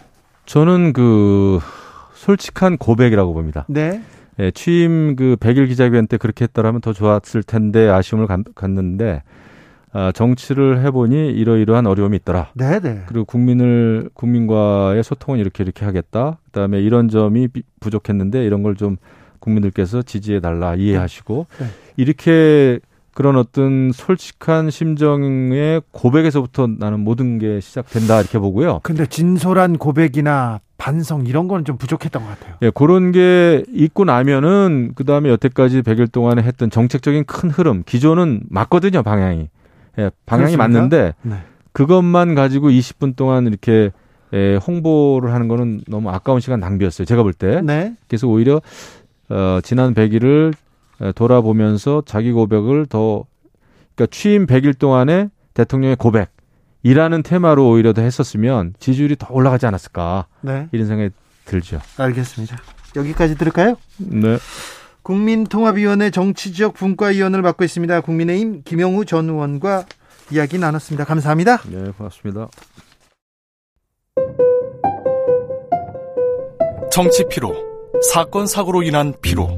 [0.47, 1.61] 저는 그
[2.15, 3.65] 솔직한 고백이라고 봅니다.
[3.69, 4.03] 네.
[4.39, 9.43] 예, 취임 그 100일 기자회견 때 그렇게 했더라면 더 좋았을 텐데 아쉬움을 갖는데 아,
[10.14, 12.48] 정치를 해보니 이러이러한 어려움이 있더라.
[12.55, 12.81] 네네.
[12.81, 13.02] 네.
[13.06, 16.39] 그리고 국민을 국민과의 소통은 이렇게 이렇게 하겠다.
[16.47, 17.48] 그다음에 이런 점이
[17.81, 18.97] 부족했는데 이런 걸 좀
[19.43, 21.66] 국민들께서 지지해 달라 이해하시고 네.
[21.97, 22.81] 이렇게
[23.12, 28.81] 그런 어떤 솔직한 심정의 고백에서부터 나는 모든 게 시작된다 이렇게 보고요.
[28.82, 32.55] 근데 진솔한 고백이나 반성 이런 거는 좀 부족했던 것 같아요.
[32.62, 38.44] 예, 그런 게 있고 나면은 그 다음에 여태까지 100일 동안에 했던 정책적인 큰 흐름 기조는
[38.48, 39.51] 맞거든요 방향이.
[39.98, 40.69] 예, 방향이 그렇습니까?
[40.69, 41.36] 맞는데 네.
[41.73, 43.90] 그것만 가지고 20분 동안 이렇게
[44.32, 47.05] 예, 홍보를 하는 거는 너무 아까운 시간 낭비였어요.
[47.05, 47.60] 제가 볼 때.
[47.60, 47.94] 네.
[48.09, 48.60] 그래서 오히려
[49.28, 50.55] 어, 지난 100일을
[51.14, 53.24] 돌아보면서 자기 고백을 더
[53.94, 60.27] 그러니까 취임 100일 동안에 대통령의 고백이라는 테마로 오히려 더 했었으면 지지율이 더 올라가지 않았을까.
[60.40, 60.69] 네.
[60.73, 61.10] 이런 생각이
[61.44, 61.81] 들죠.
[61.98, 62.56] 알겠습니다.
[62.97, 63.77] 여기까지 들을까요?
[63.98, 64.39] 네.
[65.03, 68.01] 국민통합위원회 정치지역 분과위원을 맡고 있습니다.
[68.03, 69.85] 국민의힘 김영우 전 의원과
[70.31, 71.05] 이야기 나눴습니다.
[71.05, 71.62] 감사합니다.
[71.69, 72.49] 네, 고맙습니다.
[76.91, 77.55] 정치 피로,
[78.12, 79.49] 사건 사고로 인한 피로,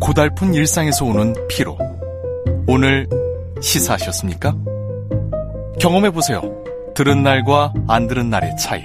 [0.00, 1.78] 고달픈 일상에서 오는 피로.
[2.66, 3.08] 오늘
[3.60, 4.54] 시사하셨습니까?
[5.80, 6.42] 경험해 보세요.
[6.94, 8.84] 들은 날과 안 들은 날의 차이.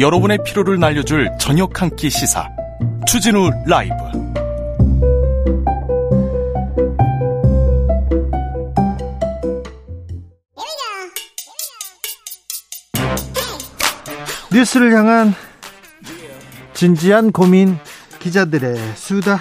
[0.00, 2.48] 여러분의 피로를 날려줄 저녁 한 끼 시사.
[3.06, 3.94] 추진우 라이브.
[14.52, 15.34] 뉴스를 향한
[16.74, 17.76] 진지한 고민
[18.18, 19.40] 기자들의 수다.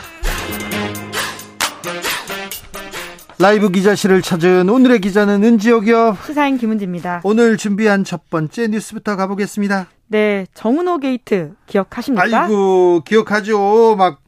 [3.39, 6.17] 라이브 기자실을 찾은 오늘의 기자는 은지옥이요.
[6.25, 7.21] 시사인 김은지입니다.
[7.23, 9.87] 오늘 준비한 첫 번째 뉴스부터 가보겠습니다.
[10.07, 12.43] 네 정운호 게이트 기억하십니까?
[12.43, 13.95] 아이고 기억하죠.
[13.95, 14.21] 막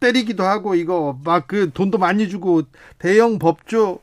[0.00, 2.62] 때리기도 하고 이거 막 그 돈도 많이 주고
[2.98, 3.98] 대형 법조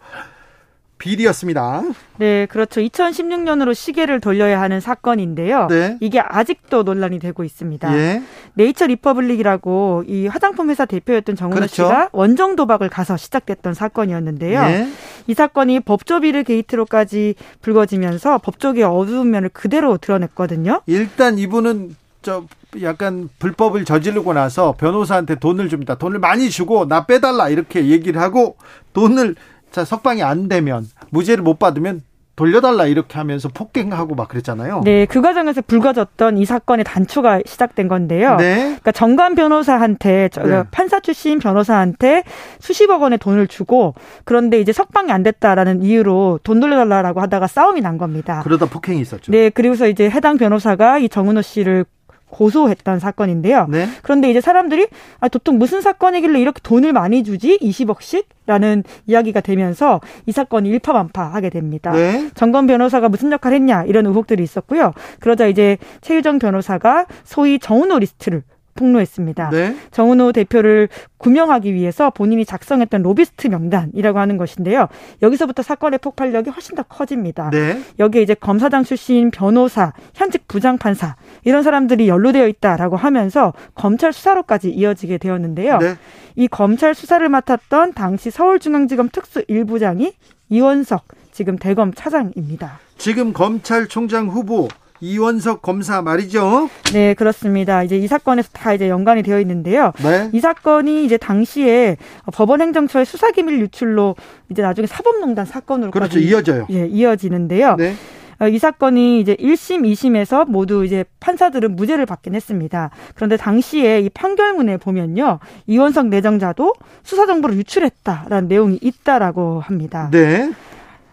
[1.01, 1.81] 비리였습니다.
[2.17, 2.79] 네, 그렇죠.
[2.79, 5.65] 2016년으로 시계를 돌려야 하는 사건인데요.
[5.67, 5.97] 네.
[5.99, 7.97] 이게 아직도 논란이 되고 있습니다.
[7.97, 8.21] 예.
[8.53, 11.73] 네이처 리퍼블릭이라고 이 화장품 회사 대표였던 정운호 그렇죠.
[11.73, 14.61] 씨가 원정 도박을 가서 시작됐던 사건이었는데요.
[14.61, 14.87] 예.
[15.25, 20.81] 이 사건이 법조 비리 게이트로까지 불거지면서 법조계의 어두운 면을 그대로 드러냈거든요.
[20.85, 22.45] 일단 이분은 저
[22.83, 25.95] 약간 불법을 저지르고 나서 변호사한테 돈을 줍니다.
[25.95, 28.55] 돈을 많이 주고 나 빼달라 이렇게 얘기를 하고
[28.93, 29.35] 돈을
[29.71, 32.01] 자, 석방이 안 되면 무죄를 못 받으면
[32.35, 34.81] 돌려달라 이렇게 하면서 폭행하고 막 그랬잖아요.
[34.83, 38.37] 네, 그 과정에서 불거졌던 이 사건의 단초가 시작된 건데요.
[38.37, 38.55] 네.
[38.55, 40.63] 그러니까 정관 변호사한테 네.
[40.71, 42.23] 판사 출신 변호사한테
[42.59, 43.93] 수십억 원의 돈을 주고
[44.23, 48.41] 그런데 이제 석방이 안 됐다라는 이유로 돈 돌려달라고 하다가 싸움이 난 겁니다.
[48.43, 49.31] 그러다 폭행이 있었죠.
[49.31, 51.85] 네, 그리고서 이제 해당 변호사가 이 정은호 씨를
[52.31, 53.67] 고소했던 사건인데요.
[53.69, 53.87] 네?
[54.01, 54.87] 그런데 이제 사람들이
[55.19, 57.59] 아, 도통 무슨 사건이길래 이렇게 돈을 많이 주지?
[57.59, 58.25] 20억씩?
[58.47, 61.91] 라는 이야기가 되면서 이 사건이 일파만파하게 됩니다.
[61.91, 62.29] 네?
[62.33, 64.93] 전관 변호사가 무슨 역할을 했냐 이런 의혹들이 있었고요.
[65.19, 68.43] 그러자 이제 최유정 변호사가 소위 정운호 리스트를
[68.81, 69.49] 폭로했습니다.
[69.51, 69.75] 네?
[69.91, 74.87] 정운호 대표를 구명하기 위해서 본인이 작성했던 로비스트 명단이라고 하는 것인데요.
[75.21, 77.51] 여기서부터 사건의 폭발력이 훨씬 더 커집니다.
[77.51, 77.79] 네?
[77.99, 85.19] 여기에 이제 검사장 출신 변호사, 현직 부장판사 이런 사람들이 연루되어 있다라고 하면서 검찰 수사로까지 이어지게
[85.19, 85.77] 되었는데요.
[85.77, 85.95] 네?
[86.35, 90.13] 이 검찰 수사를 맡았던 당시 서울중앙지검 특수 1부장이
[90.49, 92.79] 이원석 지금 대검 차장입니다.
[92.97, 94.67] 지금 검찰총장 후보
[95.01, 96.69] 이원석 검사 말이죠.
[96.93, 97.83] 네, 그렇습니다.
[97.83, 99.91] 이제 이 사건에서 다 이제 연관이 되어 있는데요.
[100.03, 100.29] 네.
[100.31, 101.97] 이 사건이 이제 당시에
[102.33, 104.15] 법원 행정처의 수사 기밀 유출로
[104.49, 106.19] 이제 나중에 사법농단 사건으로 그렇죠.
[106.19, 106.67] 이어져요.
[106.69, 107.75] 예, 이어지는데요.
[107.77, 107.95] 네.
[108.41, 112.89] 어, 이 사건이 이제 1심, 2심에서 모두 이제 판사들은 무죄를 받긴 했습니다.
[113.13, 115.39] 그런데 당시에 이 판결문에 보면요.
[115.67, 116.73] 이원석 내정자도
[117.03, 120.09] 수사 정보를 유출했다라는 내용이 있다라고 합니다.
[120.11, 120.51] 네.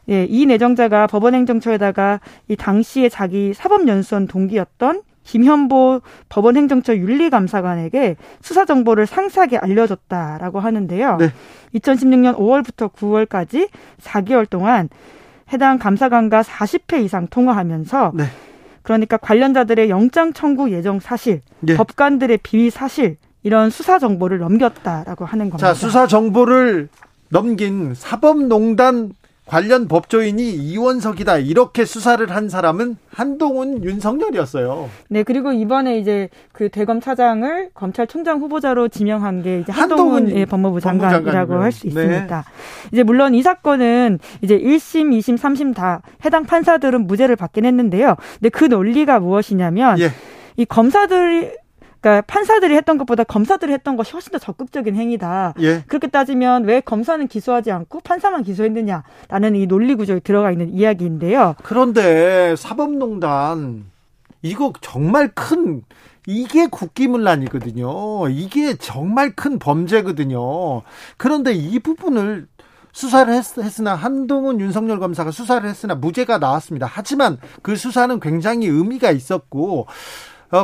[0.09, 9.59] 예, 이 내정자가 법원행정처에다가 이 당시에 자기 사법연수원 동기였던 김현보 법원행정처 윤리감사관에게 수사 정보를 상세하게
[9.59, 11.17] 알려줬다라고 하는데요.
[11.19, 11.33] 네.
[11.75, 13.69] 2016년 5월부터 9월까지
[14.01, 14.89] 4개월 동안
[15.53, 18.25] 해당 감사관과 40회 이상 통화하면서 네.
[18.83, 21.77] 그러니까 관련자들의 영장 청구 예정 사실, 네.
[21.77, 25.69] 법관들의 비위 사실 이런 수사 정보를 넘겼다라고 하는 겁니다.
[25.69, 26.89] 자, 수사 정보를
[27.29, 29.13] 넘긴 사법농단
[29.49, 34.89] 관련 법조인이 이원석이다 이렇게 수사를 한 사람은 한동훈 윤석열이었어요.
[35.09, 40.45] 네 그리고 이번에 이제 그 대검 차장을 검찰총장 후보자로 지명한 게 이제 한동훈, 한동훈 예,
[40.45, 42.37] 법무부 장관이라고 할 수 있습니다.
[42.37, 42.89] 네.
[42.93, 48.17] 이제 물론 이 사건은 이제 1심, 2심, 3심 다 해당 판사들은 무죄를 받긴 했는데요.
[48.35, 50.11] 근데 그 논리가 무엇이냐면 예.
[50.57, 51.51] 이 검사들이
[52.01, 55.55] 그러니까 판사들이 했던 것보다 검사들이 했던 것이 훨씬 더 적극적인 행위다.
[55.61, 55.83] 예.
[55.87, 61.57] 그렇게 따지면 왜 검사는 기소하지 않고 판사만 기소했느냐라는 이 논리 구조에 들어가 있는 이야기인데요.
[61.63, 63.87] 그런데 사법농단
[64.43, 65.83] 이거 정말 큰
[66.27, 68.29] 이게 국기문란이거든요.
[68.29, 70.83] 이게 정말 큰 범죄거든요.
[71.17, 72.47] 그런데 이 부분을
[72.93, 76.87] 수사를 했, 으나 한동훈 윤석열 검사가 수사를 했으나 무죄가 나왔습니다.
[76.91, 79.87] 하지만 그 수사는 굉장히 의미가 있었고 어,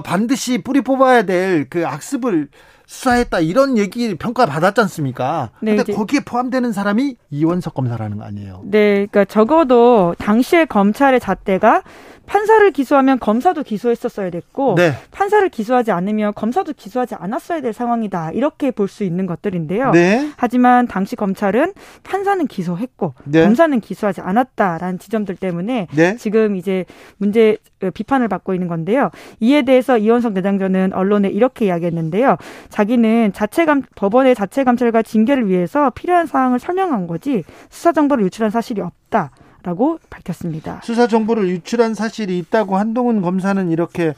[0.03, 2.49] 반드시 뿌리 뽑아야 될 그 악습을
[2.87, 5.51] 수사했다 이런 얘기 평가 받았지 않습니까?
[5.61, 8.61] 네, 근데 거기에 포함되는 사람이 이원석 검사라는 거 아니에요?
[8.65, 11.83] 네, 그러니까 적어도 당시에 검찰의 잣대가
[12.27, 14.93] 판사를 기소하면 검사도 기소했었어야 됐고 네.
[15.11, 19.91] 판사를 기소하지 않으면 검사도 기소하지 않았어야 될 상황이다 이렇게 볼 수 있는 것들인데요.
[19.91, 20.31] 네.
[20.37, 21.73] 하지만 당시 검찰은
[22.05, 23.43] 판사는 기소했고 네.
[23.43, 26.17] 검사는 기소하지 않았다라는 지점들 때문에 네.
[26.17, 26.85] 지금 이제
[27.17, 29.11] 문제 어, 비판을 받고 있는 건데요.
[29.41, 32.37] 이에 대해서 이원석 내장전은 언론에 이렇게 이야기했는데요.
[32.69, 38.81] 자기는 자체감 법원의 자체 감찰과 징계를 위해서 필요한 사항을 설명한 거지 수사 정보를 유출한 사실이
[38.81, 39.31] 없다.
[39.65, 40.81] 라고 밝혔습니다.
[40.85, 44.15] 수사 정보를 유출한 사실이 있다고 한동훈 검사는 이렇게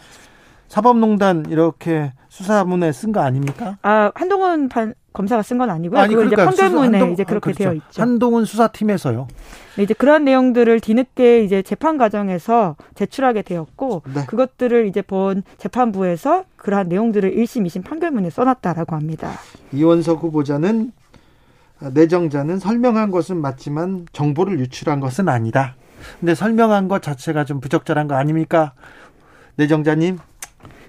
[0.69, 3.79] 사법농단 이렇게 수사문에 쓴 거 아닙니까?
[3.83, 6.01] 아 한동훈 판, 검사가 쓴 건 아니고요.
[6.01, 7.59] 아니, 그러니까 이제 판결문에 한동, 이제 그렇게 아, 그렇죠.
[7.65, 8.03] 되어 있죠.
[8.03, 9.29] 한동훈 수사팀에서요.
[9.77, 14.27] 네, 이제 그런 내용들을 뒤늦게 이제 재판 과정에서 제출하게 되었고 네.
[14.27, 19.31] 그것들을 이제 본 재판부에서 그러한 내용들을 1심, 2심 판결문에 써놨다라고 합니다.
[19.73, 20.93] 이원석 후보자는
[21.81, 25.75] 내정자는 설명한 것은 맞지만 정보를 유출한 것은 아니다.
[26.21, 28.73] 근데 설명한 것 자체가 좀 부적절한 거 아닙니까?
[29.57, 30.19] 내정자님.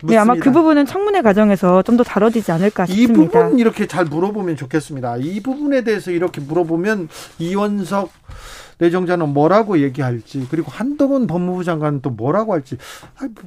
[0.01, 0.13] 묻습니다.
[0.13, 3.13] 네, 아마 그 부분은 청문회 과정에서 좀 더 다뤄지지 않을까 싶습니다.
[3.13, 5.17] 이 부분 이렇게 잘 물어보면 좋겠습니다.
[5.17, 7.09] 이 부분에 대해서 이렇게 물어보면
[7.39, 8.11] 이원석
[8.79, 12.77] 내정자는 뭐라고 얘기할지 그리고 한동훈 법무부 장관은 또 뭐라고 할지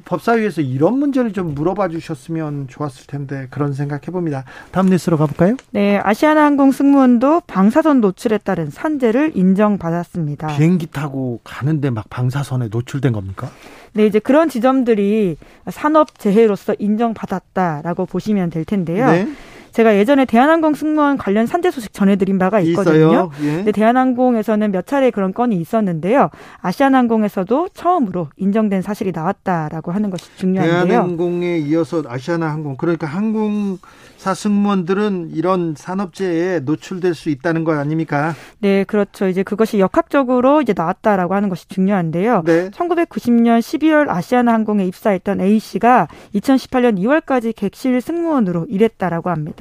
[0.05, 4.43] 법사위에서 이런 문제를 좀 물어봐 주셨으면 좋았을 텐데 그런 생각 해 봅니다.
[4.71, 5.55] 다음 뉴스로 가볼까요?
[5.71, 10.47] 네, 아시아나항공 승무원도 방사선 노출에 따른 산재를 인정받았습니다.
[10.47, 13.49] 비행기 타고 가는데 막 방사선에 노출된 겁니까?
[13.93, 15.37] 네, 이제 그런 지점들이
[15.69, 19.09] 산업 재해로서 인정받았다라고 보시면 될 텐데요.
[19.11, 19.27] 네.
[19.71, 23.29] 제가 예전에 대한항공 승무원 관련 산재 소식 전해드린 바가 있거든요.
[23.41, 23.55] 예.
[23.57, 26.29] 근데 대한항공에서는 몇 차례 그런 건이 있었는데요.
[26.61, 30.85] 아시아나항공에서도 처음으로 인정된 사실이 나왔다라고 하는 것이 중요한데요.
[30.85, 33.77] 대한항공에 이어서 아시아나항공 그러니까 항공
[34.21, 38.35] 사 승무원들은 이런 산업재해에 노출될 수 있다는 것 아닙니까?
[38.59, 39.27] 네, 그렇죠.
[39.27, 42.43] 이제 그것이 역학적으로 이제 나왔다라고 하는 것이 중요한데요.
[42.45, 42.69] 네.
[42.69, 49.60] 1990년 12월 아시아나 항공에 입사했던 A 씨가 2018년 2월까지 객실 승무원으로 일했다라고 합니다.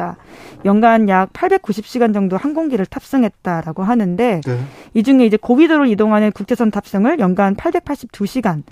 [0.65, 4.59] 연간 약 890시간 정도 항공기를 탑승했다라고 하는데 네.
[4.95, 8.63] 이 중에 이제 고비도를 이동하는 국제선 탑승을 연간 882시간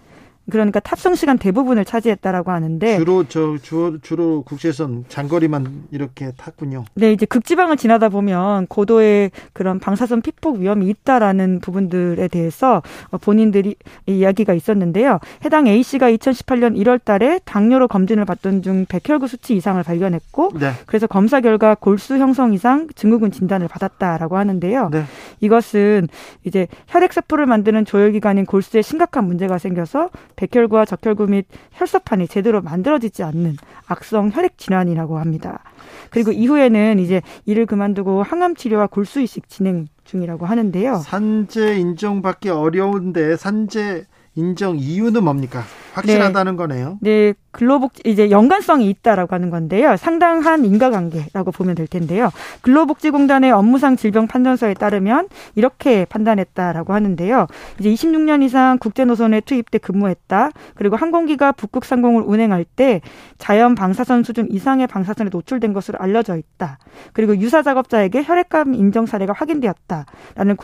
[0.51, 6.85] 그러니까 탑승 시간 대부분을 차지했다라고 하는데 주로 저 주로, 주로 국제선 장거리만 이렇게 탔군요.
[6.95, 12.83] 네, 이제 극지방을 지나다 보면 고도의 그런 방사선 피폭 위험이 있다라는 부분들에 대해서
[13.21, 13.77] 본인들이
[14.07, 15.19] 이야기가 있었는데요.
[15.45, 20.73] 해당 A 씨가 2018년 1월달에 당뇨로 검진을 받던 중 백혈구 수치 이상을 발견했고, 네.
[20.87, 24.91] 그래서 검사 결과 골수 형성 이상 증후군 진단을 받았다라고 하는데요.
[24.91, 25.05] 네.
[25.41, 26.09] 이것은
[26.45, 33.25] 이제 혈액 세포를 만드는 조혈기관인 골수에 심각한 문제가 생겨서 백혈구와 적혈구 및 혈소판이 제대로 만들어지지
[33.25, 33.57] 않는
[33.89, 35.65] 악성 혈액 질환이라고 합니다.
[36.11, 40.99] 그리고 이후에는 이제 일을 그만두고 항암 치료와 골수 이식 진행 중이라고 하는데요.
[40.99, 44.07] 산재 인정받기 어려운데 산재
[44.37, 45.65] 인정 이유는 뭡니까?
[45.99, 46.57] 확실하다는 네.
[46.57, 46.99] 거네요.
[47.01, 49.97] 네, 근로복 이제 연관성이 있다라고 하는 건데요.
[49.97, 52.31] 상당한 인과관계라고 보면 될 텐데요.
[52.63, 57.47] 근로복지공단의 업무상 질병 판단서에 따르면 이렇게 판단했다라고 하는데요.
[57.81, 60.51] 이제 26년 이상 국제노선에 투입돼 근무했다.
[60.75, 63.01] 그리고 항공기가 북극 상공을 운행할 때
[63.39, 66.79] 자연 방사선 수준 이상의 방사선에 노출된 것으로 알려져 있다.
[67.13, 70.57] 그리고 유사 작업자에게 혈액감 인정 사례가 확인되었다라는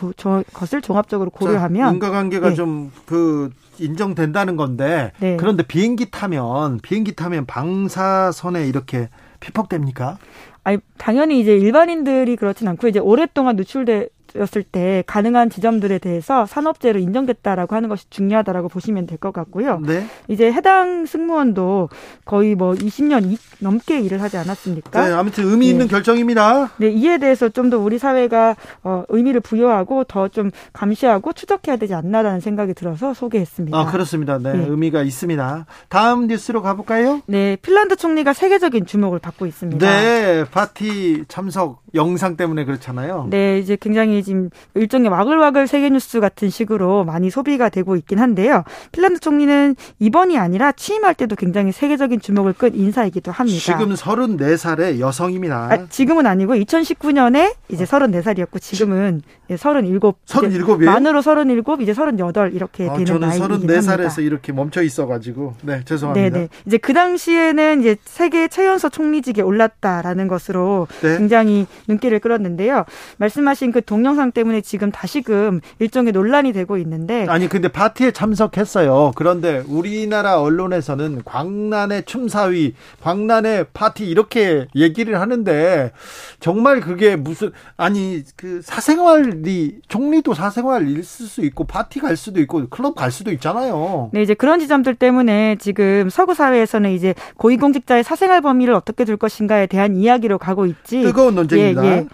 [0.53, 2.55] 것을 종합적으로 고려하면 인과관계가 네.
[2.55, 3.49] 좀그
[3.79, 5.37] 인정된다는 건데 네.
[5.37, 10.17] 그런데 비행기 타면 비행기 타면 방사선에 이렇게 피폭됩니까?
[10.63, 16.99] 아니 당연히 이제 일반인들이 그렇진 않고 이제 오랫동안 노출돼 였을 때 가능한 지점들에 대해서 산업재로
[16.99, 19.79] 인정됐다라고 하는 것이 중요하다라고 보시면 될 것 같고요.
[19.79, 20.05] 네.
[20.27, 21.89] 이제 해당 승무원도
[22.25, 25.07] 거의 뭐 20년 넘게 일을 하지 않았습니까?
[25.07, 25.91] 네, 아무튼 의미 있는 네.
[25.91, 26.71] 결정입니다.
[26.77, 31.93] 네, 이에 대해서 좀 더 우리 사회가 어, 의미를 부여하고 더 좀 감시하고 추적해야 되지
[31.93, 33.77] 않나라는 생각이 들어서 소개했습니다.
[33.77, 34.37] 아, 그렇습니다.
[34.37, 35.65] 네, 네, 의미가 있습니다.
[35.87, 37.21] 다음 뉴스로 가볼까요?
[37.27, 39.85] 네, 핀란드 총리가 세계적인 주목을 받고 있습니다.
[39.87, 43.27] 네, 파티 참석 영상 때문에 그렇잖아요.
[43.29, 48.63] 네, 이제 굉장히 지금 일종의 와글와글 세계 뉴스 같은 식으로 많이 소비가 되고 있긴 한데요.
[48.91, 53.59] 핀란드 총리는 이번이 아니라 취임할 때도 굉장히 세계적인 주목을 끈 인사이기도 합니다.
[53.59, 55.69] 지금 34살의 여성입니다.
[55.71, 59.21] 아, 지금은 아니고 2019년에 이제 34살이었고 지금은
[59.55, 59.99] 37.
[60.25, 60.85] 37이에요?
[60.85, 63.81] 만으로 37, 이제 38 이렇게 아, 되는 나이이긴 합니다.
[63.81, 66.37] 저는 34살에서 이렇게 멈춰 있어 가지고 네, 죄송합니다.
[66.37, 66.49] 네, 네.
[66.65, 71.17] 이제 그 당시에는 이제 세계 최연소 총리직에 올랐다라는 것으로 네.
[71.17, 72.85] 굉장히 눈길을 끌었는데요.
[73.17, 79.13] 말씀하신 그 동영 상 때문에 지금 다시금 일종의 논란이 되고 있는데 아니 근데 파티에 참석했어요.
[79.15, 85.91] 그런데 우리나라 언론에서는 광란의 춤사위, 광란의 파티 이렇게 얘기를 하는데
[86.39, 92.67] 정말 그게 무슨 아니 그 사생활이 총리도 사생활 있을 수 있고 파티 갈 수도 있고
[92.69, 94.09] 클럽 갈 수도 있잖아요.
[94.13, 99.67] 네, 이제 그런 지점들 때문에 지금 서구 사회에서는 이제 고위공직자의 사생활 범위를 어떻게 둘 것인가에
[99.67, 101.01] 대한 이야기로 가고 있지.
[101.01, 101.85] 뜨거운 논쟁입니다.
[101.85, 102.05] 예, 예.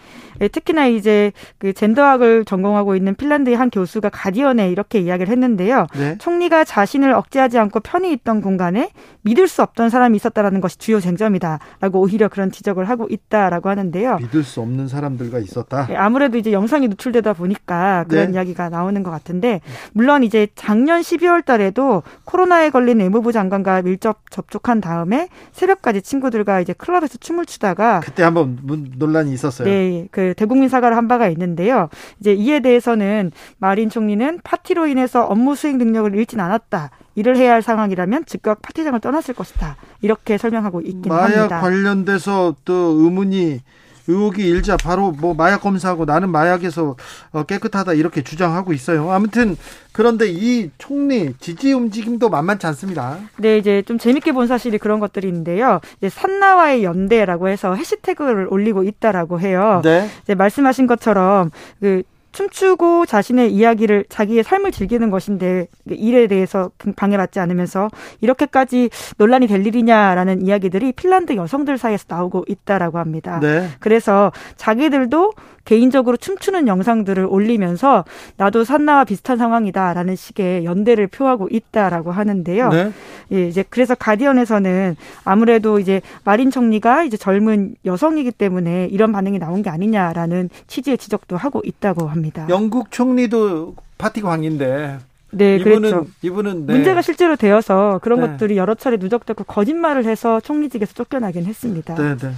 [0.42, 5.88] 예, 특히나 이제 그 젠더학을 전공하고 있는 핀란드의 한 교수가 가디언에 이렇게 이야기를 했는데요.
[5.96, 6.18] 네.
[6.18, 8.90] 총리가 자신을 억제하지 않고 편히 있던 공간에
[9.22, 14.18] 믿을 수 없던 사람이 있었다라는 것이 주요 쟁점이다라고 오히려 그런 지적을 하고 있다라고 하는데요.
[14.18, 15.88] 믿을 수 없는 사람들과 있었다.
[15.92, 18.34] 예, 아무래도 이제 영상이 노출되다 보니까 그런 네.
[18.34, 19.62] 이야기가 나오는 것 같은데
[19.94, 26.74] 물론 이제 작년 12월 달에도 코로나에 걸린 외무부 장관과 밀접 접촉한 다음에 새벽까지 친구들과 이제
[26.74, 28.58] 클럽에서 춤을 추다가 그때 한번
[28.98, 29.68] 논란이 있었어요.
[29.68, 31.90] 네, 그 대국민 사과를 한 바가 있는데요.
[32.20, 36.92] 이제 이에 대해서는 마린 총리는 파티로 인해서 업무 수행 능력을 잃진 않았다.
[37.16, 39.76] 일을 해야 할 상황이라면 즉각 파티장을 떠났을 것이다.
[40.02, 41.48] 이렇게 설명하고 있긴 마약 합니다.
[41.50, 43.62] 마약 관련돼서 또 의문이
[44.08, 46.96] 의혹이 일자 바로 뭐 마약 검사하고 나는 마약에서
[47.32, 49.12] 어, 깨끗하다 이렇게 주장하고 있어요.
[49.12, 49.56] 아무튼
[49.92, 53.18] 그런데 이 총리 지지 움직임도 만만치 않습니다.
[53.38, 55.82] 네, 이제 좀 재밌게 본 사실이 그런 것들이 있는데요.
[55.98, 59.82] 이제 산나와의 연대라고 해서 해시태그를 올리고 있다라고 해요.
[59.84, 60.10] 네.
[60.24, 67.90] 이제 말씀하신 것처럼 그 춤추고 자신의 이야기를 자기의 삶을 즐기는 것인데 일에 대해서 방해받지 않으면서
[68.22, 73.40] 이렇게까지 논란이 될 일이냐라는 이야기들이 핀란드 여성들 사이에서 나오고 있다라고 합니다.
[73.40, 73.68] 네.
[73.80, 75.32] 그래서 자기들도
[75.72, 78.04] 개인적으로 춤추는 영상들을 올리면서
[78.36, 82.68] 나도 산나와 비슷한 상황이다라는 식의 연대를 표하고 있다라고 하는데요.
[82.68, 82.92] 네.
[83.32, 89.62] 예, 이제 그래서 가디언에서는 아무래도 이제 마린 총리가 이제 젊은 여성이기 때문에 이런 반응이 나온
[89.62, 92.48] 게 아니냐라는 취지의 지적도 하고 있다고 합니다.
[92.50, 94.98] 영국 총리도 파티 광인데
[95.32, 96.08] 네, 이분은 그랬죠.
[96.22, 96.74] 이분은 네.
[96.74, 98.28] 문제가 실제로 되어서 그런 네.
[98.28, 101.96] 것들이 여러 차례 누적되고 거짓말을 해서 총리직에서 쫓겨나긴 했습니다.
[101.96, 102.32] 네, 네.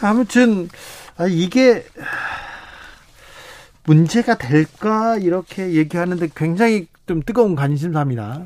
[0.00, 0.68] 아무튼
[1.16, 1.84] 아, 이게
[3.84, 8.44] 문제가 될까 이렇게 얘기하는데 굉장히 좀 뜨거운 관심사입니다.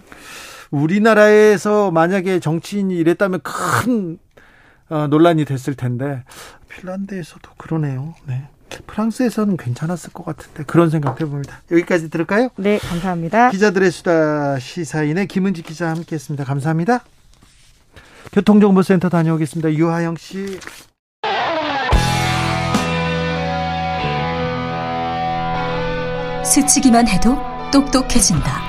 [0.71, 4.19] 우리나라에서 만약에 정치인이 이랬다면 큰
[4.89, 6.23] 어, 논란이 됐을 텐데
[6.69, 8.15] 핀란드에서도 그러네요.
[8.27, 8.49] 네.
[8.87, 11.63] 프랑스에서는 괜찮았을 것 같은데 그런 생각 해봅니다.
[11.73, 12.51] 여기까지 들을까요?
[12.57, 13.51] 네, 감사합니다.
[13.51, 16.45] 기자들의 수다 시사인의 김은지 기자 함께했습니다.
[16.45, 17.05] 감사합니다.
[18.33, 19.75] 교통정보센터 다녀오겠습니다.
[19.75, 20.61] 유하영 씨.
[26.51, 27.39] 스치기만 해도
[27.71, 28.61] 똑똑해진다.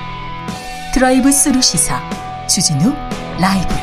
[0.94, 2.00] 드라이브 스루 시사
[2.46, 2.94] 주진우
[3.40, 3.74] 라이브.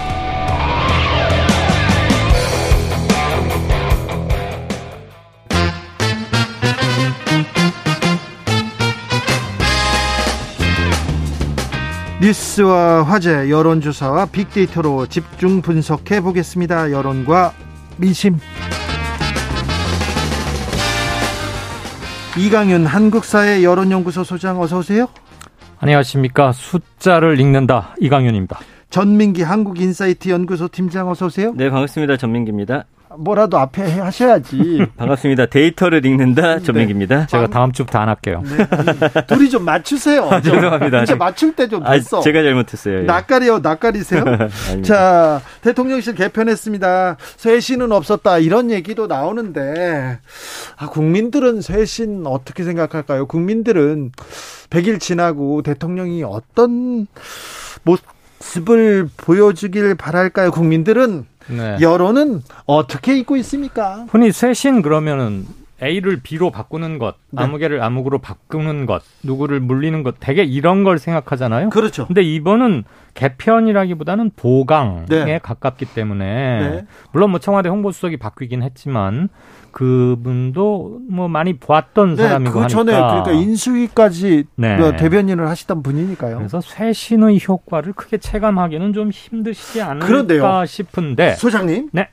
[12.22, 16.92] 뉴스와 화제, 여론조사와 빅데이터로 집중 분석해 보겠습니다.
[16.92, 17.52] 여론과
[17.98, 18.40] 민심.
[22.38, 25.08] 이강윤 한국사회 여론연구소 소장 어서 오세요.
[25.80, 26.52] 안녕하십니까.
[26.52, 27.96] 숫자를 읽는다.
[28.00, 28.60] 이강윤입니다.
[28.90, 31.54] 전민기 한국인사이트 연구소 팀장 어서 오세요.
[31.56, 32.18] 네, 반갑습니다.
[32.18, 32.86] 전민기입니다.
[33.18, 34.86] 뭐라도 앞에 하셔야지.
[34.98, 35.48] 반갑습니다.
[35.48, 36.64] 데이터를 읽는다 네.
[36.64, 37.20] 전민기입니다.
[37.22, 37.28] 네.
[37.28, 38.44] 제가 다음 주부터 안 할게요.
[38.46, 39.26] 네.
[39.28, 40.26] 둘이 좀 맞추세요.
[40.26, 41.04] 아, 죄송합니다.
[41.04, 42.20] 이제 맞출 때좀 됐어.
[42.20, 43.00] 아, 제가 잘못했어요.
[43.00, 43.04] 예.
[43.04, 44.24] 낯가리요, 낯가리세요?
[44.84, 47.18] 자, 대통령실 개편했습니다.
[47.38, 48.38] 쇄신은 없었다.
[48.38, 50.20] 이런 얘기도 나오는데,
[50.78, 53.26] 아, 국민들은 쇄신 어떻게 생각할까요?
[53.26, 54.12] 국민들은
[54.70, 57.08] 100일 지나고 대통령이 어떤
[57.84, 60.52] 모습을 보여주길 바랄까요?
[60.52, 61.78] 국민들은 네.
[61.82, 64.06] 여론은 어떻게 있고 있습니까?
[64.10, 65.46] 흔히 쇄신 그러면은
[65.82, 67.42] A를 B로 바꾸는 것, 네.
[67.44, 71.70] 아무개를 아무구로 바꾸는 것, 누구를 물리는 것, 되게 이런 걸 생각하잖아요.
[71.70, 72.06] 그렇죠.
[72.08, 75.40] 근데 이번은 개편이라기보다는 보강에 네.
[75.42, 76.26] 가깝기 때문에
[76.70, 76.86] 네.
[77.12, 79.30] 물론 뭐 청와대 홍보수석이 바뀌긴 했지만
[79.72, 82.92] 그분도 뭐 많이 보았던 네, 사람이고 그 전에.
[82.92, 84.78] 그러니까 인수위까지 네.
[84.78, 86.38] 그 대변인을 하시던 분이니까요.
[86.38, 90.66] 그래서 쇄신의 효과를 크게 체감하기는 좀 힘드시지 않을까 그런데요.
[90.66, 91.90] 싶은데 소장님.
[91.94, 92.10] 네.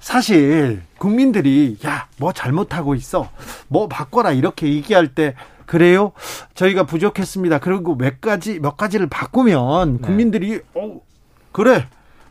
[0.00, 3.28] 사실 국민들이 야 뭐 잘못하고 있어
[3.68, 5.34] 뭐 바꿔라 이렇게 얘기할 때
[5.66, 6.12] 그래요
[6.54, 9.98] 저희가 부족했습니다 그리고 몇 가지 몇 가지를 바꾸면 네.
[10.00, 10.60] 국민들이 네.
[10.74, 11.00] 어
[11.52, 11.86] 그래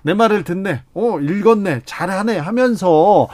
[0.06, 0.84] 내 말을 듣네.
[0.94, 1.82] 어, 읽었네.
[1.84, 3.28] 잘하네 하면서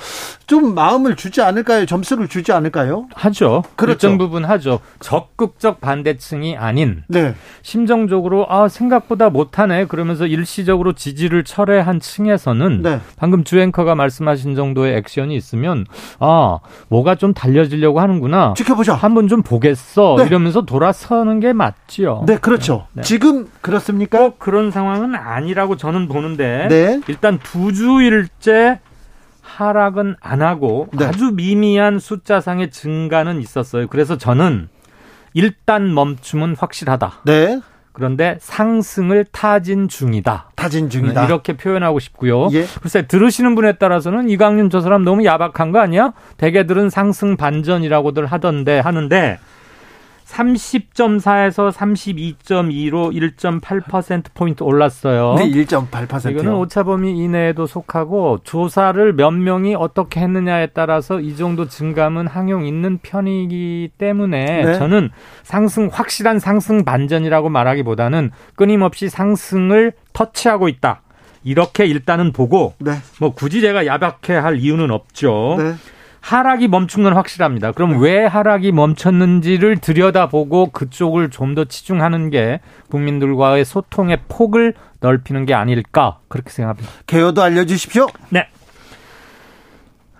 [0.47, 1.85] 좀 마음을 주지 않을까요?
[1.85, 3.07] 점수를 주지 않을까요?
[3.13, 3.63] 하죠.
[3.75, 4.07] 그렇죠.
[4.07, 4.79] 일정 부분 하죠.
[5.01, 7.35] 적극적 반대층이 아닌 네.
[7.61, 9.85] 심정적으로 아, 생각보다 못하네.
[9.85, 13.01] 그러면서 일시적으로 지지를 철회한 층에서는 네.
[13.17, 15.85] 방금 주앵커가 말씀하신 정도의 액션이 있으면
[16.19, 18.53] 아, 뭐가 좀 달려지려고 하는구나.
[18.55, 18.93] 지켜보자.
[18.93, 20.15] 한번 좀 보겠어.
[20.19, 20.25] 네.
[20.25, 22.23] 이러면서 돌아서는 게 맞지요.
[22.27, 22.87] 네, 그렇죠.
[22.93, 23.01] 네.
[23.01, 24.31] 지금 그렇습니까?
[24.37, 27.01] 그런 상황은 아니라고 저는 보는데 네.
[27.07, 28.79] 일단 두 주일째
[29.41, 31.05] 하락은 안 하고 네.
[31.05, 33.87] 아주 미미한 숫자상의 증가는 있었어요.
[33.87, 34.69] 그래서 저는
[35.33, 37.21] 일단 멈춤은 확실하다.
[37.25, 37.59] 네.
[37.93, 40.51] 그런데 상승을 타진 중이다.
[40.55, 41.25] 타진 중이다.
[41.25, 42.47] 이렇게 표현하고 싶고요.
[42.53, 42.65] 예.
[42.81, 46.13] 글쎄 들으시는 분에 따라서는 이강윤 저 사람 너무 야박한 거 아니야?
[46.37, 49.39] 대개들은 상승 반전이라고들 하던데 하는데
[50.31, 55.35] 30.4에서 32.2로 1.8%포인트 올랐어요.
[55.35, 56.31] 네, 1.8%.
[56.31, 62.65] 이거는 오차 범위 이내에도 속하고 조사를 몇 명이 어떻게 했느냐에 따라서 이 정도 증감은 항용
[62.65, 64.73] 있는 편이기 때문에 네.
[64.75, 65.09] 저는
[65.43, 71.01] 상승, 확실한 상승 반전이라고 말하기보다는 끊임없이 상승을 터치하고 있다.
[71.43, 72.93] 이렇게 일단은 보고 네.
[73.19, 75.55] 뭐 굳이 제가 야박해 할 이유는 없죠.
[75.57, 75.73] 네.
[76.21, 77.71] 하락이 멈춘 건 확실합니다.
[77.71, 77.97] 그럼 네.
[77.99, 86.19] 왜 하락이 멈췄는지를 들여다보고 그쪽을 좀 더 치중하는 게 국민들과의 소통의 폭을 넓히는 게 아닐까
[86.29, 86.89] 그렇게 생각합니다.
[87.07, 88.07] 개요도 알려주십시오.
[88.29, 88.47] 네.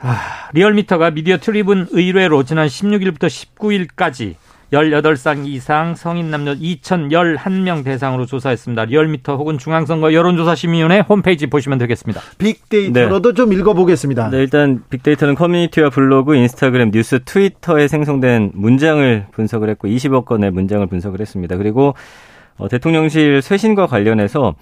[0.01, 4.35] 아, 리얼미터가 미디어 트리뷴 의뢰로 지난 16일부터 19일까지
[4.71, 8.85] 18살 이상 성인 남녀 2,011명 대상으로 조사했습니다.
[8.85, 12.21] 리얼미터 혹은 중앙선거 여론조사심의위원회 홈페이지 보시면 되겠습니다.
[12.37, 13.35] 빅데이터로도 네.
[13.35, 14.29] 좀 읽어보겠습니다.
[14.29, 20.85] 네, 일단 빅데이터는 커뮤니티와 블로그, 인스타그램, 뉴스, 트위터에 생성된 문장을 분석을 했고 20억 건의 문장을
[20.87, 21.57] 분석을 했습니다.
[21.57, 21.93] 그리고
[22.57, 24.55] 어, 대통령실 쇄신과 관련해서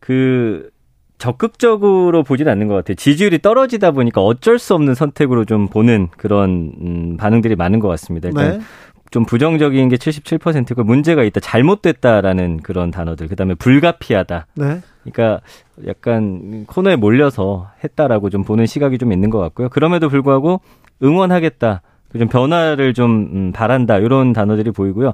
[0.00, 0.70] 그
[1.18, 2.96] 적극적으로 보진 않는 것 같아요.
[2.96, 8.28] 지지율이 떨어지다 보니까 어쩔 수 없는 선택으로 좀 보는 그런 음, 반응들이 많은 것 같습니다.
[8.28, 8.64] 일단 네.
[9.14, 13.28] 좀 부정적인 게 77%고 문제가 있다, 잘못됐다라는 그런 단어들.
[13.28, 14.46] 그다음에 불가피하다.
[14.56, 14.80] 네.
[15.04, 15.40] 그러니까
[15.86, 19.68] 약간 코너에 몰려서 했다라고 좀 보는 시각이 좀 있는 것 같고요.
[19.68, 20.62] 그럼에도 불구하고
[21.00, 21.82] 응원하겠다.
[22.18, 23.98] 좀 변화를 좀 음, 바란다.
[23.98, 25.12] 이런 단어들이 보이고요.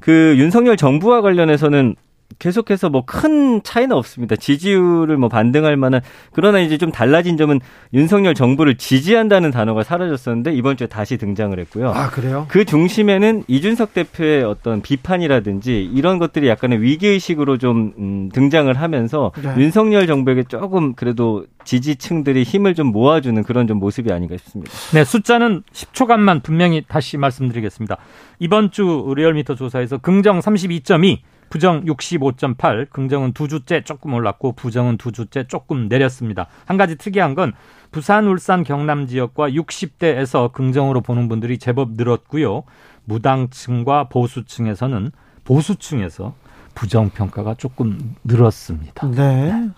[0.00, 1.96] 그 윤석열 정부와 관련해서는
[2.38, 4.34] 계속해서 뭐 큰 차이는 없습니다.
[4.34, 6.00] 지지율을 뭐 반등할 만한
[6.32, 7.60] 그러나 이제 좀 달라진 점은
[7.92, 11.90] 윤석열 정부를 지지한다는 단어가 사라졌었는데 이번 주에 다시 등장을 했고요.
[11.90, 12.46] 아 그래요?
[12.48, 19.32] 그 중심에는 이준석 대표의 어떤 비판이라든지 이런 것들이 약간의 위기 의식으로 좀 음, 등장을 하면서
[19.42, 19.54] 네.
[19.58, 24.72] 윤석열 정부에게 조금 그래도 지지층들이 힘을 좀 모아주는 그런 좀 모습이 아닌가 싶습니다.
[24.92, 27.96] 네, 숫자는 10초간만 분명히 다시 말씀드리겠습니다.
[28.38, 31.18] 이번 주 리얼미터 조사에서 긍정 32.2,
[31.50, 36.46] 부정 65.8, 긍정은 두 주째 조금 올랐고 부정은 두 주째 조금 내렸습니다.
[36.66, 37.52] 한 가지 특이한 건
[37.90, 42.64] 부산, 울산, 경남 지역과 60대에서 긍정으로 보는 분들이 제법 늘었고요.
[43.04, 45.10] 무당층과 보수층에서는
[45.44, 46.34] 보수층에서
[46.74, 49.10] 부정 평가가 조금 늘었습니다.
[49.10, 49.70] 네.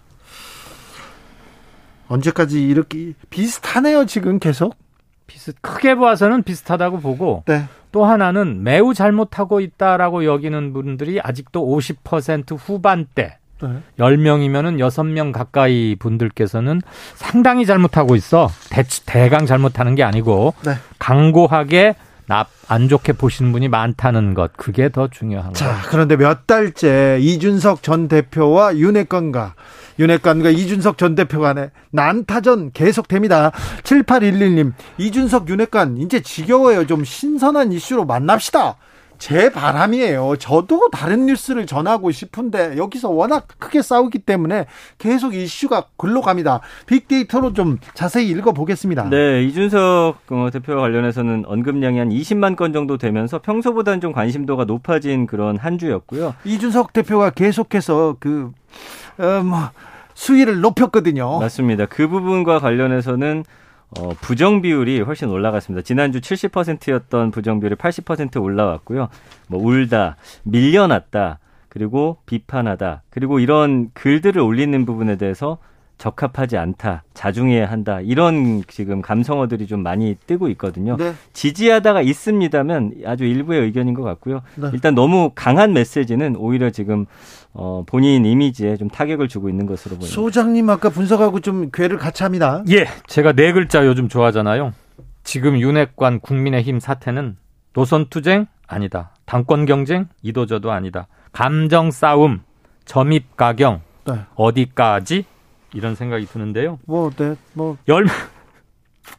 [2.09, 4.77] 언제까지 이렇게 비슷하네요, 지금 계속?
[5.27, 7.65] 비슷 크게 봐서는 비슷하다고 보고 네.
[7.97, 13.69] 또 하나는 매우 잘못하고 있다라고 여기는 분들이 아직도 50% 후반대 네.
[13.99, 16.83] 10명이면은 6명 가까이 분들께서는
[17.15, 18.51] 상당히 잘못하고 있어.
[18.69, 20.73] 대, 대강 잘못하는 게 아니고 네.
[20.99, 21.95] 강고하게
[22.69, 25.65] 안 좋게 보시는 분이 많다는 것 그게 더 중요한 거죠.
[25.65, 29.55] 자, 그런데 몇 달째 이준석 전 대표와 윤핵관과
[29.99, 33.53] 윤핵관과 이준석 전 대표 간의 난타전 계속됩니다.
[33.83, 36.87] 7811님, 이준석 윤핵관 이제 지겨워요.
[36.87, 38.77] 좀 신선한 이슈로 만납시다.
[39.19, 40.37] 제 바람이에요.
[40.39, 44.67] 저도 다른 뉴스를 전하고 싶은데 여기서 워낙 크게 싸우기 때문에
[44.99, 46.61] 계속 이슈가 글로 갑니다.
[46.87, 49.09] 빅데이터로 좀 자세히 읽어보겠습니다.
[49.11, 55.27] 네, 이준석 어, 대표와 관련해서는 언급량이 한 20만 건 정도 되면서 평소보다는 좀 관심도가 높아진
[55.27, 56.35] 그런 한 주였고요.
[56.45, 58.51] 이준석 대표가 계속해서 그,
[59.19, 59.71] 어, 뭐,
[60.15, 61.39] 수위를 높였거든요.
[61.39, 61.87] 맞습니다.
[61.87, 63.45] 그 부분과 관련해서는
[63.99, 65.83] 어, 부정 비율이 훨씬 올라갔습니다.
[65.83, 69.09] 지난주 70%였던 부정 비율이 80% 올라왔고요.
[69.49, 75.59] 뭐 울다, 밀려났다, 그리고 비판하다, 그리고 이런 글들을 올리는 부분에 대해서
[75.99, 80.97] 적합하지 않다, 자중해야 한다 이런 지금 감성어들이 좀 많이 뜨고 있거든요.
[80.97, 81.15] 네.
[81.33, 84.43] 지지하다가 있습니다면 아주 일부의 의견인 것 같고요.
[84.57, 84.71] 네.
[84.75, 87.07] 일단 너무 강한 메시지는 오히려 지금
[87.55, 90.15] 어, 본인 이미지에 좀 타격을 주고 있는 것으로 보입니다.
[90.15, 92.63] 소장님 아까 분석하고 좀 괴를 같이 합니다.
[92.69, 94.75] 예, 제가 네 글자 요즘 좋아하잖아요.
[95.25, 97.37] 지금 윤핵관 국민의힘 사태는
[97.73, 99.15] 노선 투쟁 아니다.
[99.25, 101.07] 당권 경쟁 이도저도 아니다.
[101.33, 102.41] 감정 싸움,
[102.85, 104.21] 점입 가경 네.
[104.35, 105.25] 어디까지
[105.75, 106.79] 이런 생각이 드는데요.
[106.87, 107.77] 뭐, 네, 뭐.
[107.89, 108.07] 열,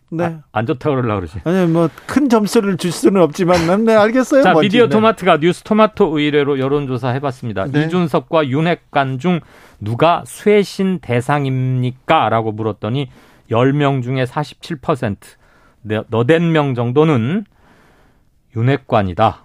[0.09, 0.25] 네.
[0.25, 1.41] 아, 안 좋다 그러려고 그러지.
[1.43, 4.43] 아니, 뭐, 큰 점수를 줄 수는 없지만, 네, 알겠어요.
[4.43, 4.67] 자, 뭔지.
[4.67, 4.89] 미디어 네.
[4.89, 7.65] 토마트가 뉴스 토마토 의뢰로 여론조사 해봤습니다.
[7.65, 7.85] 네.
[7.85, 9.39] 이준석과 윤핵관 중
[9.79, 12.29] 누가 쇄신 대상입니까?
[12.29, 13.09] 라고 물었더니
[13.51, 15.17] 10명 중에 47%,
[16.09, 17.45] 너댓 명 정도는
[18.55, 19.43] 윤핵관이다.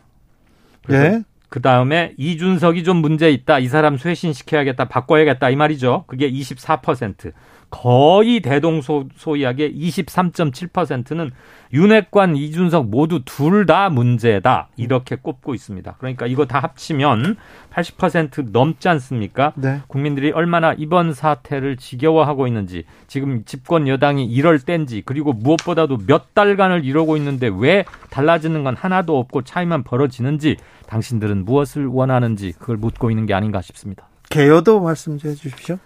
[0.91, 1.23] 예.
[1.53, 3.59] 그 다음에 이준석이 좀 문제 있다.
[3.59, 4.87] 이 사람 쇄신시켜야겠다.
[4.87, 5.51] 바꿔야겠다.
[5.51, 6.05] 이 말이죠.
[6.07, 7.35] 그게 24%.
[7.73, 11.31] 거의 대동소이하게 23.7%는
[11.73, 14.69] 윤핵관, 이준석 모두 둘 다 문제다.
[14.77, 15.95] 이렇게 꼽고 있습니다.
[15.99, 17.37] 그러니까 이거 다 합치면
[17.73, 19.55] 80% 넘지 않습니까?
[19.57, 19.81] 네.
[19.87, 26.85] 국민들이 얼마나 이번 사태를 지겨워하고 있는지, 지금 집권 여당이 이럴 땐지, 그리고 무엇보다도 몇 달간을
[26.85, 30.57] 이러고 있는데 왜 달라지는 건 하나도 없고 차이만 벌어지는지,
[30.89, 34.09] 당신들은 무엇을 원하는지 그걸 묻고 있는 게 아닌가 싶습니다.
[34.29, 35.79] 개요도 말씀 좀 해주십시오.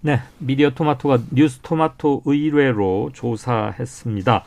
[0.00, 4.44] 네, 미디어 토마토가 뉴스 토마토 의뢰로 조사했습니다.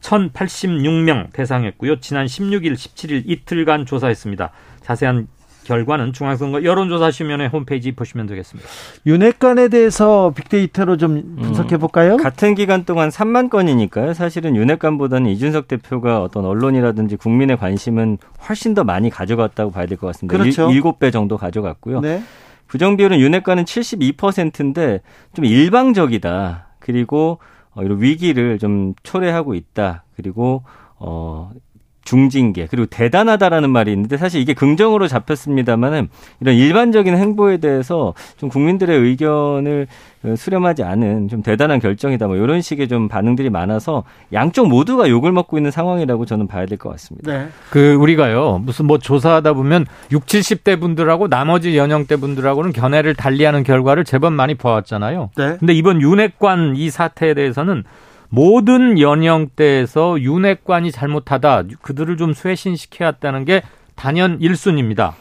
[0.00, 1.98] 1086명 대상했고요.
[2.00, 4.50] 지난 16일, 17일 이틀간 조사했습니다.
[4.82, 5.26] 자세한
[5.64, 8.68] 결과는 중앙선거 여론조사시면의 홈페이지 보시면 되겠습니다.
[9.04, 12.12] 윤핵관에 대해서 빅데이터로 좀 분석해 볼까요?
[12.12, 14.14] 음, 같은 기간 동안 3만 건이니까요.
[14.14, 18.18] 사실은 윤핵관보다는 이준석 대표가 어떤 언론이라든지 국민의 관심은
[18.48, 20.38] 훨씬 더 많이 가져갔다고 봐야 될 것 같습니다.
[20.38, 20.68] 그렇죠.
[20.68, 22.00] 7배 정도 가져갔고요.
[22.00, 22.22] 네.
[22.66, 25.00] 부정 비율은 윤핵관은 72%인데
[25.34, 26.68] 좀 일방적이다.
[26.78, 27.38] 그리고
[27.72, 30.04] 어, 이런 위기를 좀 초래하고 있다.
[30.16, 30.64] 그리고
[30.98, 31.52] 어
[32.06, 36.08] 중징계 그리고 대단하다라는 말이 있는데 사실 이게 긍정으로 잡혔습니다만은
[36.40, 39.86] 이런 일반적인 행보에 대해서 좀 국민들의 의견을
[40.36, 45.56] 수렴하지 않은 좀 대단한 결정이다 뭐 이런 식의 좀 반응들이 많아서 양쪽 모두가 욕을 먹고
[45.58, 47.32] 있는 상황이라고 저는 봐야 될 것 같습니다.
[47.32, 47.48] 네.
[47.70, 54.04] 그 우리가요 무슨 뭐 조사하다 보면 6, 70대 분들하고 나머지 연령대 분들하고는 견해를 달리하는 결과를
[54.04, 55.30] 제법 많이 보았잖아요.
[55.36, 55.56] 네.
[55.58, 57.84] 근데 이번 윤핵관 이 사태에 대해서는
[58.28, 63.62] 모든 연령대에서 윤핵관이 잘못하다 그들을 좀 쇄신시켜야 한다는 게
[63.94, 65.14] 단연 1순위입니다.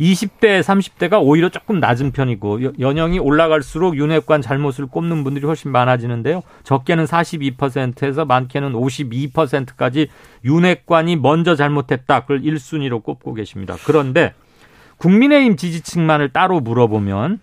[0.00, 6.42] 20대, 30대가 오히려 조금 낮은 편이고 연령이 올라갈수록 윤핵관 잘못을 꼽는 분들이 훨씬 많아지는데요.
[6.64, 10.08] 적게는 42%에서 많게는 52%까지
[10.44, 12.20] 윤핵관이 먼저 잘못했다.
[12.20, 13.76] 그걸 1순위로 꼽고 계십니다.
[13.84, 14.32] 그런데
[14.96, 17.40] 국민의힘 지지층만을 따로 물어보면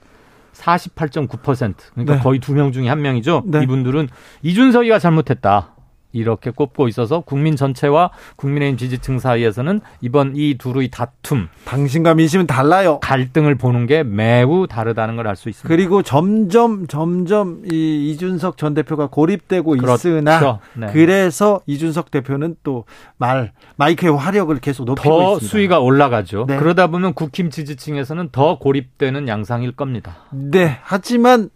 [0.61, 2.19] 48.9% 그러니까 네.
[2.21, 3.43] 거의 두 명 중에 한 명이죠.
[3.45, 3.63] 네.
[3.63, 4.09] 이분들은
[4.41, 5.75] 이준석이가 잘못했다.
[6.11, 12.99] 이렇게 꼽고 있어서 국민 전체와 국민의힘 지지층 사이에서는 이번 이 둘의 다툼 당신과 민심은 달라요.
[13.01, 15.67] 갈등을 보는 게 매우 다르다는 걸 알 수 있습니다.
[15.67, 20.09] 그리고 점점 점점 이 이준석 전 대표가 고립되고 그렇죠.
[20.09, 20.87] 있으나 네.
[20.93, 22.85] 그래서 이준석 대표는 또
[23.17, 25.47] 말 마이크의 화력을 계속 높이고 더 있습니다.
[25.51, 26.45] 수위가 올라가죠.
[26.47, 26.57] 네.
[26.57, 30.17] 그러다 보면 국힘 지지층에서는 더 고립되는 양상일 겁니다.
[30.31, 30.77] 네.
[30.83, 31.49] 하지만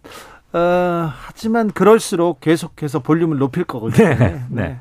[0.54, 4.10] 어, 하지만 그럴수록 계속해서 볼륨을 높일 거거든요.
[4.10, 4.16] 네.
[4.16, 4.44] 네.
[4.50, 4.80] 네.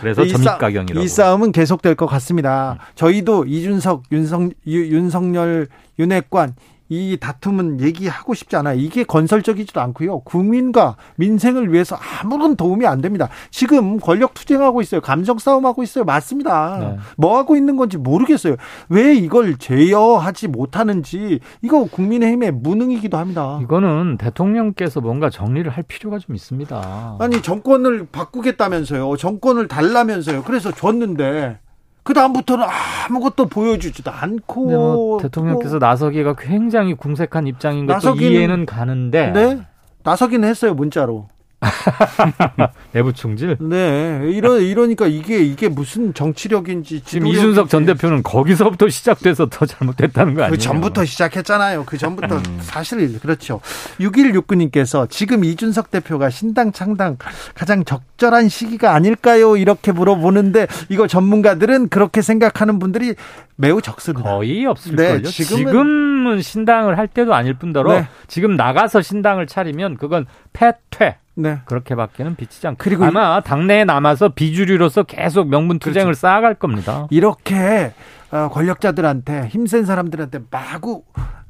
[0.00, 1.04] 그래서 점입가경이라고.
[1.04, 2.72] 이 싸움은 계속될 것 같습니다.
[2.72, 2.92] 음.
[2.94, 5.66] 저희도 이준석, 윤석, 윤석열,
[5.98, 6.54] 윤핵관
[6.92, 8.78] 이 다툼은 얘기하고 싶지 않아요.
[8.78, 10.20] 이게 건설적이지도 않고요.
[10.20, 13.30] 국민과 민생을 위해서 아무런 도움이 안 됩니다.
[13.50, 15.00] 지금 권력 투쟁하고 있어요.
[15.00, 16.04] 감정 싸움하고 있어요.
[16.04, 16.78] 맞습니다.
[16.78, 16.96] 네.
[17.16, 18.56] 뭐 하고 있는 건지 모르겠어요.
[18.90, 23.58] 왜 이걸 제어하지 못하는지 이거 국민의힘의 무능이기도 합니다.
[23.62, 27.16] 이거는 대통령께서 뭔가 정리를 할 필요가 좀 있습니다.
[27.18, 29.16] 아니 정권을 바꾸겠다면서요.
[29.16, 30.42] 정권을 달라면서요.
[30.42, 31.58] 그래서 줬는데
[32.04, 32.66] 그 다음부터는
[33.08, 35.88] 아무것도 보여주지도 않고 뭐 대통령께서 뭐.
[35.88, 39.60] 나서기가 굉장히 궁색한 입장인 것도 나서기는, 이해는 가는데 네
[40.02, 41.28] 나서기는 했어요 문자로
[42.92, 43.56] 내부 총질?
[43.60, 44.20] 네.
[44.24, 47.02] 이러, 이러니까 이게, 이게 무슨 정치력인지.
[47.04, 50.52] 지금 이준석 전 대표는 거기서부터 시작돼서 더 잘못됐다는 거 아니에요?
[50.52, 51.84] 그 전부터 시작했잖아요.
[51.84, 52.36] 그 전부터.
[52.36, 52.58] 음.
[52.60, 53.60] 사실, 그렇죠.
[54.00, 57.16] 6169님께서 지금 이준석 대표가 신당 창당
[57.54, 59.56] 가장 적절한 시기가 아닐까요?
[59.56, 63.14] 이렇게 물어보는데 이거 전문가들은 그렇게 생각하는 분들이
[63.56, 64.28] 매우 적습니다.
[64.30, 65.22] 거의 없을걸요.
[65.22, 68.08] 네, 지금은, 지금은 신당을 할 때도 아닐 뿐더러 네.
[68.26, 71.16] 지금 나가서 신당을 차리면 그건 패퇴.
[71.34, 71.60] 네.
[71.64, 76.20] 그렇게밖에는 비치지 않고 그리고 아마 당내에 남아서 비주류로서 계속 명분 투쟁을 그렇죠.
[76.20, 77.06] 쌓아갈 겁니다.
[77.10, 77.92] 이렇게
[78.30, 81.04] 어, 권력자들한테 힘센 사람들한테 마구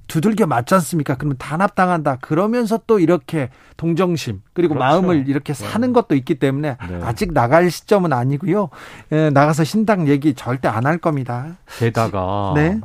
[0.09, 1.15] 두들겨 맞지 않습니까?
[1.17, 2.19] 그러면 단합당한다.
[2.21, 3.49] 그러면서 또 이렇게
[3.79, 4.85] 동정심 그리고 그렇죠.
[5.01, 5.65] 마음을 이렇게 네.
[5.67, 5.93] 사는 네.
[5.93, 7.01] 것도 있기 때문에 네.
[7.03, 8.69] 아직 나갈 시점은 아니고요.
[9.13, 11.57] 예, 나가서 신당 얘기 절대 안 할 겁니다.
[11.79, 12.79] 게다가 네.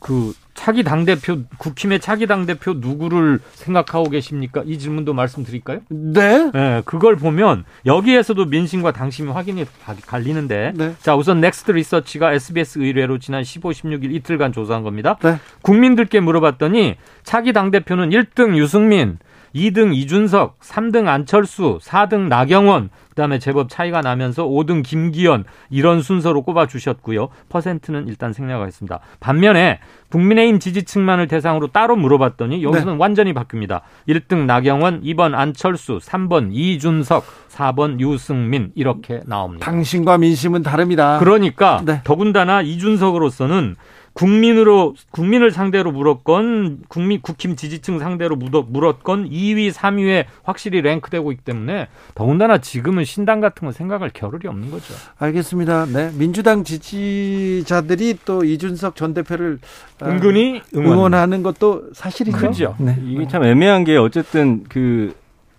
[0.00, 4.62] 그 차기 당대표, 국힘의 차기 당대표 누구를 생각하고 계십니까?
[4.66, 5.80] 이 질문도 말씀드릴까요?
[5.88, 6.50] 네.
[6.52, 9.64] 네, 그걸 보면 여기에서도 민심과 당심이 확인이
[10.06, 10.94] 갈리는데 네.
[11.00, 15.16] 자, 우선 넥스트 리서치가 SBS 의뢰로 지난 15, 16일 이틀간 조사한 겁니다.
[15.22, 15.38] 네.
[15.62, 19.18] 국민들께 물어봤더니 차기 당대표는 1등 유승민,
[19.54, 26.66] 2등 이준석, 3등 안철수, 4등 나경원, 그다음에 제법 차이가 나면서 5등 김기현 이런 순서로 꼽아
[26.66, 27.28] 주셨고요.
[27.50, 29.00] 퍼센트는 일단 생략하겠습니다.
[29.02, 29.80] 습 반면에
[30.10, 32.98] 국민의힘 지지층만을 대상으로 따로 물어봤더니 여기서는 네.
[32.98, 33.82] 완전히 바뀝니다.
[34.08, 39.64] 1등 나경원, 2번 안철수, 3번 이준석, 4번 유승민 이렇게 나옵니다.
[39.66, 41.18] 당신과 민심은 다릅니다.
[41.18, 42.00] 그러니까 네.
[42.04, 43.76] 더군다나 이준석으로서는
[44.12, 51.88] 국민으로 국민을 상대로 물었건 국민 국힘 지지층 상대로 물었건 2위, 3위에 확실히 랭크되고 있기 때문에
[52.14, 54.94] 더군다나 지금은 신당 같은 건 생각할 겨를이 없는 거죠.
[55.18, 55.86] 알겠습니다.
[55.86, 59.58] 네, 민주당 지지자들이 또 이준석 전 대표를
[60.00, 61.14] 아, 은근히 응원.
[61.14, 62.38] 하는 것도 사실이죠.
[62.38, 62.76] 그죠.
[62.78, 62.96] 네.
[63.04, 65.14] 이게 참 애매한 게 어쨌든 그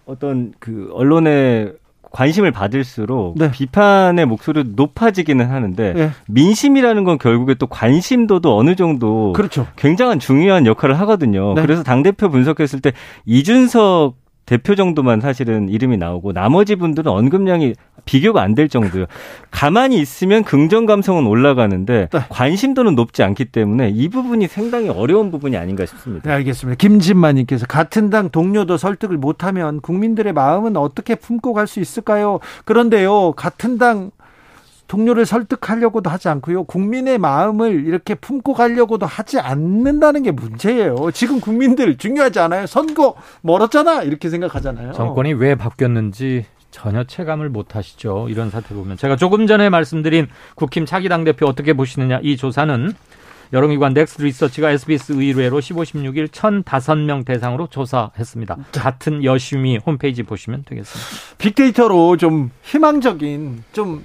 [0.05, 1.73] 어떤 그 언론의
[2.14, 3.52] 관심을 받을수록 네.
[3.52, 6.11] 비판의 목소리도 높아지기는 하는데 네.
[6.27, 9.68] 민심이라는 건 결국에 또 관심도도 어느 정도 그렇죠.
[9.76, 11.56] 굉장한 중요한 역할을 하거든요.
[11.56, 11.64] 네.
[11.64, 12.94] 그래서 당 대표 분석했을 때
[13.26, 14.15] 이준석
[14.45, 17.73] 대표 정도만 사실은 이름이 나오고 나머지 분들은 언급량이
[18.05, 19.05] 비교가 안 될 정도요.
[19.49, 22.19] 가만히 있으면 긍정 감성은 올라가는데 네.
[22.30, 26.30] 관심도는 높지 않기 때문에 이 부분이 상당히 어려운 부분이 아닌가 싶습니다.
[26.30, 26.77] 네, 알겠습니다.
[26.77, 32.39] 김진만님께서 같은 당 동료도 설득을 못하면 국민들의 마음은 어떻게 품고 갈 수 있을까요?
[32.65, 34.11] 그런데요, 같은 당
[34.88, 36.65] 동료를 설득하려고도 하지 않고요.
[36.65, 41.09] 국민의 마음을 이렇게 품고 가려고도 하지 않는다는 게 문제예요.
[41.13, 42.67] 지금 국민들 중요하지 않아요?
[42.67, 44.03] 선거 멀었잖아.
[44.03, 44.91] 이렇게 생각하잖아요.
[44.91, 48.27] 정권이 왜 바뀌었는지 전혀 체감을 못 하시죠.
[48.29, 48.97] 이런 사태 보면.
[48.97, 52.93] 제가 조금 전에 말씀드린 국힘 차기 당 대표 어떻게 보시느냐 이 조사는
[53.53, 58.57] 여론기관 넥스트 리서치가 SBS 의뢰로 15, 16일 1,005명 대상으로 조사했습니다.
[58.71, 61.35] 같은 여심이 홈페이지 보시면 되겠습니다.
[61.37, 64.03] 빅데이터로 좀 희망적인 좀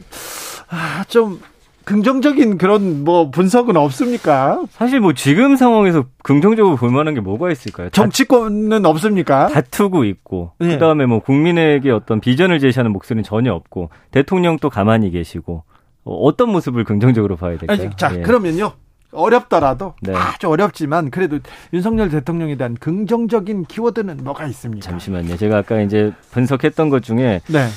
[0.68, 1.40] 아, 좀
[1.88, 4.62] 긍정적인 그런 뭐 분석은 없습니까?
[4.68, 7.88] 사실 뭐 지금 상황에서 긍정적으로 볼 만한 게 뭐가 있을까요?
[7.88, 9.46] 정치권은 없습니까?
[9.46, 10.68] 다투고 있고 네.
[10.68, 15.64] 그다음에 뭐 국민에게 어떤 비전을 제시하는 목소리는 전혀 없고 대통령도 가만히 계시고
[16.04, 17.78] 어떤 모습을 긍정적으로 봐야 될까요?
[17.80, 18.20] 아니, 자, 예.
[18.20, 18.72] 그러면요.
[19.10, 20.12] 어렵더라도 네.
[20.14, 21.38] 아주 어렵지만 그래도
[21.72, 24.84] 윤석열 대통령에 대한 긍정적인 키워드는 뭐가 있습니까?
[24.84, 25.38] 잠시만요.
[25.38, 27.68] 제가 아까 이제 분석했던 것 중에 네.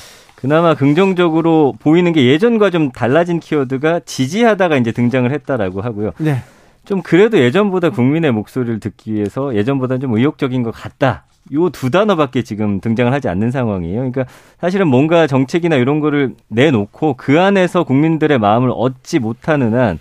[0.42, 6.12] 그나마 긍정적으로 보이는 게 예전과 좀 달라진 키워드가 지지하다가 이제 등장을 했다라고 하고요.
[6.18, 6.38] 네.
[6.84, 11.26] 좀 그래도 예전보다 국민의 목소리를 듣기 위해서 예전보다 좀 의욕적인 것 같다.
[11.54, 13.98] 요 두 단어밖에 지금 등장을 하지 않는 상황이에요.
[13.98, 14.26] 그러니까
[14.60, 20.00] 사실은 뭔가 정책이나 이런 거를 내놓고 그 안에서 국민들의 마음을 얻지 못하는 한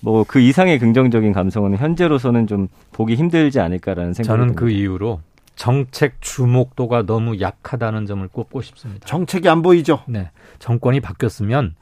[0.00, 4.60] 뭐 그 이상의 긍정적인 감성은 현재로서는 좀 보기 힘들지 않을까라는 생각이 저는 그 듭니다.
[4.60, 5.20] 그 이유로
[5.58, 9.04] 정책 주목도가 너무 약하다는 점을 꼽고 싶습니다.
[9.08, 10.00] 정책이 안 보이죠?
[10.06, 10.30] 네.
[10.60, 11.74] 정권이 바뀌었으면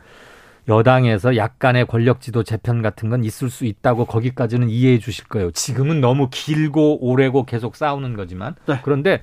[0.67, 5.51] 여당에서 약간의 권력 지도 재편 같은 건 있을 수 있다고 거기까지는 이해해 주실 거예요.
[5.51, 8.81] 지금은 너무 길고 오래고 계속 싸우는 거지만 네.
[8.83, 9.21] 그런데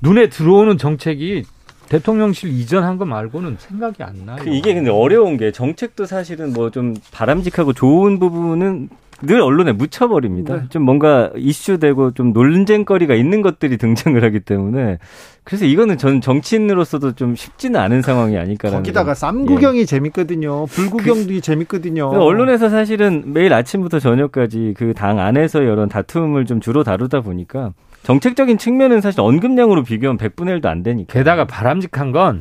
[0.00, 1.44] 눈에 들어오는 정책이
[1.90, 4.38] 대통령실 이전한 거 말고는 생각이 안 나요.
[4.40, 8.88] 그 이게 근데 어려운 게 정책도 사실은 뭐 좀 바람직하고 좋은 부분은
[9.22, 10.56] 늘 언론에 묻혀버립니다.
[10.56, 10.62] 네.
[10.68, 14.98] 좀 뭔가 이슈되고 좀 논쟁거리가 있는 것들이 등장을 하기 때문에
[15.44, 18.78] 그래서 이거는 전 정치인으로서도 좀 쉽지는 않은 상황이 아닐까라는.
[18.80, 19.84] 거기다가 쌈구경이 예.
[19.84, 20.66] 재밌거든요.
[20.66, 22.06] 불구경도 그, 재밌거든요.
[22.08, 27.72] 언론에서 사실은 매일 아침부터 저녁까지 그 당 안에서 이런 다툼을 좀 주로 다루다 보니까
[28.04, 31.12] 정책적인 측면은 사실 언급량으로 비교하면 100분의 1도 안 되니까.
[31.12, 32.40] 게다가 바람직한 건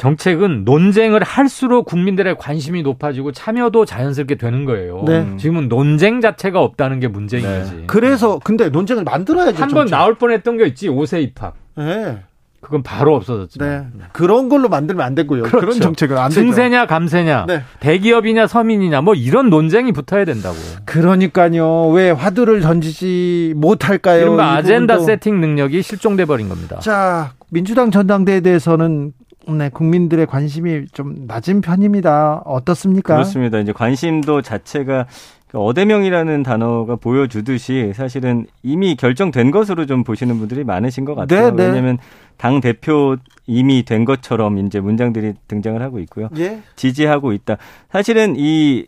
[0.00, 5.04] 정책은 논쟁을 할수록 국민들의 관심이 높아지고 참여도 자연스럽게 되는 거예요.
[5.06, 5.26] 네.
[5.36, 7.58] 지금은 논쟁 자체가 없다는 게 문제인 네.
[7.58, 7.84] 거지.
[7.86, 9.62] 그래서 근데 논쟁을 만들어야죠.
[9.62, 11.54] 한 번 나올 뻔했던 게 있지 5세 입학.
[11.76, 12.18] 네.
[12.62, 13.62] 그건 바로 없어졌죠.
[13.62, 13.82] 네.
[14.12, 15.42] 그런 걸로 만들면 안 되고요.
[15.42, 15.60] 그렇죠.
[15.66, 16.40] 그런 정책은 안 되죠.
[16.40, 17.62] 증세냐 감세냐, 네.
[17.80, 20.56] 대기업이냐 서민이냐 뭐 이런 논쟁이 붙어야 된다고.
[20.86, 21.88] 그러니까요.
[21.88, 24.22] 왜 화두를 던지지 못할까요?
[24.22, 26.78] 이른바 아젠다 세팅 능력이 실종돼 버린 겁니다.
[26.80, 29.12] 자, 민주당 전당대회에 대해서는
[29.48, 32.42] 네, 국민들의 관심이 좀 낮은 편입니다.
[32.44, 33.14] 어떻습니까?
[33.14, 33.58] 그렇습니다.
[33.58, 35.06] 이제 관심도 자체가
[35.48, 41.50] 그 어대명이라는 단어가 보여주듯이 사실은 이미 결정된 것으로 좀 보시는 분들이 많으신 것 같아요.
[41.50, 41.66] 네, 네.
[41.66, 41.98] 왜냐하면
[42.36, 46.28] 당 대표 이미 된 것처럼 이제 문장들이 등장을 하고 있고요.
[46.38, 46.62] 예?
[46.76, 47.56] 지지하고 있다.
[47.90, 48.86] 사실은 이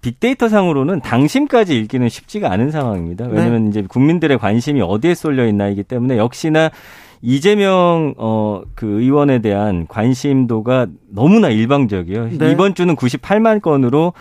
[0.00, 3.26] 빅데이터 상으로는 당심까지 읽기는 쉽지가 않은 상황입니다.
[3.26, 3.70] 왜냐하면 네.
[3.70, 6.70] 이제 국민들의 관심이 어디에 쏠려 있나이기 때문에 역시나
[7.22, 12.30] 이재명 어그 의원에 대한 관심도가 너무나 일방적이에요.
[12.38, 12.52] 네.
[12.52, 14.12] 이번 주는 98만 건으로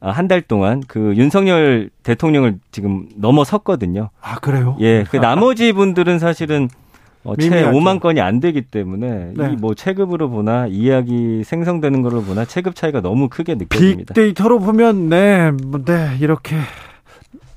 [0.00, 4.10] 아, 한달 동안 그 윤석열 대통령을 지금 넘어섰거든요.
[4.20, 4.76] 아, 그래요?
[4.80, 5.04] 예.
[5.10, 6.68] 그 나머지 분들은 사실은
[7.24, 9.56] 어, 채 5만 건이 안 되기 때문에 네.
[9.58, 14.12] 이뭐 체급으로 보나 이야기 생성되는 걸로 보나 체급 차이가 너무 크게 느껴집니다.
[14.12, 16.56] 빅데이터로 보면 네, 뭐, 네 이렇게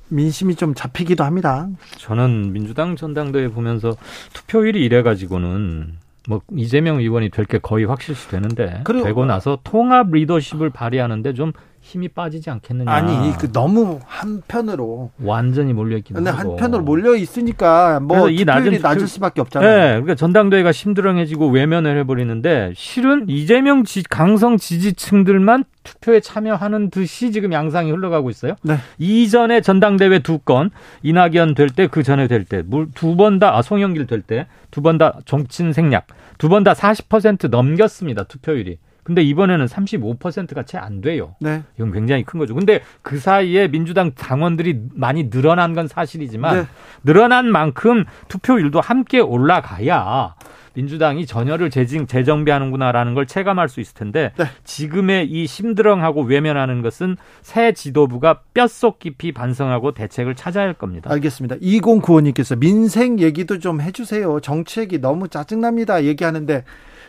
[0.08, 1.68] 민심이 좀 잡히기도 합니다.
[1.98, 3.96] 저는 민주당 전당대회 보면서
[4.32, 5.94] 투표율이 이래 가지고는
[6.28, 11.52] 뭐 이재명 의원이 될 게 거의 확실시 되는데 되고 나서 통합 리더십을 발휘하는데 좀
[11.88, 12.90] 힘이 빠지지 않겠느냐.
[12.90, 16.50] 아니, 그 너무 한편으로 완전히 몰려 있긴 근데 하고.
[16.50, 19.70] 한편으로 몰려 있으니까 뭐이 낮은 낮을 수밖에 없잖아요.
[19.76, 27.52] 네, 그러니까 전당대회가 심드렁해지고 외면을 해버리는데 실은 이재명 지, 강성 지지층들만 투표에 참여하는 듯이 지금
[27.54, 28.56] 양상이 흘러가고 있어요.
[28.62, 28.76] 네.
[28.98, 30.70] 이전에 전당대회 두 건
[31.02, 32.62] 이낙연 될 때 그 전에 될 때
[32.94, 36.06] 두 번 다 아, 송영길 될 때 두 번 다 정친 생략
[36.36, 38.76] 두 번 다 40% 넘겼습니다 투표율이.
[39.08, 41.34] 근데 이번에는 35%가 채 안 돼요.
[41.40, 41.62] 네.
[41.76, 42.54] 이건 굉장히 큰 거죠.
[42.54, 46.66] 근데 그 사이에 민주당 당원들이 많이 늘어난 건 사실이지만 네.
[47.04, 50.34] 늘어난 만큼 투표율도 함께 올라가야
[50.74, 54.44] 민주당이 전열을 재정, 재정비하는구나라는 걸 체감할 수 있을 텐데 네.
[54.64, 61.10] 지금의 이 심드렁하고 외면하는 것은 새 지도부가 뼛속 깊이 반성하고 대책을 찾아야 할 겁니다.
[61.10, 61.56] 알겠습니다.
[61.56, 64.40] 2095님께서 민생 얘기도 좀 해주세요.
[64.40, 66.04] 정책이 너무 짜증납니다.
[66.04, 66.64] 얘기하는데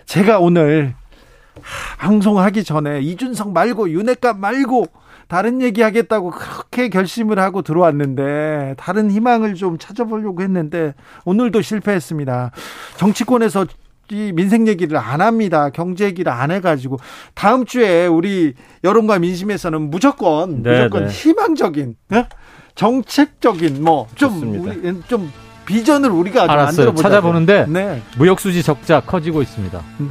[0.06, 0.96] 제가 오늘
[2.00, 4.88] 방송하기 전에 이준석 말고 윤핵관 말고
[5.28, 12.52] 다른 얘기 하겠다고 그렇게 결심을 하고 들어왔는데 다른 희망을 좀 찾아보려고 했는데 오늘도 실패했습니다.
[12.98, 13.68] 정치권에서
[14.12, 15.70] 이 민생 얘기를 안 합니다.
[15.70, 16.98] 경제 얘기를 안 해가지고
[17.36, 21.12] 다음 주에 우리 여론과 민심에서는 무조건 네, 무조건 네.
[21.12, 22.28] 희망적인 네?
[22.74, 25.32] 정책적인 뭐좀좀
[25.68, 26.96] 비전을 우리가 알았어요.
[26.96, 28.02] 찾아보는데 네.
[28.18, 29.80] 무역수지 적자 커지고 있습니다.
[30.00, 30.08] 네.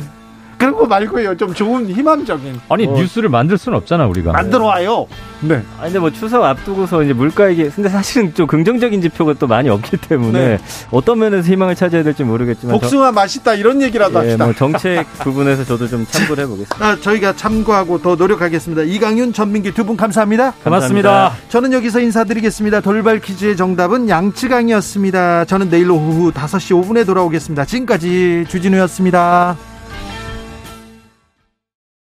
[0.58, 1.36] 그런 거 말고요.
[1.36, 2.60] 좀 좋은 희망적인.
[2.68, 2.92] 아니 어.
[2.92, 4.32] 뉴스를 만들 수는 없잖아 우리가.
[4.32, 5.06] 만들어 와요.
[5.40, 5.62] 네.
[5.78, 7.68] 아니 근데 뭐 추석 앞두고서 이제 물가 얘기.
[7.70, 10.58] 근데 사실은 좀 긍정적인 지표가 또 많이 없기 때문에 네.
[10.90, 12.78] 어떤 면에서 희망을 찾아야 될지 모르겠지만.
[12.78, 14.44] 복숭아 맛있다 이런 얘기라도 예, 합시다.
[14.44, 16.84] 뭐 정책 부분에서 저도 좀 참고를 해보겠습니다.
[16.84, 18.82] 아, 저희가 참고하고 더 노력하겠습니다.
[18.82, 20.52] 이강윤, 전민기 두 분 감사합니다.
[20.64, 21.08] 고맙습니다.
[21.10, 21.48] 감사합니다.
[21.50, 22.80] 저는 여기서 인사드리겠습니다.
[22.80, 25.44] 돌발 퀴즈의 정답은 양치강이었습니다.
[25.46, 27.64] 저는 내일 오후 5시 5분에 돌아오겠습니다.
[27.64, 29.56] 지금까지 주진우였습니다.